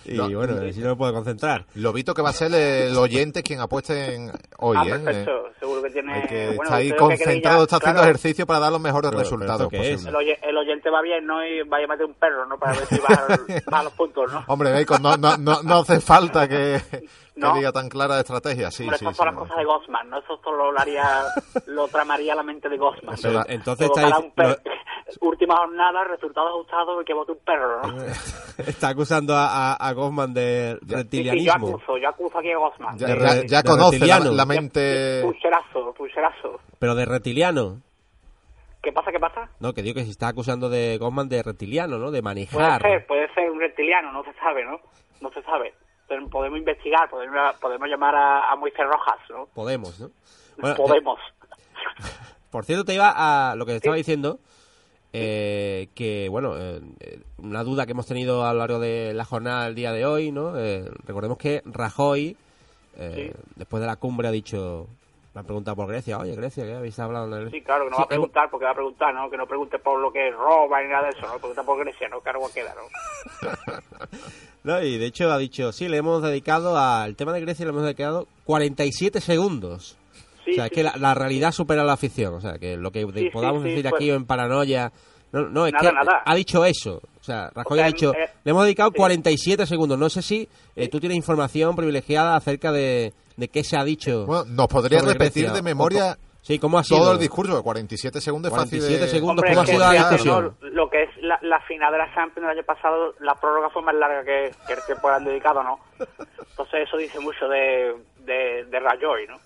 y 0.05 0.13
No, 0.13 0.29
bueno, 0.29 0.71
si 0.73 0.79
no 0.81 0.89
me 0.89 0.95
puedo 0.95 1.13
concentrar. 1.13 1.65
Lobito 1.75 2.13
que 2.13 2.21
va 2.21 2.29
a 2.29 2.33
ser 2.33 2.53
el 2.53 2.95
oyente 2.97 3.41
quien 3.43 3.59
apueste 3.61 4.15
en 4.15 4.31
hoy, 4.59 4.77
ah, 4.79 4.83
¿eh? 4.85 4.89
perfecto. 4.99 5.49
Seguro 5.59 5.81
que 5.83 5.89
tiene... 5.91 6.13
Hay 6.13 6.27
que, 6.27 6.45
bueno, 6.47 6.63
está 6.63 6.75
ahí 6.75 6.89
lo 6.89 6.97
concentrado, 6.97 7.63
está 7.63 7.77
haciendo 7.77 7.99
claro, 8.01 8.09
ejercicio 8.09 8.45
para 8.45 8.59
dar 8.59 8.71
los 8.71 8.81
mejores 8.81 9.11
Pero- 9.11 9.21
resultados. 9.23 9.71
El, 9.71 10.15
oye- 10.15 10.39
el 10.41 10.57
oyente 10.57 10.89
va 10.89 11.01
bien, 11.01 11.25
¿no? 11.25 11.45
Y 11.45 11.61
vaya 11.63 11.85
a 11.85 11.87
meter 11.87 12.05
un 12.05 12.13
perro, 12.15 12.45
¿no? 12.45 12.57
Para 12.59 12.73
ver 12.73 12.85
si 12.87 12.97
va, 12.99 13.77
a 13.79 13.83
los 13.83 13.93
puntos, 13.93 14.31
¿no? 14.31 14.43
Hombre, 14.47 14.71
Bacon, 14.73 15.01
no, 15.01 15.15
no, 15.17 15.37
no, 15.37 15.63
no 15.63 15.77
hace 15.79 16.01
falta 16.01 16.47
que, 16.49 16.81
que 16.91 17.07
No. 17.35 17.53
diga 17.55 17.71
tan 17.71 17.87
clara 17.87 18.19
estrategia. 18.19 18.71
Sí, 18.71 18.83
Hombre, 18.83 18.97
sí, 18.97 19.05
estas 19.05 19.15
sí, 19.15 19.17
son 19.17 19.25
las 19.27 19.35
no. 19.35 19.39
cosas 19.41 19.57
de 19.57 19.63
Gosman, 19.65 20.09
¿no? 20.09 20.19
Eso 20.19 20.39
solo 20.43 20.71
lo 20.71 20.79
haría, 20.79 21.23
lo 21.67 21.87
tramaría 21.87 22.35
la 22.35 22.43
mente 22.43 22.67
de 22.67 22.77
Gosman. 22.77 23.15
Entonces 23.47 23.89
estáis- 23.89 24.31
perro. 24.35 24.57
Última 25.21 25.55
jornada, 25.57 26.03
resultado 26.05 26.47
ajustado 26.49 27.01
y 27.01 27.05
que 27.05 27.13
vote 27.13 27.31
un 27.33 27.37
perro, 27.39 27.81
¿no? 27.87 28.03
Está 28.67 28.89
acusando 28.89 29.35
a, 29.35 29.73
a, 29.73 29.73
a 29.75 29.93
Goffman 29.93 30.33
de 30.33 30.73
Ya. 30.73 30.77
Sí, 30.79 30.79
sí, 30.79 30.87
yo 30.91 30.97
reptilianismo. 30.97 31.67
acuso, 31.69 31.97
yo 31.97 32.09
acuso 32.09 32.37
aquí 32.37 32.51
a 32.51 32.57
Gosman. 32.57 32.97
Ya, 32.97 33.07
de 33.07 33.19
ya- 33.19 33.45
ya 33.45 33.63
conoce 33.63 33.99
la, 33.99 34.19
la 34.19 34.45
mente. 34.45 35.21
Pucherazo, 35.23 35.93
pucherazo. 35.93 36.59
pero 36.79 36.95
de 36.95 37.05
reptiliano. 37.05 37.81
¿Qué 38.81 38.91
pasa, 38.91 39.11
qué 39.11 39.19
pasa? 39.19 39.49
No, 39.59 39.73
que 39.73 39.81
digo 39.81 39.95
que 39.95 40.03
se 40.03 40.11
está 40.11 40.27
acusando 40.27 40.69
de 40.69 40.97
Goffman 40.97 41.29
de 41.29 41.41
reptiliano, 41.41 41.97
¿no? 41.97 42.11
De 42.11 42.21
Puede 42.21 42.23
manejar. 42.23 42.81
ser, 42.81 43.07
puede 43.07 43.33
ser 43.33 43.49
un 43.49 43.59
reptiliano, 43.59 44.11
no 44.11 44.23
se 44.25 44.33
sabe, 44.33 44.65
¿no? 44.65 44.79
No 45.21 45.31
se 45.31 45.41
sabe. 45.43 45.73
Pero 46.07 46.27
podemos 46.27 46.59
investigar, 46.59 47.09
podemos, 47.09 47.55
podemos 47.61 47.87
llamar 47.87 48.13
a, 48.13 48.51
a 48.51 48.55
Moisés 48.57 48.85
Rojas, 48.85 49.19
¿no? 49.29 49.45
Podemos, 49.53 49.97
¿no? 50.01 50.09
Bueno, 50.59 50.75
podemos. 50.75 51.17
Por 52.51 52.65
cierto, 52.65 52.85
te 52.85 52.93
iba 52.93 53.09
a 53.51 53.55
lo 53.55 53.65
que 53.65 53.71
te 53.71 53.77
estaba 53.77 53.95
diciendo, 53.95 54.37
eh, 55.13 55.87
que, 55.95 56.27
bueno, 56.29 56.55
eh, 56.57 56.81
eh, 56.99 57.19
una 57.37 57.63
duda 57.63 57.85
que 57.85 57.91
hemos 57.91 58.07
tenido 58.07 58.45
a 58.45 58.51
lo 58.53 58.59
largo 58.59 58.79
de 58.79 59.13
la 59.13 59.25
jornada 59.25 59.65
del 59.65 59.75
día 59.75 59.91
de 59.91 60.05
hoy, 60.05 60.31
¿no? 60.31 60.57
Eh, 60.59 60.89
recordemos 61.05 61.37
que 61.37 61.61
Rajoy, 61.65 62.35
eh, 62.97 63.31
Sí. 63.31 63.41
después 63.55 63.81
de 63.81 63.87
la 63.87 63.95
cumbre, 63.97 64.27
ha 64.27 64.31
dicho, 64.31 64.87
me 65.35 65.39
han 65.39 65.45
preguntado 65.45 65.75
por 65.75 65.87
Grecia, 65.87 66.17
oye, 66.19 66.35
Grecia, 66.35 66.63
¿qué 66.63 66.73
habéis 66.75 66.97
hablado? 66.99 67.35
el-?" 67.37 67.51
Sí, 67.51 67.61
claro, 67.61 67.85
que 67.85 67.91
no 67.91 67.95
Sí, 67.97 68.01
va 68.01 68.05
a 68.05 68.09
preguntar, 68.09 68.49
porque 68.51 68.65
va 68.65 68.71
a 68.71 68.75
preguntar, 68.75 69.13
¿no? 69.13 69.29
Que 69.29 69.37
no 69.37 69.47
pregunte 69.47 69.79
por 69.79 69.99
lo 69.99 70.11
que 70.11 70.31
roba 70.31 70.81
ni 70.81 70.89
nada 70.89 71.03
de 71.03 71.09
eso, 71.17 71.27
¿no? 71.27 71.37
Pregunta 71.37 71.63
por 71.63 71.79
Grecia, 71.79 72.07
¿no? 72.09 72.19
Cargo 72.21 72.49
queda, 72.53 72.73
¿no? 72.75 73.49
No, 74.63 74.81
y 74.81 74.97
de 74.97 75.07
hecho 75.07 75.29
ha 75.29 75.37
dicho, 75.37 75.73
sí, 75.73 75.89
le 75.89 75.97
hemos 75.97 76.21
dedicado 76.23 76.77
al 76.77 77.17
tema 77.17 77.33
de 77.33 77.41
Grecia, 77.41 77.65
le 77.65 77.71
hemos 77.71 77.83
dedicado 77.83 78.27
47 78.45 79.19
segundos. 79.19 79.97
Sí, 80.45 80.51
o 80.51 80.55
sea, 80.55 80.65
es 80.65 80.71
que 80.71 80.83
la, 80.83 80.93
la 80.97 81.13
realidad 81.13 81.51
supera 81.51 81.83
la 81.83 81.97
ficción. 81.97 82.33
O 82.35 82.41
sea, 82.41 82.53
que 82.59 82.75
lo 82.77 82.91
que 82.91 83.05
de- 83.05 83.21
Sí, 83.21 83.29
podamos 83.31 83.63
sí, 83.63 83.69
decir 83.69 83.83
pues- 83.89 83.93
aquí 83.95 84.11
o 84.11 84.15
en 84.15 84.25
paranoia... 84.25 84.91
No, 85.31 85.41
no, 85.49 85.65
es 85.65 85.73
Nada, 85.73 85.89
que 85.89 85.95
nada. 85.95 86.21
ha 86.25 86.35
dicho 86.35 86.63
eso. 86.63 87.01
O 87.19 87.23
sea, 87.23 87.49
Rajoy 87.55 87.79
O 87.79 87.81
sea, 87.81 87.85
ha 87.85 87.87
dicho, 87.87 88.13
eh, 88.13 88.29
le 88.43 88.51
hemos 88.51 88.65
dedicado 88.65 88.91
sí. 88.91 88.97
47 88.97 89.65
segundos. 89.65 89.97
No 89.97 90.07
sé 90.07 90.21
si 90.21 90.47
eh, 90.75 90.87
tú 90.89 90.99
tienes 90.99 91.15
información 91.17 91.75
privilegiada 91.75 92.35
acerca 92.35 92.71
de, 92.71 93.13
de 93.35 93.47
qué 93.47 93.63
se 93.63 93.75
ha 93.75 93.83
dicho. 93.83 94.27
Bueno, 94.27 94.45
nos 94.49 94.67
podría 94.67 94.99
sobre 94.99 95.13
repetir 95.13 95.45
Grecia. 95.45 95.55
de 95.55 95.61
memoria 95.63 96.17
sí, 96.43 96.59
¿cómo 96.59 96.77
ha 96.77 96.83
sido? 96.83 96.99
todo 96.99 97.13
el 97.13 97.17
discurso. 97.19 97.63
47 97.63 98.21
segundos 98.21 98.51
es 98.51 98.55
fácil 98.59 98.77
47 98.79 99.05
de... 99.05 99.09
segundos. 99.11 99.43
Hombre, 99.43 99.49
¿cómo 99.55 99.61
ha 99.63 99.65
sido 99.65 99.79
la 99.79 99.91
discusión? 99.93 100.55
¿no? 100.61 100.69
Lo 100.69 100.89
que 100.91 101.01
es 101.01 101.09
la, 101.23 101.39
la 101.41 101.59
final 101.61 101.91
de 101.91 101.97
la 101.97 102.13
Champions 102.13 102.47
del 102.47 102.57
año 102.59 102.65
pasado, 102.67 103.15
la 103.21 103.33
prórroga 103.33 103.71
fue 103.71 103.81
más 103.81 103.95
larga 103.95 104.23
que, 104.23 104.51
que 104.67 104.73
el 104.73 104.79
tiempo 104.85 105.07
que 105.07 105.13
han 105.15 105.25
dedicado, 105.25 105.63
¿no? 105.63 105.79
Entonces 105.97 106.87
eso 106.87 106.97
dice 106.97 107.19
mucho 107.19 107.47
de, 107.47 107.95
de, 108.19 108.65
de 108.65 108.79
Rajoy, 108.79 109.25
¿no? 109.27 109.37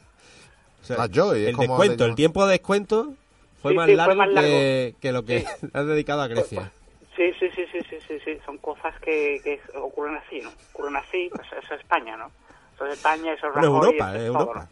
O 0.93 0.95
sea, 0.95 1.05
Rajoy, 1.07 1.41
es 1.43 1.49
el 1.49 1.55
como 1.55 1.73
descuento, 1.77 2.05
el 2.05 2.15
tiempo 2.15 2.45
de 2.45 2.51
descuento 2.53 3.13
fue, 3.61 3.71
Sí, 3.71 3.77
más, 3.77 3.85
sí, 3.87 3.91
fue 3.91 3.97
largo 3.97 4.15
más 4.15 4.29
largo. 4.29 4.49
Que, 4.49 4.95
que 5.01 5.11
lo 5.11 5.25
que 5.25 5.45
has 5.73 5.85
dedicado 5.87 6.21
a 6.21 6.27
Grecia. 6.27 6.71
Sí, 7.15 7.23
sí, 7.39 7.47
sí, 7.55 7.63
sí, 7.71 7.79
sí, 7.89 7.97
sí, 8.07 8.19
sí. 8.23 8.37
son 8.45 8.57
cosas 8.59 8.93
que, 9.01 9.41
que 9.43 9.59
ocurren 9.77 10.15
así, 10.15 10.39
¿no? 10.39 10.49
Ocurren 10.73 10.95
así, 10.95 11.29
pues 11.35 11.47
eso 11.61 11.73
es 11.73 11.81
España, 11.81 12.15
¿no? 12.15 12.31
Eso 12.75 12.85
es 12.85 12.93
España, 12.93 13.33
eso 13.33 13.47
es 13.47 13.55
Rajoy, 13.55 13.65
Europa, 13.75 14.15
es 14.15 14.17
todo, 14.17 14.25
Europa. 14.27 14.59
¿no? 14.59 14.69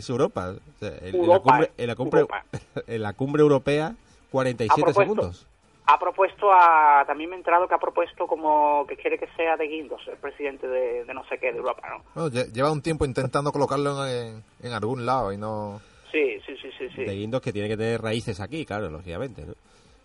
Es 0.00 0.08
Europa. 0.10 0.48
O 0.50 0.78
sea, 0.78 0.88
en, 0.88 1.06
en 1.06 1.12
la 1.12 1.18
Europa, 1.18 1.50
cumbre, 1.50 1.70
en, 1.76 1.86
la 1.88 1.94
cumbre, 1.96 2.20
Europa. 2.20 2.44
en 2.86 3.02
la 3.02 3.12
cumbre 3.12 3.42
europea, 3.42 3.94
47 4.30 4.72
Ha 4.72 4.74
propuesto. 4.84 5.02
segundos. 5.02 5.46
Ha 5.90 5.98
propuesto 5.98 6.52
a, 6.52 7.02
también 7.06 7.30
me 7.30 7.36
he 7.36 7.38
enterado 7.38 7.66
que 7.66 7.74
ha 7.74 7.78
propuesto 7.78 8.26
como 8.26 8.86
que 8.86 8.96
quiere 8.96 9.18
que 9.18 9.26
sea 9.36 9.56
de 9.56 9.66
Guindos, 9.68 10.02
el 10.06 10.18
presidente 10.18 10.66
de, 10.68 11.04
de 11.04 11.14
no 11.14 11.24
sé 11.28 11.38
qué, 11.38 11.50
de 11.50 11.58
Europa, 11.58 11.88
¿no? 11.88 12.04
Bueno, 12.14 12.28
lleva 12.52 12.70
un 12.70 12.82
tiempo 12.82 13.06
intentando 13.06 13.50
colocarlo 13.52 14.06
en, 14.06 14.42
en 14.62 14.72
algún 14.72 15.06
lado 15.06 15.32
y 15.32 15.38
no... 15.38 15.80
Sí, 16.12 16.38
sí, 16.46 16.56
sí, 16.60 16.70
sí, 16.78 16.88
sí. 16.94 17.04
De 17.04 17.14
Guindos 17.14 17.40
que 17.40 17.52
tiene 17.54 17.68
que 17.68 17.76
tener 17.78 18.02
raíces 18.02 18.38
aquí, 18.40 18.66
claro, 18.66 18.90
lógicamente. 18.90 19.46
¿no? 19.46 19.54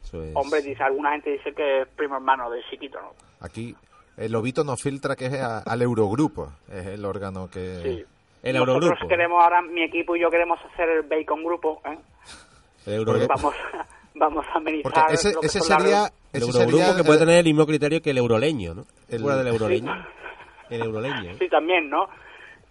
Eso 0.03 0.23
es- 0.23 0.35
Hombre, 0.35 0.61
dice, 0.61 0.83
alguna 0.83 1.11
gente 1.11 1.31
dice 1.31 1.53
que 1.53 1.81
es 1.81 1.87
primo 1.89 2.15
hermano 2.15 2.49
del 2.49 2.63
chiquito, 2.69 3.01
¿no? 3.01 3.11
Aquí 3.41 3.75
el 4.15 4.31
lobito 4.31 4.63
nos 4.63 4.81
filtra 4.81 5.17
que 5.17 5.25
es 5.25 5.33
a- 5.41 5.59
al 5.59 5.81
Eurogrupo, 5.81 6.49
es 6.71 6.85
el 6.85 7.03
órgano 7.03 7.49
que... 7.49 7.79
Sí. 7.83 8.05
el 8.43 8.53
Nosotros 8.55 8.83
Eurogrupo. 8.83 9.07
queremos 9.09 9.43
ahora, 9.43 9.61
mi 9.61 9.83
equipo 9.83 10.15
y 10.15 10.21
yo 10.21 10.29
queremos 10.29 10.59
hacer 10.71 10.87
el 10.87 11.01
Bacon 11.03 11.43
Grupo, 11.43 11.81
¿eh? 11.85 11.97
El 12.85 12.93
Eurogrupo. 12.93 13.33
Vamos, 13.35 13.53
vamos 14.15 14.45
a 14.53 14.57
amenizar 14.57 14.91
Porque 14.93 15.13
ese, 15.13 15.33
lo 15.33 15.41
que 15.41 15.47
ese 15.47 15.59
son 15.59 15.69
las 15.69 15.81
sería... 15.81 16.03
El 16.33 16.41
Ese 16.43 16.49
Eurogrupo 16.51 16.77
sería 16.83 16.95
que 16.97 17.03
puede 17.03 17.19
tener 17.19 17.35
el 17.39 17.45
mismo 17.45 17.65
criterio 17.65 18.01
que 18.01 18.09
el 18.09 18.17
euroleño, 18.17 18.73
¿no? 18.73 18.85
El- 19.07 19.21
¿Fuera 19.21 19.37
del 19.37 19.47
euroleño? 19.47 19.91
El 20.69 20.81
euroleño. 20.81 21.31
¿eh? 21.31 21.35
Sí, 21.39 21.47
también, 21.49 21.89
¿no? 21.89 22.07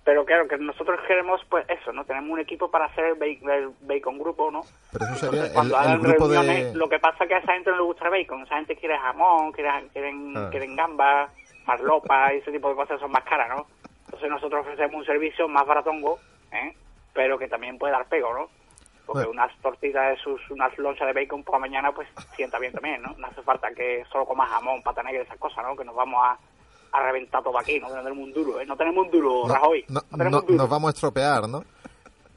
Pero 0.05 0.25
claro, 0.25 0.49
que 0.49 0.57
nosotros 0.59 0.99
queremos, 1.07 1.41
pues 1.49 1.65
eso, 1.69 1.93
¿no? 1.93 2.05
Tenemos 2.05 2.29
un 2.31 2.41
equipo 2.41 2.69
para 2.69 2.87
hacer 2.87 3.05
el 3.05 3.15
bacon, 3.15 3.51
el 3.51 3.69
bacon 3.83 4.19
grupo, 4.19 4.51
¿no? 4.51 4.63
Pero 4.91 5.05
eso 5.05 5.15
sería 5.15 5.47
Entonces, 5.47 5.53
cuando 5.55 5.77
el 5.77 5.81
hagan 5.85 6.01
grupo 6.03 6.25
reuniones, 6.27 6.73
de... 6.73 6.79
lo 6.79 6.89
que 6.89 6.99
pasa 6.99 7.23
es 7.23 7.29
que 7.29 7.35
a 7.37 7.39
esa 7.39 7.53
gente 7.53 7.71
no 7.71 7.77
le 7.77 7.83
gusta 7.85 8.05
el 8.07 8.11
bacon. 8.11 8.43
Esa 8.43 8.57
gente 8.57 8.75
quiere 8.77 8.99
jamón, 8.99 9.53
quiere, 9.53 9.71
quieren, 9.93 10.37
Ah. 10.37 10.49
quieren 10.51 10.75
gambas, 10.75 11.31
farlopa 11.65 12.35
y 12.35 12.39
ese 12.39 12.51
tipo 12.51 12.69
de 12.71 12.75
cosas 12.75 12.99
son 12.99 13.13
más 13.13 13.23
caras, 13.23 13.49
¿no? 13.57 13.65
Entonces 14.07 14.29
nosotros 14.29 14.63
ofrecemos 14.63 14.97
un 14.97 15.05
servicio 15.07 15.47
más 15.47 15.65
baratongo, 15.65 16.19
¿eh? 16.53 16.75
Pero 17.15 17.39
que 17.39 17.47
también 17.47 17.79
puede 17.79 17.93
dar 17.93 18.09
pego, 18.09 18.35
¿no? 18.35 18.49
Porque 19.07 19.27
Bueno. 19.27 19.31
unas 19.43 19.57
tortitas 19.61 20.11
de 20.11 20.17
sus, 20.23 20.41
unas 20.51 20.77
lonchas 20.79 21.07
de 21.07 21.13
bacon 21.13 21.43
por 21.43 21.55
la 21.57 21.59
mañana, 21.61 21.93
pues 21.93 22.09
sienta 22.37 22.59
bien 22.59 22.73
también, 22.73 23.03
¿no? 23.03 23.15
No 23.19 23.27
hace 23.27 23.43
falta 23.43 23.69
que 23.75 24.05
solo 24.11 24.25
comas 24.25 24.49
jamón, 24.51 24.83
pata 24.83 25.03
negra 25.03 25.21
y 25.23 25.25
esas 25.25 25.39
cosas, 25.39 25.65
¿no? 25.65 25.77
Que 25.77 25.85
nos 25.85 25.95
vamos 25.97 26.21
a, 26.23 26.39
a 26.97 27.03
reventar 27.03 27.43
todo 27.43 27.59
aquí, 27.59 27.81
no 27.81 27.89
tenemos 27.89 28.19
un 28.19 28.33
duro, 28.33 28.61
¿eh? 28.61 28.67
No 28.67 28.77
tenemos 28.77 29.05
un 29.07 29.11
duro, 29.11 29.49
No, 29.49 29.55
Rajoy. 29.55 29.85
no- 29.89 30.01
No, 30.11 30.19
tenemos 30.19 30.33
no- 30.33 30.39
un 30.41 30.47
duro. 30.47 30.59
nos 30.59 30.69
vamos 30.71 30.89
a 30.89 30.93
estropear, 30.95 31.49
¿no? 31.49 31.65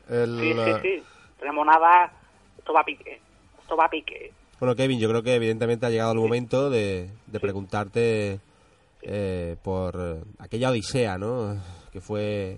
El, 0.09 0.39
Sí, 0.39 0.53
sí, 0.53 0.59
eh, 0.59 0.79
sí. 0.81 1.03
Tenemos 1.39 1.65
nada, 1.67 2.11
esto 2.57 2.73
va 2.73 2.81
a 2.81 2.83
pique. 2.85 3.19
Esto 3.61 3.75
va 3.77 3.85
a 3.85 3.89
pique. 3.89 4.31
Bueno, 4.59 4.75
Kevin, 4.75 4.99
yo 4.99 5.09
creo 5.09 5.21
que 5.21 5.35
evidentemente 5.35 5.85
ha 5.85 5.89
llegado 5.89 6.13
el 6.13 6.19
momento 6.19 6.69
de, 6.69 7.09
de 7.27 7.39
preguntarte 7.39 8.39
eh, 9.01 9.55
por 9.63 9.95
eh, 9.99 10.23
aquella 10.39 10.69
odisea, 10.71 11.17
¿no? 11.17 11.55
Que 11.91 12.01
fue 12.01 12.57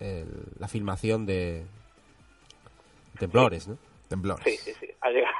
el- 0.00 0.44
la 0.58 0.68
filmación 0.68 1.26
de, 1.26 1.64
Temblores, 3.26 3.68
¿no? 3.68 3.76
Temblores. 4.08 4.44
Sí, 4.44 4.56
sí, 4.56 4.72
sí. 4.80 4.86
Ha 5.00 5.10
llegado. 5.10 5.34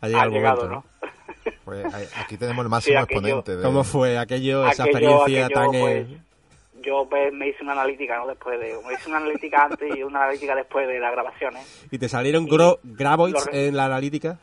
Ha 0.00 0.06
llegado 0.08 0.26
el 0.28 0.32
llegado, 0.32 0.62
momento, 0.68 0.84
¿no? 1.04 1.52
Pues 1.64 1.94
aquí 2.16 2.36
tenemos 2.36 2.64
el 2.64 2.68
máximo 2.70 2.98
Sí, 2.98 3.02
aquello- 3.02 3.18
exponente. 3.40 3.56
De... 3.56 3.62
¿Cómo 3.62 3.84
fue 3.84 4.18
aquello, 4.18 4.66
esa 4.68 4.84
Aquello- 4.84 4.86
experiencia 5.26 5.46
aquello, 5.46 5.60
tan... 5.60 5.74
eh, 5.74 6.06
pues, 6.08 6.84
yo 6.84 7.06
pues, 7.08 7.32
me 7.32 7.48
hice 7.48 7.62
una 7.62 7.72
analítica, 7.72 8.16
¿no? 8.18 8.26
Después 8.28 8.58
de... 8.60 8.76
Me 8.86 8.94
hice 8.94 9.08
una 9.08 9.18
analítica 9.18 9.64
antes 9.64 9.96
y 9.96 10.02
una 10.02 10.20
analítica 10.24 10.54
después 10.54 10.86
de 10.88 10.98
las 11.00 11.12
grabaciones. 11.12 11.86
¿Y 11.90 11.98
te 11.98 12.08
salieron 12.08 12.46
gro- 12.48 12.78
graboids 12.82 13.48
en 13.52 13.76
la 13.76 13.84
analítica? 13.86 14.38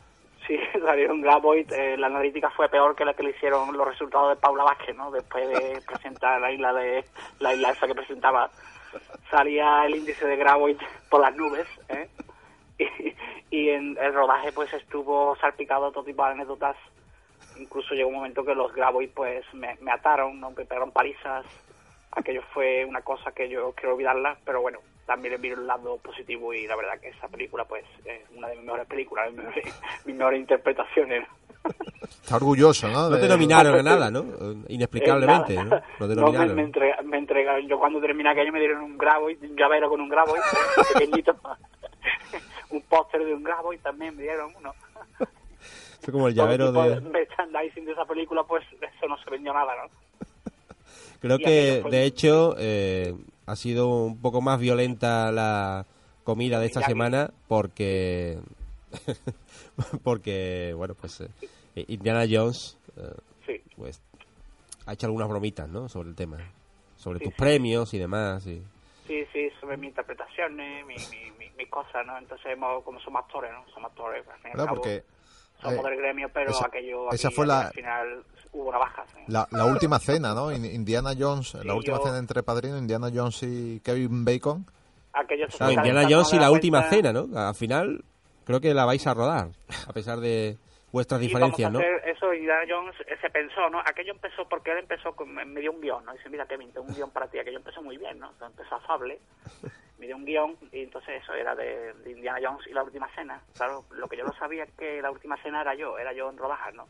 Sí, 0.47 0.57
salieron 0.85 1.21
Graboid. 1.21 1.71
eh, 1.73 1.95
la 1.97 2.07
analítica 2.07 2.49
fue 2.49 2.67
peor 2.69 2.95
que 2.95 3.05
la 3.05 3.13
que 3.13 3.23
le 3.23 3.29
hicieron 3.31 3.75
los 3.77 3.87
resultados 3.87 4.29
de 4.35 4.41
Paula 4.41 4.63
Vázquez, 4.63 4.95
¿no? 4.95 5.11
Después 5.11 5.47
de 5.47 5.81
presentar 5.87 6.39
la 6.41 6.51
isla 6.51 6.73
de 6.73 7.05
la 7.39 7.53
isla 7.53 7.69
esa 7.71 7.85
que 7.87 7.93
presentaba, 7.95 8.49
salía 9.29 9.85
el 9.85 9.95
índice 9.97 10.25
de 10.25 10.35
Graboid 10.37 10.77
por 11.09 11.21
las 11.21 11.35
nubes, 11.35 11.67
¿eh? 11.89 12.09
Y, 13.51 13.69
en 13.69 13.97
el 13.99 14.13
rodaje 14.13 14.51
pues 14.51 14.71
estuvo 14.73 15.35
salpicado 15.37 15.87
de 15.87 15.91
todo 15.93 16.03
tipo 16.03 16.23
de 16.23 16.31
anécdotas. 16.33 16.77
Incluso 17.59 17.95
llegó 17.95 18.09
un 18.09 18.15
momento 18.15 18.45
que 18.45 18.53
los 18.53 18.71
Graboid 18.73 19.09
pues 19.09 19.43
me, 19.53 19.75
me 19.81 19.91
ataron, 19.91 20.39
¿no? 20.39 20.51
Me 20.51 20.65
pegaron 20.65 20.91
palizas. 20.91 21.45
Aquello 22.11 22.41
fue 22.53 22.85
una 22.85 23.01
cosa 23.01 23.31
que 23.31 23.49
yo 23.49 23.71
quiero 23.75 23.95
olvidarla, 23.95 24.37
pero 24.45 24.61
bueno, 24.61 24.77
también 25.07 25.33
le 25.33 25.39
vi 25.39 25.49
el 25.49 25.65
lado 25.65 25.97
positivo 25.97 26.53
y 26.53 26.67
la 26.67 26.75
verdad 26.75 26.99
que 26.99 27.09
esa 27.09 27.27
película 27.27 27.65
pues 27.65 27.83
es 28.05 28.21
una 28.35 28.49
de 28.49 28.55
mis 28.57 28.65
mejores 28.65 28.87
películas, 28.87 29.31
mis 29.31 29.43
mejores, 29.43 29.73
mis 30.05 30.15
mejores 30.15 30.39
interpretaciones. 30.41 31.27
¿no? 31.27 31.71
Está 32.03 32.35
orgulloso, 32.35 32.87
¿no? 32.87 33.09
No 33.09 33.19
te 33.19 33.27
nominaron 33.27 33.79
a 33.79 33.83
nada, 33.83 34.11
¿no? 34.11 34.23
Inexplicablemente, 34.67 35.53
Eh, 35.55 35.57
¿no? 35.57 35.63
nada. 35.71 35.83
No 35.99 36.07
te 36.07 36.15
No, 36.15 36.21
me, 36.21 36.37
nominaron. 36.37 36.55
me, 36.55 36.63
entrega- 36.63 37.01
me 37.01 37.17
entregaron, 37.17 37.67
yo 37.67 37.79
cuando 37.79 37.99
terminé 37.99 38.29
aquello 38.29 38.51
me 38.51 38.59
dieron 38.59 38.81
un 38.83 38.97
Graboid, 38.97 39.41
un 39.41 39.55
llavero 39.57 39.89
con 39.89 40.01
un 40.01 40.09
Graboid, 40.09 40.39
pequeñito, 40.93 41.35
un 42.71 42.81
póster 42.83 43.25
de 43.25 43.33
un 43.33 43.43
Graboid 43.43 43.79
también 43.79 44.15
me 44.15 44.23
dieron 44.23 44.53
uno. 44.57 44.73
Fue 46.01 46.13
como 46.13 46.27
el 46.27 46.33
llavero 46.35 46.71
de... 46.71 47.01
merchandising 47.01 47.85
de 47.85 47.91
esa 47.91 48.05
película, 48.05 48.43
pues 48.43 48.63
eso 48.73 49.07
no 49.07 49.17
se 49.23 49.29
vendió 49.29 49.53
nada, 49.53 49.73
¿no? 49.75 49.89
Creo 51.19 51.37
y 51.39 51.43
que, 51.43 51.83
de 51.89 52.05
hecho, 52.05 52.55
eh, 52.57 53.13
ha 53.45 53.55
sido 53.55 53.89
un 54.05 54.21
poco 54.21 54.41
más 54.41 54.59
violenta 54.59 55.31
la 55.31 55.85
comida 56.23 56.59
de 56.59 56.67
esta 56.67 56.81
semana 56.81 57.31
porque... 57.47 58.39
porque, 60.03 60.73
bueno, 60.75 60.95
pues 60.95 61.21
eh, 61.21 61.85
Indiana 61.87 62.25
Jones 62.29 62.77
eh, 62.97 63.13
Sí. 63.45 63.61
pues 63.75 64.01
ha 64.85 64.93
hecho 64.93 65.07
algunas 65.07 65.27
bromitas, 65.27 65.67
¿no? 65.69 65.89
Sobre 65.89 66.09
el 66.09 66.15
tema. 66.15 66.37
Sobre 66.97 67.19
Sí, 67.19 67.25
tus 67.25 67.33
sí. 67.33 67.39
premios 67.39 67.93
y 67.93 67.97
demás. 67.97 68.45
Y... 68.47 68.61
Sí, 69.09 69.25
sí, 69.33 69.49
sobre 69.59 69.75
mi 69.75 69.87
interpretación, 69.87 70.59
eh, 70.59 70.83
mi, 70.85 70.93
mi, 71.09 71.31
mi, 71.39 71.49
mi 71.57 71.65
cosa, 71.65 72.03
¿no? 72.03 72.15
Entonces, 72.19 72.45
hemos- 72.51 72.83
como 72.83 72.99
somos 72.99 73.23
actores, 73.23 73.51
¿no? 73.51 73.65
Somos 73.73 73.89
actores, 73.89 74.23
al 74.27 74.35
fin 74.35 74.43
y 74.45 74.47
al 74.49 74.53
Claro, 74.53 74.65
cabo, 74.67 74.75
porque 74.81 75.03
somos 75.59 75.83
eh, 75.83 75.89
del 75.89 75.97
gremio, 75.97 76.29
pero 76.31 76.51
esa- 76.51 76.67
aquello 76.67 77.09
esa 77.11 77.31
fue 77.31 77.47
la- 77.47 77.61
al 77.69 77.73
final 77.73 78.23
hubo 78.53 78.71
navajas. 78.71 79.07
¿eh? 79.17 79.23
la, 79.27 79.47
la 79.49 79.65
última 79.65 79.97
cena, 79.97 80.35
¿no? 80.35 80.51
In- 80.51 80.63
Indiana 80.65 81.13
Jones, 81.17 81.55
la 81.55 81.61
Sí, 81.63 81.69
última 81.71 81.97
yo- 81.97 82.03
cena 82.03 82.19
entre 82.19 82.43
padrino, 82.43 82.77
Indiana 82.77 83.09
Jones 83.11 83.41
y 83.41 83.79
Kevin 83.79 84.23
Bacon. 84.23 84.65
Aquello 85.13 85.47
fue 85.49 85.73
Indiana 85.73 86.03
Jones 86.07 86.31
y 86.33 86.35
la 86.35 86.41
la 86.43 86.51
última 86.51 86.83
cena, 86.83 87.11
¿no? 87.11 87.27
Al 87.35 87.55
final 87.55 88.03
creo 88.45 88.61
que 88.61 88.75
la 88.75 88.85
vais 88.85 89.05
a 89.07 89.15
rodar, 89.15 89.49
a 89.87 89.91
pesar 89.93 90.19
de 90.19 90.57
vuestras 90.91 91.19
diferencias, 91.19 91.71
¿no? 91.71 91.79
eso 91.79 92.33
y 92.33 92.39
Indiana 92.39 92.63
Jones 92.67 92.95
eh, 93.07 93.15
se 93.21 93.29
pensó, 93.29 93.69
¿no? 93.69 93.79
Aquello 93.79 94.11
empezó 94.11 94.47
porque 94.47 94.71
él 94.71 94.79
empezó 94.79 95.15
con, 95.15 95.33
me 95.33 95.61
dio 95.61 95.71
un 95.71 95.81
guion, 95.81 96.03
¿no? 96.05 96.13
Dice, 96.13 96.29
mira 96.29 96.45
Kevin, 96.47 96.71
tengo 96.71 96.87
un 96.87 96.95
guion 96.95 97.11
para 97.11 97.27
ti. 97.27 97.39
Aquello 97.39 97.57
empezó 97.57 97.81
muy 97.81 97.97
bien, 97.97 98.19
¿no? 98.19 98.29
Entonces 98.31 98.57
empezó 98.57 98.75
afable, 98.75 99.19
dio 99.99 100.15
un 100.15 100.25
guion 100.25 100.55
y 100.71 100.83
entonces 100.83 101.21
eso 101.21 101.33
era 101.33 101.53
de, 101.55 101.93
de 101.93 102.11
Indiana 102.11 102.39
Jones 102.41 102.65
y 102.67 102.73
la 102.73 102.83
última 102.83 103.07
cena. 103.15 103.41
Claro, 103.55 103.83
lo 103.91 104.07
que 104.07 104.17
yo 104.17 104.23
no 104.23 104.33
sabía 104.33 104.63
es 104.63 104.71
que 104.71 105.01
la 105.01 105.11
última 105.11 105.35
cena 105.43 105.61
era 105.61 105.75
yo, 105.75 105.97
era 105.99 106.13
yo 106.13 106.29
en 106.29 106.37
rodajas, 106.37 106.73
¿no? 106.73 106.87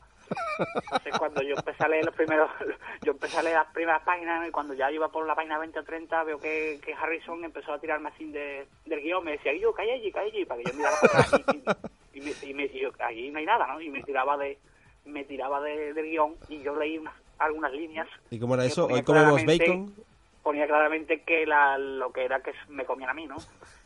Entonces 0.60 1.18
cuando 1.18 1.42
yo 1.42 1.56
empecé 1.56 1.84
a 1.84 1.88
leer 1.88 2.06
los 2.06 2.16
primeros, 2.16 2.52
yo 3.04 3.12
empecé 3.14 3.38
a 3.40 3.44
leer 3.44 3.56
las 3.56 3.74
primeras 3.74 4.04
páginas 4.04 4.48
y 4.48 4.52
cuando 4.52 4.74
ya 4.74 4.92
iba 4.92 5.10
por 5.10 5.26
la 5.26 5.34
página 5.36 5.58
20 5.58 5.80
o 5.80 5.84
30 5.84 6.24
veo 6.24 6.40
que, 6.40 6.80
que 6.86 6.94
Harrison 6.94 7.44
empezó 7.44 7.74
a 7.74 7.80
tirarme 7.80 8.10
así 8.10 8.32
de, 8.32 8.68
del 8.86 9.02
guion, 9.02 9.24
me 9.24 9.32
decía, 9.32 9.54
yo, 9.58 9.74
calla 9.74 9.94
allí, 9.96 10.12
calla 10.12 10.28
allí, 10.28 10.46
para 10.46 10.62
que 10.62 10.70
yo 10.70 10.78
mirara 10.78 10.96
para 11.02 11.20
atrás 11.24 11.42
y, 12.14 12.18
y, 12.18 12.20
y 12.20 12.22
me, 12.22 12.32
y 12.50 12.54
me- 12.54 12.66
y 12.66 12.80
yo, 12.82 12.92
allí 13.00 13.32
no 13.32 13.40
hay 13.40 13.46
nada, 13.46 13.68
¿no? 13.68 13.82
Y 13.82 13.90
me 13.90 14.04
tiraba 14.04 14.38
de 14.38 14.60
me 15.06 15.24
tiraba 15.24 15.60
de, 15.62 15.94
del 15.94 16.06
guion 16.06 16.36
y 16.50 16.62
yo 16.62 16.76
leí 16.76 16.98
unas, 17.00 17.16
algunas 17.40 17.72
líneas. 17.72 18.08
¿Y 18.30 18.40
cómo 18.40 18.54
era 18.54 18.66
eso? 18.66 18.86
Hoy 18.86 19.02
comemos 19.02 19.42
bacon. 19.48 19.96
Ponía 20.44 20.68
claramente 20.68 21.22
que 21.22 21.46
la, 21.46 21.78
lo 21.78 22.12
que 22.12 22.26
era 22.26 22.42
que 22.42 22.54
me 22.70 22.86
comían 22.86 23.10
a 23.10 23.14
mí, 23.14 23.28
¿no? 23.28 23.38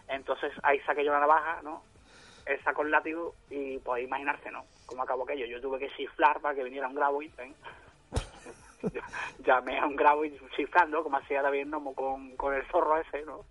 Entonces 0.08 0.52
ahí 0.64 0.80
saqué 0.82 1.04
yo 1.04 1.12
la 1.12 1.20
navaja, 1.20 1.62
¿no? 1.64 1.84
Él 2.46 2.60
sacó 2.64 2.82
el 2.82 2.92
látigo 2.92 3.36
y 3.50 3.78
podéis 3.80 4.08
imaginarse, 4.08 4.52
¿no? 4.52 4.66
Cómo 4.86 5.04
acabó 5.04 5.24
aquello. 5.24 5.46
Yo 5.46 5.62
tuve 5.62 5.80
que 5.80 5.90
chiflar 5.96 6.42
para 6.42 6.56
que 6.56 6.64
viniera 6.64 6.88
un 6.88 6.96
Graboid, 6.96 7.32
¿eh? 7.40 7.54
Llamé 9.40 9.80
a 9.80 9.86
un 9.86 9.96
Graboid 9.96 10.34
chiflando, 10.56 11.04
como 11.04 11.18
hacía 11.18 11.42
David 11.42 11.68
Nomo 11.68 11.96
con, 11.96 12.36
con 12.36 12.54
el 12.54 12.66
zorro 12.68 12.98
ese, 13.00 13.24
¿no? 13.24 13.46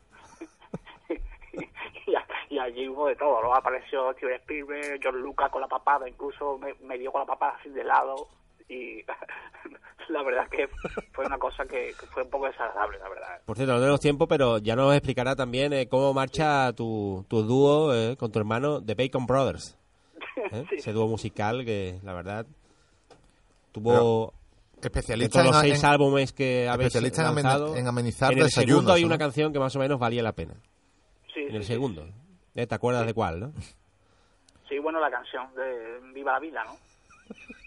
y 2.51 2.59
allí 2.59 2.89
hubo 2.89 3.07
de 3.07 3.17
todo, 3.17 3.43
¿no? 3.43 3.55
Apareció 3.55 4.13
Steven 4.13 4.35
Spielberg, 4.41 5.01
John 5.03 5.21
Lucas 5.21 5.51
con 5.51 5.63
la 5.63 5.69
papada, 5.69 6.09
incluso 6.09 6.59
me, 6.59 6.75
me 6.83 6.99
dio 6.99 7.11
con 7.11 7.23
la 7.23 7.27
papada 7.27 7.57
así 7.59 7.71
de 7.71 7.85
lado 7.85 8.29
y 8.69 9.05
la 10.11 10.23
verdad 10.23 10.49
que 10.49 10.69
fue 11.13 11.27
una 11.27 11.39
cosa 11.39 11.65
que, 11.65 11.93
que 11.99 12.07
fue 12.07 12.23
un 12.23 12.31
poco 12.31 12.47
desagradable, 12.47 12.99
la 12.99 13.09
verdad. 13.09 13.41
Por 13.45 13.57
cierto, 13.57 13.73
no 13.75 13.79
tenemos 13.81 14.01
tiempo, 14.01 14.27
pero 14.29 14.59
ya 14.59 14.77
nos 14.77 14.95
explicará 14.95 15.35
también 15.37 15.73
eh, 15.73 15.89
cómo 15.89 16.13
marcha 16.15 16.73
tu, 16.73 17.25
tu 17.29 17.43
dúo 17.43 17.95
eh, 17.95 18.17
con 18.17 18.31
tu 18.33 18.39
hermano 18.39 18.83
The 18.83 18.95
Bacon 18.95 19.27
Brothers. 19.27 19.77
¿eh? 20.53 20.65
Sí. 20.71 20.77
Ese 20.77 20.93
dúo 20.93 21.07
musical 21.09 21.65
que, 21.65 21.99
la 22.03 22.13
verdad, 22.15 22.47
tuvo... 23.73 24.33
de 24.81 24.89
Especialista 24.89 25.41
todos 25.43 25.53
los 25.55 25.61
seis 25.63 25.79
en- 25.83 25.87
álbumes 25.91 26.33
que 26.33 26.69
habéis 26.69 26.89
especialista 26.89 27.23
en 27.23 27.29
amen- 27.29 27.43
lanzado, 27.45 27.77
en 27.77 27.87
amenizar 27.87 28.33
en 28.33 28.39
el 28.39 28.45
desayunos, 28.45 28.75
segundo 28.81 28.93
hay 28.95 29.03
¿no? 29.03 29.07
una 29.09 29.19
canción 29.19 29.53
que 29.53 29.59
más 29.59 29.75
o 29.77 29.79
menos 29.79 29.99
valía 29.99 30.23
la 30.23 30.33
pena. 30.33 30.55
Sí, 31.33 31.41
En 31.41 31.51
sí, 31.51 31.57
el 31.57 31.63
sí, 31.63 31.73
segundo. 31.73 32.07
Eh, 32.55 32.67
¿Te 32.67 32.75
acuerdas 32.75 33.07
de 33.07 33.15
cuál, 33.15 33.41
no? 33.41 33.53
Sí, 34.69 34.79
bueno, 34.79 35.01
la 35.01 35.11
canción 35.11 35.55
de 35.55 36.01
Viva 36.13 36.33
la 36.33 36.39
Vida, 36.41 36.65
¿no? 36.65 36.77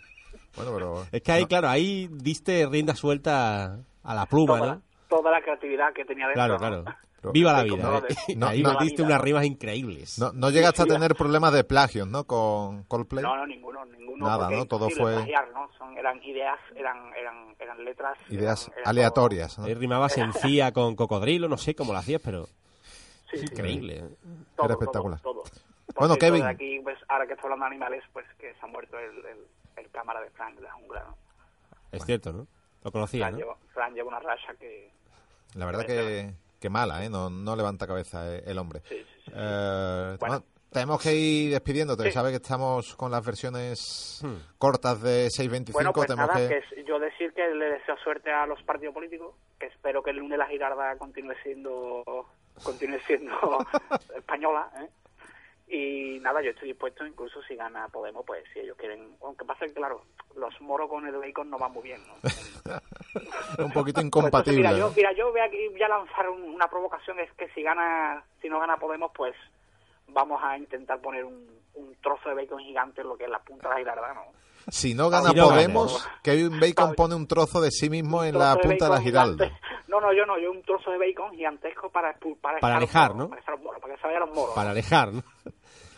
Bueno, 0.55 0.71
pero 0.73 1.05
Es 1.11 1.21
que 1.21 1.31
ahí, 1.31 1.45
claro, 1.45 1.67
ahí 1.69 2.07
diste 2.11 2.65
rienda 2.67 2.95
suelta 2.95 3.79
a 4.03 4.15
la 4.15 4.25
pluma, 4.25 4.57
Toda, 4.59 4.75
¿no? 4.75 4.81
toda 5.09 5.31
la 5.31 5.41
creatividad 5.41 5.93
que 5.93 6.05
tenía 6.05 6.27
dentro. 6.27 6.43
Claro, 6.43 6.53
¿no? 6.53 6.59
claro. 6.59 6.83
Pero- 7.21 7.31
Viva 7.33 7.53
la 7.53 7.63
vida. 7.63 7.83
como 7.83 7.97
¿eh? 7.97 8.15
No, 8.37 8.47
ahí 8.47 8.61
no- 8.61 8.73
metiste 8.73 8.97
vida, 9.01 9.05
unas 9.07 9.17
¿no? 9.19 9.23
rimas 9.25 9.45
increíbles. 9.45 10.19
no, 10.19 10.31
no 10.33 10.49
llegaste 10.51 10.83
a 10.83 10.85
tener 10.85 11.15
problemas 11.15 11.51
de 11.53 11.63
plagios, 11.63 12.07
¿no? 12.07 12.25
Con 12.25 12.83
Coldplay. 12.83 13.23
No, 13.23 13.35
no, 13.35 13.47
ninguno, 13.47 13.83
ninguno. 13.85 14.27
Nada, 14.27 14.49
¿no? 14.51 14.65
Todo 14.65 14.89
fue- 14.91 15.15
plagiar, 15.15 15.49
¿no? 15.51 15.67
Son, 15.77 15.97
eran 15.97 16.21
ideas, 16.23 16.59
eran, 16.75 16.97
eran, 17.19 17.55
eran 17.59 17.83
letras. 17.83 18.15
Ideas 18.29 18.67
eran- 18.67 18.77
eran 18.79 18.89
aleatorias, 18.89 19.57
¿no? 19.59 19.65
Ahí 19.65 19.73
rimabas 19.73 20.17
encía 20.19 20.71
con 20.73 20.95
cocodrilo, 20.95 21.49
no 21.49 21.57
sé 21.57 21.73
cómo 21.75 21.93
lo 21.93 21.99
hacías, 21.99 22.21
pero 22.23 22.41
todo- 22.45 22.53
sí, 23.31 23.37
sí, 23.39 23.45
increíble. 23.51 23.93
¿eh? 23.97 23.99
todo, 24.01 24.07
Era 24.27 24.55
todo, 24.55 24.71
espectacular. 24.73 25.19
Todo, 25.21 25.43
Bueno, 25.97 26.15
Kevin. 26.17 26.43
aquí, 26.43 26.79
pues, 26.83 26.97
ahora 27.07 27.25
que 27.25 27.33
estoy 27.33 27.45
hablando 27.45 27.65
de 27.65 27.71
animales, 27.71 28.03
pues 28.13 28.25
que 28.37 28.53
se 28.53 28.59
ha 28.61 28.67
muerto 28.67 28.97
el, 28.99 29.17
el, 29.25 29.37
el 29.77 29.89
cámara 29.91 30.21
de 30.21 30.29
Frank 30.31 30.55
de 30.55 30.61
la 30.61 30.71
jungla, 30.73 31.03
¿no? 31.03 31.17
Es 31.91 32.03
cierto, 32.05 32.31
¿no? 32.33 32.47
Lo 32.83 32.91
conocía, 32.91 33.25
Fran, 33.25 33.33
¿no? 33.33 33.37
lleva, 33.39 33.57
Fran 33.73 33.93
lleva 33.93 34.07
una 34.09 34.19
racha 34.19 34.53
que... 34.59 34.91
La 35.55 35.65
verdad 35.65 35.85
que, 35.85 36.33
que 36.59 36.69
mala, 36.69 37.03
¿eh? 37.05 37.09
No, 37.09 37.29
no 37.29 37.55
levanta 37.55 37.87
cabeza 37.87 38.35
eh, 38.35 38.43
el 38.45 38.57
hombre. 38.57 38.81
Sí, 38.87 38.97
sí, 38.97 39.21
sí. 39.25 39.31
Eh, 39.33 40.17
Bueno. 40.19 40.43
tenemos 40.71 41.01
que 41.01 41.13
ir 41.15 41.51
despidiéndote. 41.51 42.03
Sí. 42.03 42.11
Sabes 42.11 42.31
que 42.31 42.37
estamos 42.37 42.95
con 42.95 43.11
las 43.11 43.25
versiones 43.25 44.19
Hmm. 44.23 44.35
cortas 44.57 45.01
de 45.01 45.27
6.25. 45.29 45.71
Bueno, 45.73 45.93
pues 45.93 46.07
tenemos 46.07 46.27
nada, 46.27 46.47
que... 46.47 46.61
que 46.69 46.79
es- 46.81 46.85
yo 46.85 46.99
decir 46.99 47.33
que 47.33 47.47
le 47.47 47.65
deseo 47.65 47.97
suerte 48.03 48.31
a 48.31 48.45
los 48.45 48.61
partidos 48.63 48.93
políticos, 48.93 49.35
que 49.59 49.65
espero 49.67 50.03
que 50.03 50.11
el 50.11 50.17
lunes 50.17 50.37
la 50.37 50.47
girarda 50.47 50.95
continúe 50.97 51.33
siendo 51.43 52.03
continúe 52.63 52.99
siendo 53.07 53.33
española, 54.15 54.69
¿eh? 54.81 54.89
Y 55.67 56.19
nada, 56.19 56.41
yo 56.43 56.51
estoy 56.51 56.69
dispuesto, 56.69 57.05
incluso 57.05 57.41
si 57.43 57.55
gana 57.55 57.87
Podemos, 57.87 58.23
pues 58.25 58.43
si 58.53 58.59
ellos 58.59 58.77
quieren... 58.77 59.15
Aunque 59.23 59.45
pasa 59.45 59.65
que, 59.65 59.73
claro, 59.73 60.03
los 60.35 60.59
moros 60.61 60.89
con 60.89 61.07
el 61.07 61.15
bacon 61.17 61.49
no 61.49 61.57
van 61.57 61.71
muy 61.73 61.83
bien, 61.83 62.01
¿no? 62.07 62.13
un 63.65 63.71
poquito 63.71 63.95
Pues 64.01 64.05
entonces, 64.05 64.05
incompatible. 64.05 64.57
mira, 64.57 64.77
yo, 64.77 64.91
mira, 64.95 65.11
yo 65.13 65.31
voy 65.31 65.39
a, 65.41 65.47
voy 65.47 65.81
a 65.83 65.87
lanzar 65.89 66.29
un- 66.29 66.43
una 66.43 66.67
provocación, 66.67 67.19
es 67.19 67.31
que 67.33 67.49
si 67.49 67.63
gana, 67.63 68.23
si 68.41 68.49
no 68.49 68.59
gana 68.59 68.77
Podemos, 68.77 69.11
pues 69.15 69.35
vamos 70.09 70.39
a 70.43 70.55
intentar 70.57 70.99
poner 71.01 71.25
un, 71.25 71.47
un 71.73 71.95
trozo 71.95 72.29
de 72.29 72.35
bacon 72.35 72.59
gigante 72.59 73.01
en 73.01 73.07
lo 73.07 73.17
que 73.17 73.23
es 73.23 73.29
la 73.29 73.39
punta 73.39 73.67
de 73.69 73.73
la 73.73 73.79
girarda, 73.79 74.13
¿no? 74.13 74.21
Si 74.67 74.93
no 74.95 75.09
gana 75.09 75.29
Si 75.29 75.35
no 75.35 75.43
gana. 75.47 75.55
Podemos, 75.55 76.07
Kevin 76.23 76.59
Bacon 76.59 76.95
pone 76.95 77.13
un 77.15 77.27
trozo 77.27 77.61
de 77.61 77.69
sí 77.71 77.87
mismo 77.89 78.23
en 78.23 78.37
la 78.37 78.55
de 78.55 78.61
punta 78.61 78.85
de 78.85 78.91
la 78.91 79.01
giralda. 79.01 79.45
gigante. 79.45 79.61
No, 79.87 80.01
no, 80.01 80.11
yo 80.11 80.25
no, 80.25 80.39
yo 80.39 80.51
un 80.51 80.63
trozo 80.63 80.89
de 80.91 80.97
bacon 80.97 81.31
gigantesco 81.35 81.89
para 81.91 82.13
para, 82.41 82.59
Para 82.59 82.77
echar 82.77 82.81
los 82.81 82.95
alejar, 82.95 83.13
moros, 83.13 83.17
¿no? 83.17 83.29
Para, 83.29 83.41
echar 83.41 83.53
los 83.55 83.63
moros, 83.63 83.81
para 83.81 83.93
que 83.95 84.01
se 84.01 84.07
vayan 84.07 84.19
los 84.21 84.35
moros. 84.35 84.55
Para 84.55 84.69
alejar, 84.71 85.13
¿no? 85.13 85.23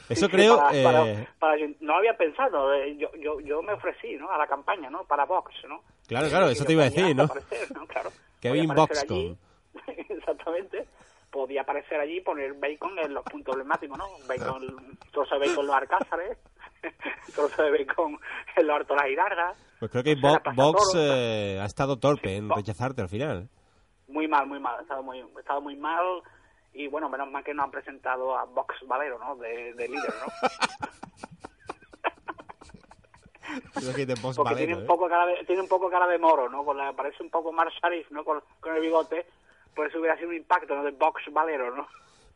Eso 0.09 0.29
creo... 0.29 0.57
para- 0.57 0.75
eh, 0.77 0.83
para- 0.83 1.35
para- 1.39 1.57
yo 1.57 1.67
no 1.81 1.95
había 1.97 2.15
pensado, 2.17 2.73
eh, 2.73 2.95
yo, 2.97 3.09
yo, 3.15 3.39
yo 3.41 3.61
me 3.61 3.73
ofrecí, 3.73 4.15
¿no? 4.15 4.31
A 4.31 4.37
la 4.37 4.47
campaña, 4.47 4.89
¿no? 4.89 5.03
Para 5.05 5.25
Vox, 5.25 5.53
¿no? 5.67 5.81
Claro, 6.07 6.29
claro, 6.29 6.47
eso 6.49 6.63
te 6.65 6.73
iba 6.73 6.83
a 6.83 6.89
decir, 6.89 7.15
¿no? 7.15 7.23
aparecer, 7.23 7.71
¿no? 7.75 7.85
Claro. 7.87 8.09
Kevin 8.41 8.67
Voxcom. 8.67 9.35
Exactamente. 10.09 10.87
podía 11.31 11.61
aparecer 11.61 11.99
allí 11.99 12.17
y 12.17 12.21
poner 12.21 12.53
bacon 12.53 12.97
en 12.99 13.13
los 13.13 13.23
puntos 13.25 13.53
emblemáticos, 13.53 13.97
¿no? 13.97 14.05
Bacon, 14.27 14.97
trozo 15.11 15.35
de 15.37 15.47
bacon 15.47 15.61
en 15.61 15.67
los 15.67 15.75
Alcázares, 15.75 16.37
trozo 17.35 17.63
de 17.63 17.71
bacon 17.71 18.17
en 18.55 18.67
los 18.67 18.75
Artolas 18.75 19.05
Girardas. 19.07 19.57
Pues 19.79 19.91
creo 19.91 20.03
que 20.03 20.15
Vox 20.15 20.93
eh, 20.95 21.59
ha 21.61 21.65
estado 21.65 21.97
torpe 21.99 22.35
en 22.37 22.49
rechazarte 22.49 23.01
al 23.01 23.09
final. 23.09 23.49
Muy 24.07 24.27
mal, 24.27 24.47
muy 24.47 24.59
mal, 24.59 24.79
ha 24.79 24.81
estado 24.81 25.03
muy, 25.03 25.19
ha 25.19 25.39
estado 25.39 25.61
muy 25.61 25.75
mal. 25.75 26.21
Y 26.77 26.87
bueno, 26.87 27.09
menos 27.09 27.29
mal 27.31 27.43
que 27.43 27.55
nos 27.55 27.63
han 27.63 27.71
presentado 27.71 28.37
a 28.37 28.45
Vox 28.45 28.75
Valero, 28.85 29.17
¿no? 29.17 29.35
De, 29.35 29.73
de 29.73 29.87
líder, 29.87 30.13
¿no? 30.21 30.31
Creo 33.73 33.95
que 33.95 34.05
de 34.05 34.13
Vox 34.15 34.35
Porque 34.37 34.53
Valero, 34.53 34.67
tiene, 34.67 34.75
un 34.75 34.83
¿eh? 34.83 34.85
poco 34.87 35.09
cara 35.09 35.25
de, 35.25 35.43
tiene 35.45 35.61
un 35.63 35.67
poco 35.67 35.89
cara 35.89 36.05
de 36.05 36.19
moro, 36.19 36.47
¿no? 36.49 36.63
Con 36.63 36.77
la, 36.77 36.93
parece 36.93 37.23
un 37.23 37.31
poco 37.31 37.51
Mar 37.51 37.71
Sharif, 37.81 38.11
¿no? 38.11 38.23
Con, 38.23 38.43
con 38.59 38.75
el 38.75 38.81
bigote. 38.81 39.25
Por 39.75 39.87
eso 39.87 39.99
hubiera 39.99 40.15
sido 40.17 40.29
un 40.29 40.35
impacto, 40.35 40.75
¿no? 40.75 40.83
De 40.83 40.91
Vox 40.91 41.23
Valero, 41.31 41.75
¿no? 41.75 41.87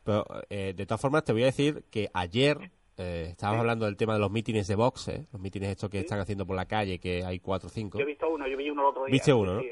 Pero, 0.03 0.25
eh, 0.49 0.73
de 0.75 0.85
todas 0.87 1.01
formas, 1.01 1.23
te 1.23 1.33
voy 1.33 1.43
a 1.43 1.47
decir 1.47 1.83
que 1.91 2.09
ayer 2.11 2.71
eh, 2.97 3.27
estábamos 3.29 3.59
hablando 3.59 3.85
del 3.85 3.95
tema 3.95 4.13
de 4.13 4.19
los 4.19 4.31
mítines 4.31 4.67
de 4.67 4.73
Vox, 4.75 5.07
¿eh? 5.09 5.27
los 5.31 5.39
mítines 5.39 5.69
estos 5.69 5.89
que 5.91 5.99
están 5.99 6.19
haciendo 6.19 6.47
por 6.47 6.55
la 6.55 6.65
calle, 6.65 6.99
que 6.99 7.23
hay 7.23 7.39
cuatro 7.39 7.67
o 7.67 7.69
cinco. 7.69 7.99
Yo 7.99 8.03
he 8.05 8.07
visto 8.07 8.27
uno, 8.27 8.47
yo 8.47 8.57
vi 8.57 8.71
uno 8.71 8.81
el 8.81 8.87
otro 8.87 9.05
día. 9.05 9.11
¿Viste 9.11 9.25
sí, 9.25 9.31
uno, 9.31 9.53
no? 9.55 9.61
sí. 9.61 9.67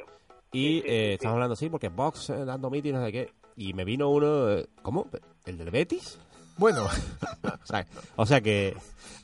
Y 0.51 0.59
Sí, 0.61 0.81
sí, 0.81 0.87
eh, 0.87 1.07
sí, 1.09 1.13
estamos 1.13 1.33
hablando 1.35 1.53
así, 1.53 1.69
porque 1.69 1.89
Vox 1.89 2.29
eh, 2.29 2.45
dando 2.45 2.69
mítines, 2.69 2.99
no 2.99 3.05
sé 3.05 3.11
qué. 3.11 3.31
Y 3.59 3.73
me 3.73 3.83
vino 3.83 4.07
uno, 4.09 4.49
eh, 4.51 4.67
¿cómo? 4.81 5.07
¿El 5.45 5.57
del 5.57 5.69
Betis? 5.69 6.17
Bueno, 6.55 6.85
o, 7.43 7.65
sea, 7.65 7.85
o 8.15 8.25
sea 8.25 8.39
que 8.39 8.73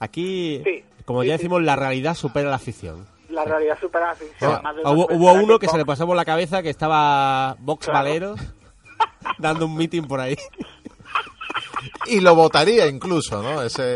aquí, 0.02 0.62
Sí, 0.66 0.84
como 1.06 1.22
sí, 1.22 1.30
ya 1.30 1.36
sí. 1.36 1.38
decimos, 1.38 1.64
la 1.64 1.78
realidad 1.78 2.16
supera 2.16 2.50
la 2.50 2.60
ficción. 2.60 3.08
La 3.30 3.46
realidad 3.46 3.78
supera 3.80 4.08
la 4.08 4.16
ficción. 4.16 4.52
O 4.54 4.60
sea, 4.62 4.92
hubo, 4.92 5.34
uno 5.36 5.58
que 5.58 5.70
se 5.70 5.78
le 5.78 5.86
pasó 5.86 6.06
por 6.06 6.18
la 6.18 6.26
cabeza 6.26 6.62
que 6.62 6.70
estaba 6.70 7.56
Vox 7.60 7.86
Claro. 7.86 8.00
Valero 8.06 8.36
dando 9.38 9.68
un 9.68 9.78
meeting 9.78 10.04
por 10.04 10.20
ahí. 10.20 10.36
y 12.08 12.20
lo 12.20 12.36
votaría 12.36 12.88
incluso, 12.88 13.42
¿no? 13.42 13.62
Ese, 13.62 13.96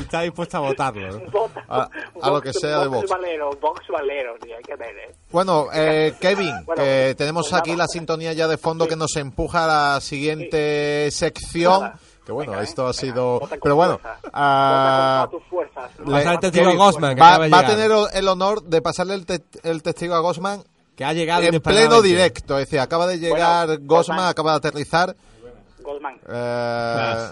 Está 0.00 0.20
dispuesto 0.22 0.56
a 0.56 0.60
votarlo. 0.60 1.10
¿no? 1.20 1.30
Vota- 1.30 1.64
a- 1.68 1.88
a 2.22 2.30
lo 2.30 2.40
que 2.40 2.52
sea 2.52 2.78
de 2.80 2.86
Vox. 2.88 3.08
Valero, 3.10 3.50
Vox 3.60 3.86
Valero, 3.88 4.34
sí, 4.42 4.52
hay 4.52 4.62
que 4.62 4.76
ver, 4.76 4.96
¿eh? 4.96 5.14
Bueno, 5.30 5.66
eh, 5.72 6.14
Kevin, 6.20 6.52
Bueno, 6.64 6.82
que 6.82 7.14
tenemos 7.16 7.48
pues 7.48 7.60
aquí 7.60 7.70
nada. 7.72 7.84
la 7.84 7.88
sintonía 7.88 8.32
ya 8.32 8.48
de 8.48 8.56
fondo 8.58 8.86
que 8.86 8.96
nos 8.96 9.14
empuja 9.16 9.64
a 9.64 9.94
la 9.94 10.00
siguiente 10.00 11.10
sección. 11.10 11.80
Nada. 11.82 11.98
Que 12.24 12.32
bueno, 12.32 12.52
Venga, 12.52 12.62
¿eh? 12.62 12.66
esto 12.66 12.82
ha 12.82 12.86
Venga, 12.86 12.92
sido... 12.94 13.40
Pero 13.62 13.76
bueno, 13.76 14.00
ah, 14.32 15.26
todas 15.28 15.42
tus 15.42 15.50
fuerzas. 15.50 15.90
¿no? 15.98 16.04
le- 16.06 16.12
Pasa 16.18 16.32
el 16.32 16.40
testigo 16.40 16.70
a 16.70 16.74
Gosman, 16.74 17.14
que 17.14 17.20
va, 17.20 17.34
a 17.58 17.66
tener 17.66 17.90
el 18.14 18.28
honor 18.28 18.62
de 18.62 18.80
pasarle 18.80 19.14
el, 19.14 19.26
te- 19.26 19.42
el 19.62 19.82
testigo 19.82 20.14
a 20.14 20.20
Gosman 20.20 20.62
Que 20.96 21.04
ha 21.04 21.12
llegado 21.12 21.42
en 21.42 21.60
pleno 21.60 22.00
directo. 22.00 22.58
Es 22.58 22.66
decir, 22.66 22.80
acaba 22.80 23.06
de 23.06 23.18
llegar 23.18 23.66
Bueno, 23.66 23.82
Gosman, 23.84 24.16
Gosman. 24.16 24.28
acaba 24.30 24.50
de 24.52 24.56
aterrizar. 24.56 25.14
Goldman. 25.82 26.18
eh, 26.26 27.28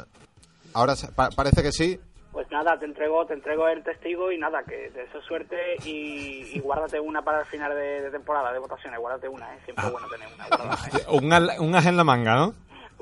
ahora 0.75 0.95
pa- 1.15 1.31
parece 1.31 1.63
que 1.63 1.73
sí. 1.73 1.99
Pues 2.33 2.51
nada, 2.51 2.79
te 2.79 2.87
entrego, 2.87 3.27
te 3.27 3.35
entrego 3.35 3.69
el 3.69 3.83
testigo 3.85 4.33
y 4.33 4.39
nada, 4.39 4.63
que 4.63 4.91
te 4.95 5.01
deseo 5.01 5.21
suerte 5.23 5.77
y, 5.85 6.49
y 6.57 6.61
guárdate 6.61 6.99
una 6.99 7.21
para 7.23 7.41
el 7.41 7.47
final 7.47 7.75
de, 7.75 8.01
de 8.03 8.11
temporada 8.11 8.51
de 8.53 8.59
votaciones, 8.59 8.99
guárdate 8.99 9.29
una, 9.29 9.55
¿eh? 9.55 9.59
siempre 9.65 9.85
es 9.87 9.93
bueno 9.93 10.09
tener 10.09 10.29
una 10.35 10.47
guardada, 10.49 10.79
¿eh? 10.89 11.05
Un, 11.11 11.33
al- 11.33 11.53
un 11.61 11.75
as 11.75 11.85
en 11.87 11.97
la 11.99 12.05
manga, 12.05 12.35
¿no? 12.37 12.55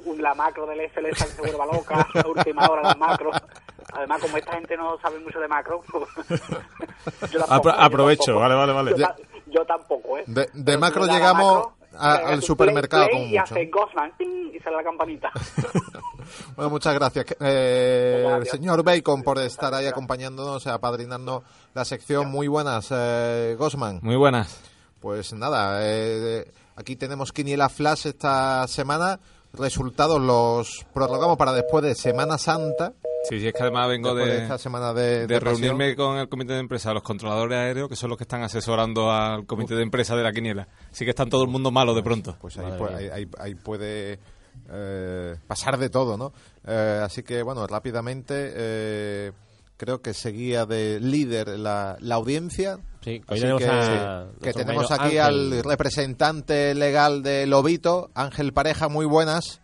Un- 0.04 0.20
La 0.20 0.34
macro 0.34 0.66
del 0.66 0.80
FL 0.80 1.10
que 1.10 1.14
se 1.14 1.40
vuelva 1.42 1.64
loca, 1.66 2.04
a 2.12 2.26
última 2.26 2.66
hora 2.68 2.82
la 2.82 2.94
macro. 2.96 3.30
Además, 3.92 4.20
como 4.20 4.36
esta 4.36 4.52
gente 4.52 4.76
no 4.76 4.98
sabe 5.00 5.18
mucho 5.20 5.38
de 5.38 5.46
macro, 5.48 5.80
yo 7.30 7.38
tampoco, 7.38 7.68
Apro- 7.70 7.74
yo 7.76 7.80
aprovecho, 7.80 8.24
tampoco. 8.34 8.40
vale, 8.40 8.54
vale, 8.54 8.72
vale. 8.72 8.90
Yo, 8.92 9.06
ta- 9.06 9.16
yo 9.46 9.64
tampoco, 9.64 10.18
¿eh? 10.18 10.24
De, 10.26 10.76
macro 10.78 11.04
la 11.06 11.12
llegamos 11.12 11.54
macro, 11.54 11.79
a- 11.96 12.14
al 12.14 12.42
supermercado 12.42 13.04
play, 13.06 13.12
como 13.14 13.24
play, 13.28 13.34
y 13.36 13.38
mucho. 13.40 13.54
hace 13.54 13.66
Gosman, 13.66 14.16
ting, 14.16 14.50
y 14.54 14.58
sale 14.60 14.76
la 14.76 14.84
campanita. 14.84 15.30
Bueno, 16.54 16.70
muchas 16.70 16.94
gracias, 16.94 17.26
eh, 17.40 18.22
Gracias. 18.24 18.50
señor 18.56 18.84
Bacon, 18.84 19.22
por 19.22 19.38
estar 19.40 19.74
ahí 19.74 19.86
acompañándonos, 19.86 20.64
apadrinando 20.68 21.42
la 21.74 21.84
sección. 21.84 22.30
Muy 22.30 22.46
buenas, 22.46 22.88
eh, 22.92 23.56
Gosman. 23.58 23.98
Muy 24.02 24.14
buenas. 24.16 24.60
Pues 25.00 25.32
nada, 25.32 25.80
eh, 25.82 26.48
aquí 26.76 26.94
tenemos 26.94 27.32
Quiniela 27.32 27.68
Flash 27.68 28.06
esta 28.06 28.66
semana. 28.68 29.18
Resultados 29.52 30.20
los 30.20 30.86
prorrogamos 30.94 31.36
para 31.36 31.52
después 31.52 31.82
de 31.84 31.94
Semana 31.94 32.38
Santa. 32.38 32.92
Sí, 33.28 33.38
sí, 33.40 33.48
es 33.48 33.52
que 33.52 33.62
además 33.62 33.88
vengo 33.88 34.14
de, 34.14 34.24
de, 34.26 34.42
esta 34.42 34.56
semana 34.56 34.94
de, 34.94 35.02
de 35.02 35.26
de 35.26 35.40
pasión. 35.40 35.60
reunirme 35.60 35.94
con 35.96 36.16
el 36.16 36.28
comité 36.28 36.54
de 36.54 36.60
empresa, 36.60 36.94
los 36.94 37.02
controladores 37.02 37.58
aéreos, 37.58 37.88
que 37.88 37.96
son 37.96 38.08
los 38.08 38.16
que 38.16 38.24
están 38.24 38.42
asesorando 38.42 39.10
al 39.10 39.44
comité 39.46 39.74
de 39.74 39.82
empresa 39.82 40.16
de 40.16 40.22
la 40.22 40.32
quiniela. 40.32 40.68
Así 40.90 41.04
que 41.04 41.10
están 41.10 41.28
todo 41.28 41.42
el 41.44 41.50
mundo 41.50 41.70
malo 41.70 41.94
de 41.94 42.02
pronto. 42.02 42.36
Pues 42.40 42.56
ahí, 42.58 42.64
Madre 42.64 42.78
pu- 42.80 42.88
mía. 42.88 42.96
ahí- 42.96 43.08
ahí- 43.10 43.30
ahí 43.38 43.54
puede 43.56 44.18
eh, 44.70 45.36
pasar 45.46 45.76
de 45.78 45.90
todo, 45.90 46.16
¿no? 46.16 46.32
Eh, 46.66 47.00
así 47.04 47.22
que, 47.22 47.42
bueno, 47.42 47.66
rápidamente 47.66 48.52
eh, 48.54 49.32
creo 49.80 50.02
que 50.02 50.12
seguía 50.12 50.66
de 50.66 51.00
líder 51.00 51.58
la, 51.58 51.96
la 52.00 52.16
audiencia. 52.16 52.78
Sí, 53.02 53.22
hoy 53.26 53.38
Así 53.38 53.40
tenemos 53.40 53.62
que, 53.62 53.68
a 53.70 54.26
que 54.38 54.44
nuestro 54.44 54.64
tenemos 54.66 54.90
aquí 54.90 55.16
Ángel. 55.16 55.20
al 55.20 55.64
representante 55.64 56.74
legal 56.74 57.22
de 57.22 57.46
Lobito, 57.46 58.10
Ángel 58.14 58.52
Pareja, 58.52 58.90
muy 58.90 59.06
buenas. 59.06 59.62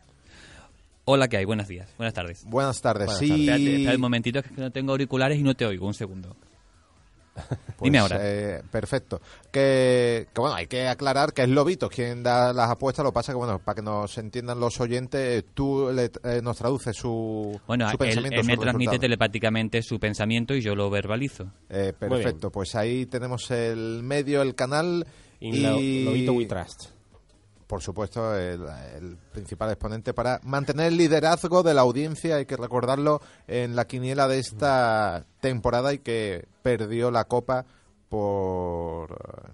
Hola, 1.04 1.28
¿qué 1.28 1.36
hay? 1.36 1.44
Buenos 1.44 1.68
días. 1.68 1.90
Buenas 1.98 2.14
tardes. 2.14 2.44
Buenas 2.46 2.80
tardes. 2.80 3.06
Buenas 3.08 3.18
sí, 3.18 3.28
tardes. 3.28 3.40
Espérate, 3.40 3.74
espérate 3.74 3.96
un 3.96 4.00
momentito, 4.00 4.42
que 4.42 4.50
no 4.56 4.70
tengo 4.72 4.92
auriculares 4.92 5.38
y 5.38 5.42
no 5.42 5.54
te 5.54 5.66
oigo. 5.66 5.86
Un 5.86 5.94
segundo. 5.94 6.34
Pues, 7.76 7.92
Dime 7.92 7.98
ahora. 7.98 8.18
eh, 8.22 8.62
perfecto. 8.70 9.20
Que, 9.52 10.26
que, 10.34 10.40
bueno, 10.40 10.56
hay 10.56 10.66
que 10.66 10.88
aclarar 10.88 11.32
que 11.32 11.42
es 11.42 11.48
Lobito 11.48 11.88
quien 11.88 12.22
da 12.22 12.52
las 12.52 12.70
apuestas. 12.70 13.04
Lo 13.04 13.10
que 13.10 13.14
pasa 13.14 13.32
que, 13.32 13.36
bueno, 13.36 13.58
para 13.58 13.76
que 13.76 13.82
nos 13.82 14.16
entiendan 14.18 14.58
los 14.60 14.80
oyentes, 14.80 15.44
tú 15.54 15.90
le- 15.92 16.10
eh, 16.24 16.40
nos 16.42 16.56
traduces 16.56 16.96
su, 16.96 17.60
Bueno, 17.66 17.86
su 17.88 17.92
él, 17.94 17.98
pensamiento. 17.98 18.40
él 18.40 18.46
me 18.46 18.54
su 18.54 18.60
transmite 18.62 18.90
resultado. 18.90 19.00
telepáticamente 19.00 19.82
su 19.82 19.98
pensamiento 20.00 20.54
y 20.54 20.62
yo 20.62 20.74
lo 20.74 20.88
verbalizo. 20.90 21.52
Eh, 21.68 21.92
perfecto, 21.98 22.50
pues 22.50 22.74
ahí 22.74 23.06
tenemos 23.06 23.50
el 23.50 24.02
medio, 24.02 24.42
el 24.42 24.54
canal 24.54 25.06
In 25.40 25.54
y, 25.54 25.60
Lo- 26.04 26.10
Lobito 26.10 26.32
We 26.32 26.46
Trust. 26.46 26.95
Por 27.66 27.82
supuesto, 27.82 28.34
el, 28.36 28.62
el 28.96 29.16
principal 29.32 29.70
exponente 29.70 30.14
para 30.14 30.40
mantener 30.44 30.86
el 30.86 30.96
liderazgo 30.96 31.62
de 31.62 31.74
la 31.74 31.80
audiencia, 31.82 32.36
hay 32.36 32.46
que 32.46 32.56
recordarlo, 32.56 33.20
en 33.48 33.74
la 33.76 33.86
quiniela 33.86 34.28
de 34.28 34.38
esta 34.38 35.24
temporada 35.40 35.92
y 35.92 35.98
que 35.98 36.46
perdió 36.62 37.10
la 37.10 37.24
copa 37.24 37.64
por... 38.08 39.10
eh, 39.12 39.50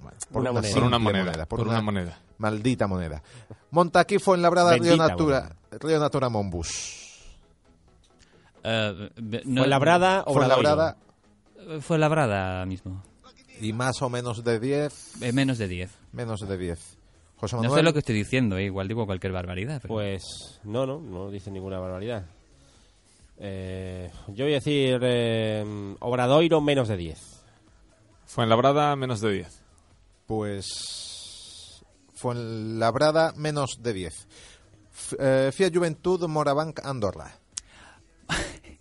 bueno, 0.00 0.16
por 0.30 0.40
Una 0.40 0.52
moneda. 0.52 0.74
Por 0.74 0.82
una 0.84 0.98
moneda, 0.98 1.32
por, 1.32 1.46
por 1.46 1.60
una, 1.62 1.70
una 1.78 1.82
moneda. 1.82 2.18
maldita 2.38 2.86
moneda. 2.86 3.22
Montaquí 3.70 4.18
fue 4.18 4.36
en 4.36 4.42
Labrada, 4.42 4.76
Río 4.76 4.96
Natura, 4.96 5.56
Río 5.80 5.98
Natura 5.98 6.28
Monbus. 6.28 7.00
Eh, 8.64 9.10
be- 9.16 9.42
no- 9.44 9.62
¿Fue 9.62 9.68
labrada 9.68 10.22
o 10.26 10.34
Fue 10.34 10.46
Labrada 10.46 10.96
eh, 11.58 11.80
Fue 11.80 11.98
labrada 11.98 12.64
mismo. 12.66 13.02
y 13.60 13.72
más 13.72 14.00
o 14.02 14.08
menos 14.08 14.44
de 14.44 14.60
10, 14.60 15.22
Eh, 15.22 15.32
menos 15.32 15.58
de 15.58 15.66
10. 15.68 15.90
menos 16.12 16.40
de 16.40 16.56
10. 16.56 16.98
José 17.42 17.56
No 17.56 17.62
Manuel. 17.62 17.78
sé 17.80 17.82
lo 17.82 17.92
que 17.92 17.98
estoy 17.98 18.14
diciendo, 18.14 18.56
eh, 18.56 18.64
igual 18.64 18.86
digo 18.88 19.04
cualquier 19.04 19.32
barbaridad. 19.32 19.80
pero- 19.82 19.94
Pues 19.94 20.60
no, 20.64 20.86
no, 20.86 21.00
no 21.00 21.30
dice 21.30 21.50
ninguna 21.50 21.78
barbaridad. 21.80 22.24
Eh, 23.38 24.10
yo 24.28 24.44
voy 24.44 24.52
a 24.52 24.56
decir 24.56 25.00
eh, 25.02 25.94
Obradoiro 26.00 26.60
menos 26.60 26.86
de 26.88 26.96
10. 26.96 27.18
Fue 28.26 28.44
en 28.44 28.50
Labrada 28.50 28.94
menos 28.96 29.20
de 29.20 29.32
10. 29.32 29.62
Pues 30.26 31.82
fue 32.14 32.34
en 32.34 32.78
Labrada 32.78 33.32
menos 33.36 33.70
de 33.80 33.92
10. 33.92 34.28
F- 34.92 35.16
eh, 35.18 35.50
Fiat 35.52 35.74
Juventud 35.74 36.26
Morabanc 36.28 36.78
Andorra. 36.84 37.32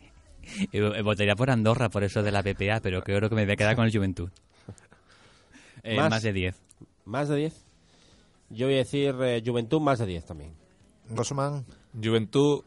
Eh, 0.74 1.02
votaría 1.02 1.34
por 1.36 1.50
Andorra 1.50 1.88
por 1.90 2.04
eso 2.04 2.22
de 2.22 2.30
la 2.32 2.44
PPA, 2.44 2.82
pero 2.82 3.02
creo 3.04 3.30
que 3.30 3.36
me 3.36 3.46
voy 3.46 3.54
a 3.54 3.56
quedar 3.56 3.76
con 3.76 3.86
el 3.86 3.92
Juventud. 3.92 4.30
Eh, 5.84 5.96
Más. 5.96 6.10
más. 6.12 6.22
de 6.24 6.34
10. 6.34 6.56
¿Más 7.06 7.28
de 7.30 7.36
10? 7.38 7.66
Yo 8.54 8.68
voy 8.68 8.76
a 8.76 8.80
decir 8.80 9.16
eh, 9.22 9.42
Juventud 9.46 9.80
más 9.82 10.00
de 10.00 10.06
10 10.06 10.26
también. 10.26 10.54
Gosman. 11.10 11.66
Juventud 12.02 12.64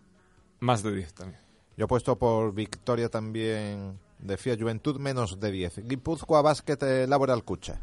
más 0.61 0.83
de 0.83 0.95
10 0.95 1.15
también. 1.15 1.41
Yo 1.77 1.85
he 1.85 1.89
puesto 1.89 2.17
por 2.17 2.55
victoria 2.55 3.09
también 3.09 3.99
de 4.19 4.37
Juventud 4.59 4.99
menos 4.99 5.39
de 5.41 5.51
10. 5.51 5.87
Guipúzcoa 5.89 6.41
Basket 6.43 6.79
eh, 6.83 7.07
Laboral 7.07 7.45
Cucha. 7.45 7.81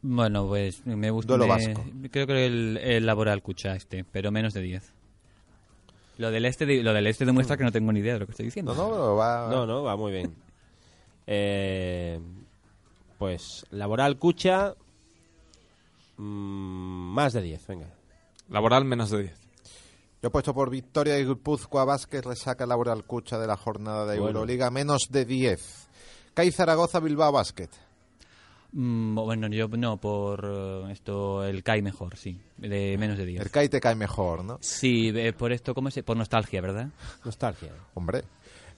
Bueno, 0.00 0.46
pues 0.46 0.86
me 0.86 1.10
gusta. 1.10 1.36
Duelo 1.36 1.46
me- 1.52 1.66
vasco. 1.74 1.84
Creo 2.12 2.26
que 2.26 2.46
el, 2.46 2.76
el 2.78 3.04
laboral 3.04 3.42
cucha 3.42 3.74
este, 3.74 4.04
pero 4.04 4.30
menos 4.30 4.54
de 4.54 4.60
10. 4.62 4.92
Lo 6.18 6.30
del 6.30 6.44
este, 6.44 6.66
de- 6.66 6.82
lo 6.84 6.92
del 6.92 7.08
este 7.08 7.24
demuestra 7.26 7.56
que 7.56 7.64
no 7.64 7.72
tengo 7.72 7.92
ni 7.92 7.98
idea 8.00 8.12
de 8.14 8.20
lo 8.20 8.26
que 8.26 8.30
estoy 8.32 8.46
diciendo. 8.46 8.74
No, 8.74 8.90
no, 8.96 9.16
va. 9.16 9.48
No, 9.50 9.66
no, 9.66 9.82
va 9.82 9.96
muy 9.96 10.12
bien. 10.12 10.34
Eh, 11.26 12.20
pues 13.18 13.66
Laboral 13.70 14.18
Cucha 14.18 14.74
mm, 16.18 17.14
más 17.14 17.32
de 17.32 17.42
10, 17.42 17.66
venga. 17.66 17.94
Laboral 18.48 18.84
menos 18.84 19.10
de 19.10 19.22
10. 19.22 19.48
Yo 20.20 20.28
he 20.28 20.30
puesto 20.30 20.52
por 20.52 20.70
victoria 20.70 21.18
y 21.18 21.24
Guipúzcoa 21.24 21.84
Basket 21.84 22.22
resaca 22.22 22.66
Laboral 22.66 23.04
Cucha 23.04 23.38
de 23.38 23.46
la 23.46 23.56
jornada 23.56 24.04
de 24.04 24.18
Bueno. 24.18 24.40
Euroliga 24.40 24.70
menos 24.70 25.08
de 25.10 25.24
10. 25.24 25.88
CAI 26.34 26.50
Zaragoza 26.50 26.98
Bilbao 27.00 27.30
Basket. 27.32 27.70
Mm, 28.72 29.14
bueno, 29.14 29.48
yo 29.48 29.68
no, 29.68 29.96
por 29.96 30.44
eh, 30.44 30.92
esto, 30.92 31.44
el 31.44 31.62
CAI 31.62 31.82
mejor, 31.82 32.16
sí. 32.16 32.40
De 32.56 32.96
menos 32.98 33.16
de 33.16 33.26
10. 33.26 33.42
El 33.42 33.50
CAI 33.50 33.68
te 33.68 33.80
cae 33.80 33.94
mejor, 33.94 34.44
¿no? 34.44 34.58
Sí, 34.60 35.12
eh, 35.14 35.32
por 35.32 35.52
esto, 35.52 35.74
¿cómo 35.74 35.90
se...? 35.90 36.02
Por 36.02 36.16
nostalgia, 36.16 36.60
¿verdad? 36.60 36.88
Nostalgia. 37.24 37.72
Hombre. 37.94 38.24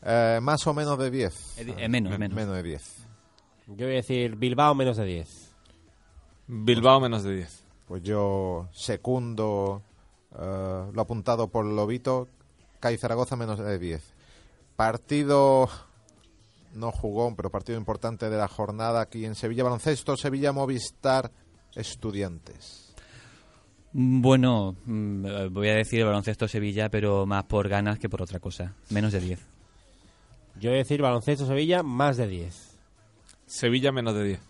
Eh, 0.03 0.39
más 0.43 0.67
o 0.67 0.75
menos 0.75 0.99
de 0.99 1.11
10. 1.11 1.59
Eh, 1.59 1.75
eh, 1.79 1.89
menos, 1.89 2.19
menos. 2.19 2.37
Menos 2.37 2.57
de 2.57 2.63
10. 2.63 3.07
Yo 3.69 3.87
voy 3.87 3.95
a 3.95 3.97
decir 3.97 4.37
Bilbao 4.37 4.75
menos 4.75 4.97
de 4.97 5.05
10. 5.05 5.50
Bilbao 6.53 7.01
menos 7.01 7.23
de 7.23 7.37
10. 7.37 7.65
Pues 7.87 8.03
yo 8.03 8.69
secundo 8.73 9.83
eh, 10.37 10.91
lo 10.93 11.01
apuntado 11.01 11.49
por 11.49 11.65
Lobito. 11.65 12.27
CAI 12.81 12.99
Zaragoza 12.99 13.37
menos 13.37 13.61
de 13.61 13.79
10. 13.79 14.15
Partido 14.75 15.69
no 16.75 16.91
jugó, 16.91 17.33
pero 17.37 17.51
partido 17.51 17.79
importante 17.79 18.29
de 18.29 18.37
la 18.37 18.49
jornada 18.49 19.01
aquí 19.01 19.25
en 19.25 19.37
Sevilla. 19.37 19.63
Baloncesto, 19.63 20.17
Sevilla 20.17 20.51
Movistar, 20.53 21.31
Estudiantes. 21.77 22.95
Bueno, 23.93 24.77
mm, 24.87 25.27
eh, 25.27 25.49
voy 25.51 25.69
a 25.69 25.75
decir 25.75 26.01
el 26.01 26.07
baloncesto 26.07 26.49
Sevilla, 26.49 26.89
pero 26.89 27.27
más 27.27 27.45
por 27.45 27.69
ganas 27.69 28.01
que 28.01 28.09
por 28.09 28.23
otra 28.23 28.41
cosa. 28.41 28.75
Menos 28.91 29.13
de 29.13 29.21
10. 29.21 29.41
Yo 30.59 30.71
voy 30.71 30.79
a 30.79 30.83
decir 30.83 31.01
baloncesto 31.01 31.47
Sevilla 31.47 31.85
más 31.85 32.17
de 32.17 32.27
10. 32.27 32.79
Sevilla 33.47 33.93
menos 33.93 34.15
de 34.15 34.25
10. 34.25 34.50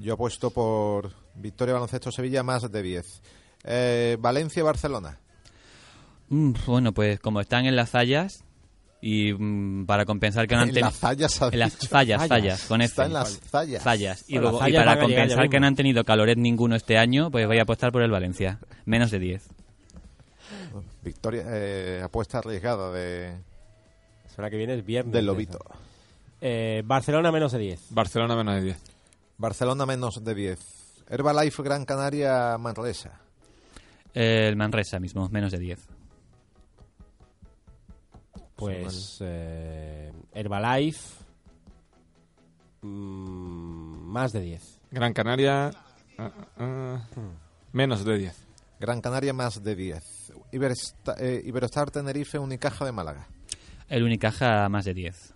Yo 0.00 0.14
apuesto 0.14 0.50
por 0.50 1.12
Victoria 1.34 1.74
Baloncesto 1.74 2.10
Sevilla 2.10 2.42
más 2.42 2.70
de 2.70 2.82
10. 2.82 3.22
Eh, 3.64 4.16
Valencia 4.18 4.62
Barcelona. 4.64 5.18
Mm, 6.28 6.52
bueno, 6.66 6.92
pues 6.92 7.20
como 7.20 7.40
están 7.40 7.66
en 7.66 7.76
las 7.76 7.90
fallas 7.90 8.42
y 9.02 9.32
mm, 9.32 9.84
para 9.86 10.06
compensar 10.06 10.46
que 10.48 10.54
no 10.54 10.62
han 10.62 10.68
En 10.68 10.74
tenido... 10.74 10.88
las 10.90 10.98
fallas, 10.98 11.42
has 11.42 11.52
En 11.52 11.58
las 11.58 11.74
fallas, 11.88 12.18
Fallas. 12.18 12.28
fallas, 12.28 12.64
con 12.66 12.80
Está 12.82 13.04
en 13.06 13.12
las 13.12 13.38
fallas. 13.40 13.82
Fallas. 13.82 14.24
Y, 14.28 14.38
luego- 14.38 14.66
y 14.66 14.72
para 14.72 14.98
compensar 14.98 15.48
que 15.50 15.60
no 15.60 15.66
han 15.66 15.76
tenido 15.76 16.04
caloret 16.04 16.38
ninguno 16.38 16.76
este 16.76 16.96
año, 16.96 17.30
pues 17.30 17.46
voy 17.46 17.58
a 17.58 17.62
apostar 17.62 17.92
por 17.92 18.02
el 18.02 18.10
Valencia. 18.10 18.58
Menos 18.86 19.10
de 19.10 19.18
10. 19.18 19.48
Victoria, 21.02 21.44
eh, 21.46 22.00
apuesta 22.02 22.38
arriesgada 22.38 22.90
de, 22.90 23.32
La 24.24 24.30
semana 24.30 24.50
que 24.50 24.56
viene 24.56 24.74
es 24.74 24.84
viernes. 24.84 25.12
del 25.12 25.26
Lobito. 25.26 25.58
Eh, 26.40 26.82
Barcelona 26.86 27.30
menos 27.32 27.52
de 27.52 27.58
10. 27.58 27.80
Barcelona 27.90 28.34
menos 28.36 28.54
de 28.56 28.62
10. 28.62 28.78
Barcelona 29.40 29.86
menos 29.86 30.22
de 30.22 30.34
10. 30.34 31.04
Herbalife 31.08 31.62
Gran 31.62 31.86
Canaria 31.86 32.58
Manresa. 32.58 33.18
El 34.12 34.54
Manresa 34.56 35.00
mismo, 35.00 35.28
menos 35.30 35.50
de 35.52 35.58
10. 35.58 35.80
Pues 38.54 39.16
eh, 39.20 40.12
Herbalife 40.34 41.24
mm, 42.82 44.02
más 44.12 44.32
de 44.32 44.40
10. 44.42 44.80
Gran 44.90 45.14
Canaria 45.14 45.70
ah, 46.18 46.32
ah, 46.58 47.02
menos 47.72 48.04
de 48.04 48.18
10. 48.18 48.46
Gran 48.78 49.00
Canaria 49.00 49.32
más 49.32 49.62
de 49.62 49.74
10. 49.74 50.32
Ibersta- 50.52 51.16
eh, 51.18 51.40
Iberostar 51.46 51.90
Tenerife 51.90 52.38
Unicaja 52.38 52.84
de 52.84 52.92
Málaga. 52.92 53.26
El 53.88 54.02
Unicaja 54.02 54.68
más 54.68 54.84
de 54.84 54.92
10. 54.94 55.34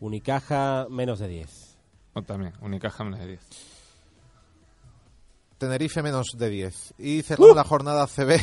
Unicaja 0.00 0.86
menos 0.90 1.18
de 1.18 1.28
10. 1.28 1.61
O 2.14 2.22
también, 2.22 2.52
Unicaja 2.60 3.04
menos 3.04 3.20
de 3.20 3.26
10. 3.28 3.40
Tenerife 5.58 6.02
menos 6.02 6.26
de 6.36 6.48
10. 6.50 6.94
Y 6.98 7.22
cerramos 7.22 7.56
la 7.56 7.64
jornada 7.64 8.06
CB. 8.06 8.40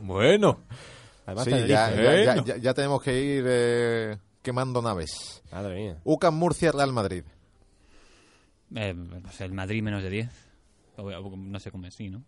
Bueno. 0.00 0.60
Además, 1.26 1.44
Sí, 1.44 1.50
Tenerife. 1.50 1.68
ya, 1.72 1.90
ya- 1.90 2.02
ya- 2.24 2.24
Bueno. 2.34 2.44
ya- 2.46 2.56
ya 2.56 2.74
tenemos 2.74 3.02
que 3.02 3.20
ir 3.20 3.44
eh, 3.46 4.18
quemando 4.42 4.80
naves. 4.82 5.42
Madre 5.52 5.74
mía. 5.76 5.98
UCAM 6.04 6.34
Murcia 6.34 6.72
Real 6.72 6.92
Madrid. 6.92 7.24
Eh, 8.74 8.94
pues 9.22 9.40
el 9.40 9.52
Madrid 9.52 9.82
menos 9.82 10.02
de 10.02 10.10
10. 10.10 10.30
O- 10.96 11.02
o- 11.04 11.36
No 11.36 11.60
sé 11.60 11.70
cómo 11.70 11.86
es, 11.86 11.94
sí, 11.94 12.08
¿no? 12.10 12.24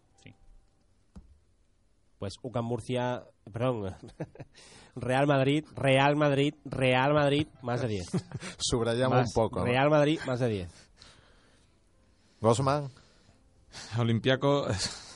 Pues 2.25 2.39
UCAM 2.41 2.65
Murcia, 2.65 3.23
perdón, 3.53 3.95
Real 4.97 5.27
Madrid, 5.27 5.67
Real 5.77 6.17
Madrid, 6.17 6.55
Real 6.65 7.13
Madrid 7.13 7.49
más 7.61 7.83
de 7.83 7.89
10. 7.89 8.07
Subrayamos 8.57 9.19
Más, 9.19 9.29
un 9.29 9.35
poco. 9.35 9.59
¿no? 9.59 9.67
Real 9.67 9.91
Madrid 9.91 10.19
más 10.27 10.41
de 10.41 10.49
10. 10.49 10.91
Gosman. 12.41 12.89
Olimpiaco. 13.99 14.67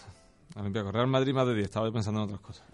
Olimpiaco. 0.56 0.92
Real 0.92 1.06
Madrid 1.06 1.32
más 1.32 1.46
de 1.46 1.54
10. 1.54 1.64
Estaba 1.64 1.90
pensando 1.90 2.20
en 2.20 2.24
otras 2.26 2.40
cosas. 2.42 2.66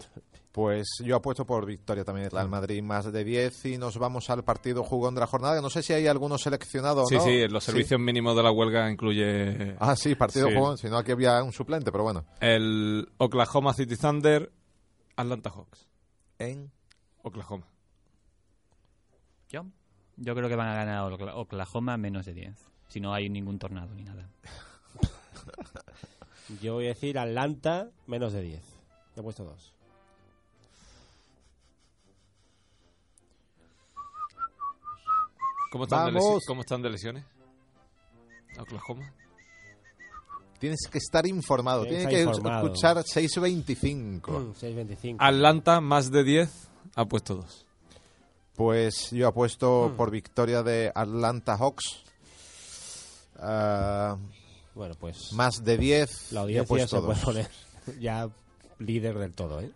Pues 0.55 0.87
yo 1.03 1.17
apuesto 1.17 1.45
por 1.45 1.65
victoria 1.65 2.05
también 2.05 2.29
Real 2.31 2.47
Madrid 2.47 2.81
más 2.81 3.11
de 3.11 3.25
10 3.25 3.65
y 3.65 3.77
nos 3.77 3.97
vamos 3.97 4.29
al 4.29 4.45
partido 4.45 4.85
jugón 4.85 5.13
de 5.13 5.19
la 5.19 5.27
jornada. 5.27 5.57
que 5.57 5.61
No 5.61 5.69
sé 5.69 5.83
si 5.83 5.91
hay 5.91 6.07
alguno 6.07 6.37
seleccionado 6.37 7.05
Sí, 7.07 7.15
no. 7.15 7.21
sí, 7.25 7.45
los 7.49 7.61
servicios 7.61 7.99
mínimos 7.99 8.37
de 8.37 8.43
la 8.43 8.51
huelga 8.51 8.89
incluye 8.89 9.75
Ah, 9.81 9.97
sí, 9.97 10.15
partido 10.15 10.47
Sí. 10.47 10.55
jugón. 10.55 10.77
Si 10.77 10.87
no, 10.87 10.95
aquí 10.97 11.11
había 11.11 11.43
un 11.43 11.51
suplente, 11.51 11.91
pero 11.91 12.05
bueno. 12.05 12.23
el 12.39 13.05
Oklahoma 13.17 13.73
City 13.73 13.97
Thunder, 13.97 14.49
Atlanta 15.17 15.49
Hawks. 15.49 15.89
En 16.39 16.71
Oklahoma. 17.21 17.67
¿Yo? 19.49 19.65
Yo 20.15 20.35
creo 20.35 20.47
que 20.47 20.55
van 20.55 20.69
a 20.69 20.75
ganar 20.75 21.11
Okla- 21.11 21.33
Oklahoma 21.35 21.97
menos 21.97 22.25
de 22.25 22.33
10. 22.33 22.57
Si 22.87 23.01
no 23.01 23.13
hay 23.13 23.29
ningún 23.29 23.59
tornado 23.59 23.93
ni 23.93 24.05
nada. 24.05 24.29
Yo 26.61 26.75
voy 26.75 26.85
a 26.85 26.89
decir 26.89 27.19
Atlanta 27.19 27.89
menos 28.07 28.31
de 28.31 28.41
10. 28.41 28.63
He 29.17 29.21
puesto 29.21 29.43
dos. 29.43 29.73
¿Cómo 35.75 35.83
están, 35.83 36.05
de, 36.05 36.11
Vamos. 36.21 36.35
lesi- 36.37 36.45
¿Cómo 36.47 36.61
están 36.61 36.81
de 36.81 36.89
lesiones? 36.89 37.25
Oklahoma. 38.57 39.11
Tienes 40.57 40.87
que 40.89 40.99
estar 40.99 41.27
informado. 41.27 41.81
Tienes 41.83 42.07
Tienes 42.07 42.15
que 42.15 42.31
informado. 42.31 42.65
escuchar 42.67 43.03
6.25. 43.03 44.31
Mm, 44.31 44.53
6.25. 44.53 45.17
Atlanta 45.19 45.81
más 45.81 46.11
de 46.11 46.23
10 46.23 46.49
ha 46.95 47.03
puesto 47.03 47.35
2. 47.35 47.65
Pues 48.55 49.11
yo 49.11 49.27
apuesto 49.27 49.89
Mm. 49.91 49.97
por 49.97 50.11
victoria 50.11 50.63
de 50.63 50.93
Atlanta 50.95 51.57
Hawks. 51.57 52.03
Ah, 53.37 54.17
Bueno, 54.75 54.95
pues 54.97 55.33
más 55.33 55.61
de 55.65 55.77
10. 55.77 56.31
la 56.31 56.39
audiencia 56.41 56.87
se 56.87 56.95
puede 57.01 57.15
dos. 57.15 57.19
poner 57.19 57.49
ya 57.99 58.29
líder 58.79 59.19
del 59.19 59.33
todo, 59.33 59.59
¿eh? 59.59 59.71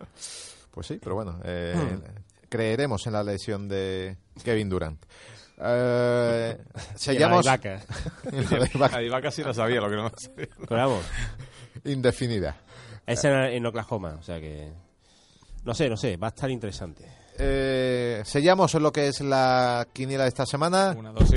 Pues 0.72 0.88
sí, 0.88 0.98
pero 1.04 1.16
bueno, 1.16 1.42
eh, 1.44 1.76
Hmm. 1.76 2.22
creeremos 2.48 3.06
en 3.06 3.12
la 3.14 3.24
lesión 3.24 3.68
de 3.68 4.16
Kevin 4.46 4.70
Durant. 4.70 5.04
Eh, 5.62 6.58
Y 6.58 6.74
la 6.78 6.84
sellamos 6.96 7.46
de 7.46 7.52
en 8.32 8.80
la 8.80 8.88
de 8.90 9.22
casi 9.22 9.44
no 9.44 9.54
sabía 9.54 9.82
lo 9.82 9.90
que 9.90 9.96
no 9.96 10.12
sabía. 10.16 10.48
Pero 10.68 10.76
vamos, 10.90 11.06
indefinida. 11.86 12.56
es 13.06 13.24
en, 13.26 13.34
en 13.34 13.66
Oklahoma, 13.66 14.16
o 14.20 14.24
sea 14.24 14.40
que... 14.40 14.72
No 15.66 15.74
sé, 15.74 15.90
no 15.90 15.98
sé, 15.98 16.16
va 16.18 16.28
a 16.28 16.30
estar 16.30 16.50
interesante. 16.50 17.06
Eh, 17.38 18.22
sellamos 18.26 18.74
lo 18.76 18.92
que 18.92 19.08
es 19.08 19.22
la 19.22 19.88
quiniela 19.94 20.24
de 20.24 20.30
esta 20.30 20.46
semana, 20.46 20.96
Una, 20.98 21.12
dos, 21.12 21.30
sí. 21.30 21.36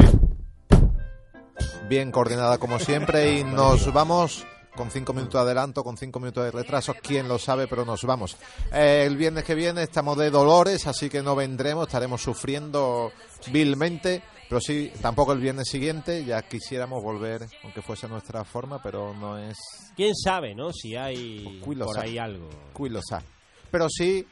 bien 1.89 2.11
coordinada 2.11 2.59
como 2.59 2.79
siempre, 2.79 3.39
y 3.39 3.45
nos 3.45 3.93
vamos 3.93 4.47
con 4.75 4.91
cinco 4.91 5.13
minutos 5.13 5.35
de 5.35 5.41
adelanto, 5.41 5.85
con 5.85 5.97
cinco 5.97 6.19
minutos 6.21 6.45
de 6.45 6.51
retraso, 6.51 6.95
quién 7.03 7.29
lo 7.29 7.39
sabe, 7.39 7.67
pero 7.67 7.85
nos 7.85 8.03
vamos. 8.05 8.37
Eh, 8.73 9.05
el 9.07 9.17
viernes 9.17 9.45
que 9.45 9.55
viene 9.55 9.83
estamos 9.83 10.17
de 10.17 10.31
dolores, 10.31 10.87
así 10.87 11.09
que 11.11 11.23
no 11.23 11.37
vendremos, 11.37 11.87
estaremos 11.87 12.23
sufriendo 12.23 13.13
vilmente, 13.51 14.23
pero 14.49 14.61
sí, 14.61 14.93
tampoco 15.01 15.33
el 15.33 15.41
viernes 15.41 15.69
siguiente, 15.69 16.25
ya 16.25 16.43
quisiéramos 16.43 17.03
volver, 17.03 17.47
aunque 17.65 17.83
fuese 17.83 18.09
nuestra 18.09 18.45
forma, 18.45 18.83
pero 18.83 19.15
no 19.15 19.39
es 19.39 19.57
¿Quién 19.97 20.15
sabe, 20.15 20.55
no? 20.55 20.73
Si 20.73 20.97
hay 20.97 21.61
lo 21.67 21.87
por 21.87 21.95
sabe. 21.97 22.09
ahí 22.09 22.19
algo. 22.19 22.49
Qui 22.75 22.89
lo 22.89 23.01
sa. 23.03 23.23
Pero 23.71 23.89
sí, 23.89 24.27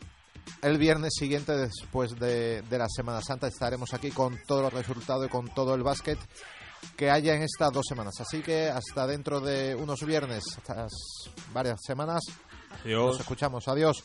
el 0.63 0.79
viernes 0.79 1.15
siguiente, 1.15 1.53
después 1.57 2.19
de, 2.19 2.63
de 2.63 2.79
la 2.79 2.89
Semana 2.89 3.21
Santa, 3.21 3.47
estaremos 3.47 3.93
aquí 3.93 4.11
con 4.11 4.39
todos 4.47 4.63
los 4.63 4.73
resultados 4.73 5.27
y 5.27 5.29
con 5.29 5.49
todo 5.55 5.75
el 5.75 5.83
básquet 5.83 6.19
que 6.97 7.11
haya 7.11 7.35
en 7.35 7.43
estas 7.43 7.73
dos 7.73 7.87
semanas. 7.89 8.21
Así 8.21 8.41
que 8.43 8.69
hasta 8.69 9.07
dentro 9.07 9.41
de 9.41 9.75
unos 9.75 10.05
viernes, 10.05 10.45
estas 10.57 10.93
varias 11.53 11.81
semanas, 11.85 12.23
Adiós. 12.85 13.13
nos 13.13 13.21
escuchamos. 13.21 13.69
Adiós. 13.69 14.03